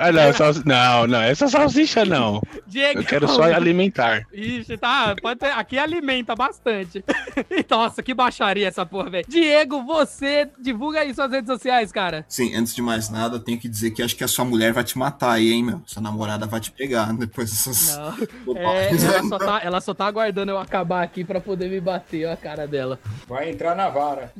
Ah, 0.00 0.12
não, 0.12 0.32
salsi- 0.32 0.62
não, 0.64 1.06
não, 1.06 1.20
essa 1.20 1.48
salsicha 1.48 2.04
não. 2.04 2.40
Diego. 2.66 3.00
Eu 3.00 3.04
quero 3.04 3.28
só 3.28 3.42
alimentar. 3.52 4.24
Ixi, 4.32 4.76
tá. 4.76 5.14
Pode 5.20 5.40
ter, 5.40 5.46
aqui 5.52 5.78
alimenta 5.78 6.34
bastante. 6.36 7.04
Nossa, 7.68 8.02
que 8.02 8.12
baixaria 8.14 8.68
essa 8.68 8.84
porra, 8.86 9.10
velho. 9.10 9.24
Diego, 9.28 9.82
você 9.82 10.48
divulga 10.60 11.00
aí 11.00 11.14
suas 11.14 11.30
redes 11.30 11.48
sociais, 11.48 11.90
cara. 11.90 12.24
Sim, 12.28 12.54
antes 12.54 12.74
de 12.74 12.82
mais 12.82 13.08
nada, 13.08 13.36
eu 13.36 13.40
tenho 13.40 13.58
que 13.58 13.68
dizer 13.68 13.90
que 13.92 14.02
acho 14.02 14.14
que 14.16 14.24
a 14.24 14.28
sua 14.28 14.44
mulher 14.44 14.72
vai 14.72 14.84
te 14.84 14.96
matar 14.98 15.32
aí, 15.32 15.52
hein, 15.52 15.64
meu? 15.64 15.82
Sua 15.86 16.02
namorada 16.02 16.46
vai 16.46 16.60
te 16.60 16.70
pegar 16.70 17.12
depois 17.12 17.50
dessas. 17.50 17.96
Não. 17.96 18.56
É, 18.56 18.90
ela, 18.90 19.22
só 19.28 19.38
tá, 19.38 19.60
ela 19.64 19.80
só 19.80 19.94
tá 19.94 20.06
aguardando 20.06 20.52
eu 20.52 20.58
acabar 20.58 21.02
aqui 21.02 21.24
pra 21.24 21.40
poder 21.40 21.68
me 21.70 21.80
bater, 21.80 22.26
ó 22.28 22.32
a 22.32 22.36
cara 22.36 22.66
dela. 22.66 22.98
Vai 23.26 23.37
entrar 23.46 23.74
na 23.74 23.88
vara. 23.88 24.32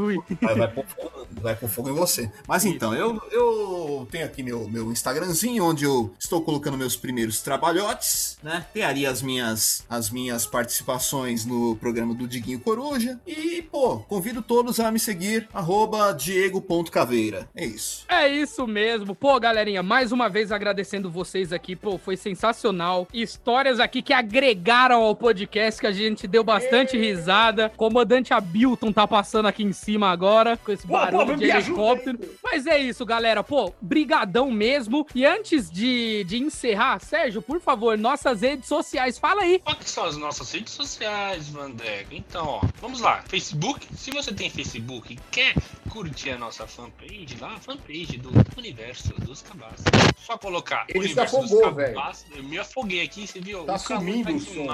Ui. 0.00 0.18
Vai, 0.40 0.54
vai, 0.54 0.68
pôr 0.68 0.84
fogo, 0.84 1.28
vai 1.40 1.56
pôr 1.56 1.68
fogo 1.68 1.90
em 1.90 1.94
você. 1.94 2.30
Mas 2.46 2.64
então, 2.64 2.94
eu, 2.94 3.20
eu 3.30 4.06
tenho 4.10 4.24
aqui 4.24 4.42
meu, 4.42 4.68
meu 4.68 4.92
Instagramzinho, 4.92 5.64
onde 5.64 5.84
eu 5.84 6.14
estou 6.18 6.42
colocando 6.42 6.76
meus 6.76 6.96
primeiros 6.96 7.40
trabalhotes, 7.40 8.38
né? 8.42 8.66
Tem 8.72 8.84
ali 8.84 9.06
as 9.06 9.22
minhas, 9.22 9.84
as 9.88 10.10
minhas 10.10 10.46
participações 10.46 11.44
no 11.44 11.76
programa 11.76 12.14
do 12.14 12.26
Diguinho 12.26 12.60
Coruja. 12.60 13.18
E, 13.26 13.62
pô, 13.62 13.98
convido 14.00 14.42
todos 14.42 14.78
a 14.80 14.90
me 14.90 14.98
seguir, 14.98 15.48
arroba 15.52 16.12
diego.caveira. 16.12 17.48
É 17.54 17.64
isso. 17.64 18.04
É 18.08 18.28
isso 18.28 18.66
mesmo. 18.66 19.14
Pô, 19.14 19.38
galerinha, 19.40 19.82
mais 19.82 20.12
uma 20.12 20.28
vez 20.28 20.52
agradecendo 20.52 21.10
vocês 21.10 21.52
aqui. 21.52 21.74
Pô, 21.74 21.98
foi 21.98 22.16
sensacional. 22.16 23.08
Histórias 23.12 23.80
aqui 23.80 24.02
que 24.02 24.12
agregaram 24.12 25.02
ao 25.02 25.14
podcast, 25.14 25.80
que 25.80 25.86
a 25.86 25.92
gente 25.92 26.26
deu 26.26 26.44
bastante 26.44 26.96
risada. 26.96 27.70
Comandante 27.76 28.32
Abilton 28.38 28.92
tá 28.92 29.06
passando 29.06 29.46
aqui 29.46 29.62
em 29.62 29.72
cima 29.72 30.10
agora, 30.10 30.56
com 30.56 30.72
esse 30.72 30.86
Pô, 30.86 30.94
barulho 30.94 31.26
pô, 31.26 31.34
de 31.34 31.44
me 31.44 31.50
ajuda 31.50 31.68
helicóptero. 31.68 32.18
Mas 32.42 32.66
é 32.66 32.78
isso, 32.78 33.04
galera. 33.04 33.42
Pô, 33.44 33.72
brigadão 33.80 34.50
mesmo. 34.50 35.06
E 35.14 35.24
antes 35.26 35.70
de, 35.70 36.24
de 36.24 36.38
encerrar, 36.38 37.00
Sérgio, 37.00 37.42
por 37.42 37.60
favor, 37.60 37.96
nossas 37.98 38.40
redes 38.40 38.66
sociais, 38.66 39.18
fala 39.18 39.42
aí. 39.42 39.58
Quais 39.60 39.78
que 39.78 39.90
são 39.90 40.04
as 40.04 40.16
nossas 40.16 40.50
redes 40.52 40.72
sociais, 40.72 41.48
Vandega? 41.48 42.08
Então, 42.12 42.46
ó, 42.46 42.60
vamos 42.80 43.00
lá. 43.00 43.22
Facebook, 43.28 43.86
se 43.96 44.10
você 44.10 44.32
tem 44.32 44.48
Facebook 44.50 45.12
e 45.12 45.18
quer 45.30 45.54
curtir 45.90 46.30
a 46.30 46.38
nossa 46.38 46.66
fanpage 46.66 47.36
lá, 47.40 47.54
a 47.54 47.60
fanpage 47.60 48.18
do 48.18 48.30
Universo 48.56 49.12
dos 49.20 49.42
Cabaços. 49.42 49.84
Só 50.24 50.36
colocar 50.36 50.84
Ele 50.88 51.00
se 51.00 51.06
Universo 51.06 51.40
dos 51.40 51.52
afogou. 51.52 51.74
Cabaços. 51.74 52.26
Eu 52.34 52.42
me 52.42 52.58
afoguei 52.58 53.02
aqui, 53.02 53.26
você 53.26 53.40
viu? 53.40 53.64
Tá 53.64 53.74
O 53.74 53.78
sumindo 53.78 54.30
tá 54.30 54.36
o 54.36 54.40
som. 54.40 54.66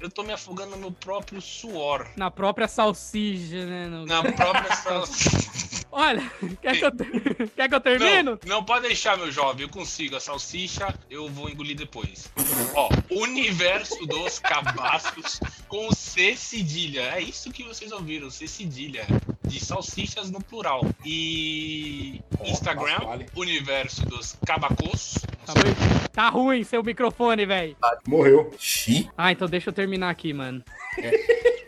Eu 0.00 0.10
tô 0.10 0.22
me 0.22 0.32
afogando 0.32 0.72
no 0.72 0.76
meu 0.76 0.92
próprio 0.92 1.40
suor. 1.40 2.06
Na 2.16 2.30
própria 2.30 2.68
salsicha, 2.68 3.64
né? 3.66 3.86
No- 3.88 4.04
Na 4.06 4.22
própria 4.22 4.74
sal- 4.76 5.04
Olha, 5.90 6.30
quer 6.60 6.76
que 6.78 6.84
eu, 6.84 6.90
ter- 6.94 7.50
quer 7.56 7.68
que 7.70 7.74
eu 7.74 7.80
termino? 7.80 8.38
Não, 8.44 8.56
não 8.56 8.64
pode 8.64 8.86
deixar, 8.86 9.16
meu 9.16 9.32
jovem. 9.32 9.62
Eu 9.62 9.68
consigo. 9.70 10.14
A 10.16 10.20
salsicha 10.20 10.94
eu 11.08 11.26
vou 11.30 11.48
engolir 11.48 11.74
depois. 11.74 12.30
Ó, 12.74 12.90
Universo 13.10 14.04
dos 14.06 14.38
Cabaços 14.38 15.40
com 15.68 15.90
C 15.92 16.36
cedilha. 16.36 17.14
É 17.14 17.20
isso 17.22 17.50
que 17.50 17.62
vocês 17.62 17.90
ouviram, 17.92 18.30
C 18.30 18.46
cedilha. 18.46 19.06
De 19.46 19.64
salsichas 19.64 20.30
no 20.30 20.42
plural. 20.42 20.82
E 21.04 22.20
Instagram. 22.44 22.98
Universo 23.34 24.04
dos 24.04 24.36
Cabacos. 24.46 25.14
Tá, 25.46 25.52
ruim. 25.52 25.74
tá 26.12 26.28
ruim 26.28 26.64
seu 26.64 26.82
microfone, 26.82 27.46
velho. 27.46 27.76
Morreu. 28.06 28.50
Xi. 28.58 29.08
Ah, 29.16 29.30
então 29.32 29.48
deixa 29.48 29.70
eu 29.70 29.72
terminar 29.72 30.10
aqui, 30.10 30.32
mano. 30.32 30.62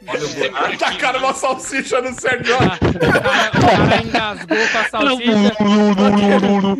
Olha 0.09 0.79
Tacaram 0.79 1.19
uma 1.21 1.35
salsicha 1.35 2.01
no 2.01 2.13
Sérgio. 2.19 2.57
O 2.99 3.61
cara 3.61 4.03
engasgou 4.03 4.57
com 4.57 4.79
a 4.79 4.85
salsicha. 4.89 5.55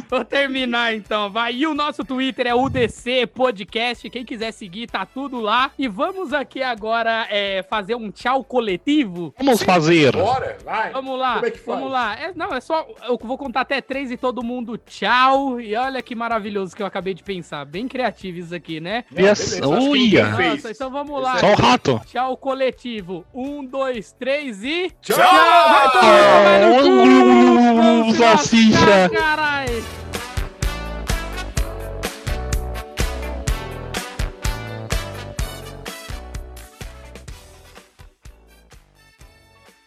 Vou 0.09 0.25
terminar 0.25 0.95
então, 0.95 1.31
vai. 1.31 1.55
E 1.55 1.67
o 1.67 1.75
nosso 1.75 2.05
Twitter 2.05 2.47
é 2.47 2.55
UDC 2.55 3.27
Podcast. 3.27 4.09
Quem 4.09 4.25
quiser 4.25 4.53
seguir, 4.53 4.87
tá 4.87 5.05
tudo 5.05 5.41
lá. 5.41 5.71
E 5.79 5.87
vamos 5.89 6.33
aqui 6.33 6.63
agora 6.63 7.27
é, 7.31 7.63
fazer 7.69 7.95
um 7.95 8.11
tchau 8.11 8.43
coletivo. 8.43 9.35
Vamos 9.39 9.61
Sim, 9.61 9.65
fazer. 9.67 10.13
Bora, 10.13 10.57
vai. 10.65 10.91
Vamos 10.93 11.19
lá, 11.19 11.43
é 11.45 11.51
vamos 11.67 11.91
lá. 11.91 12.17
É, 12.17 12.33
não, 12.35 12.55
é 12.55 12.61
só. 12.61 12.87
Eu 13.07 13.19
vou 13.23 13.37
contar 13.37 13.63
até 13.63 13.81
três 13.81 14.11
e 14.11 14.17
todo 14.17 14.43
mundo 14.43 14.79
tchau. 14.79 15.61
E 15.61 15.75
olha 15.77 16.03
que 16.03 16.15
maravilhoso 16.15 16.75
que 16.75 16.83
eu 16.83 16.87
acabei 16.87 17.15
de 17.15 17.23
pensar. 17.23 17.65
Bem 17.65 17.87
criativo 17.89 18.39
isso 18.39 18.55
aqui, 18.55 18.81
né? 18.81 19.05
Uia. 19.67 20.29
Nossa, 20.29 20.71
então 20.71 20.91
vamos 20.91 21.21
lá. 21.23 21.39
Só 21.39 21.53
o 21.53 21.57
rato. 21.57 22.01
Tchau 22.07 22.37
coletivo. 22.37 23.18
5, 23.19 23.25
1, 23.35 23.65
2, 23.65 24.13
3 24.19 24.65
e. 24.65 24.91
Tchau! 25.03 25.17
Vai 25.17 25.91
tomar, 25.93 26.43
vai 26.45 26.61
no 26.61 26.83
cu! 28.11 28.15
Caralho! 29.11 29.85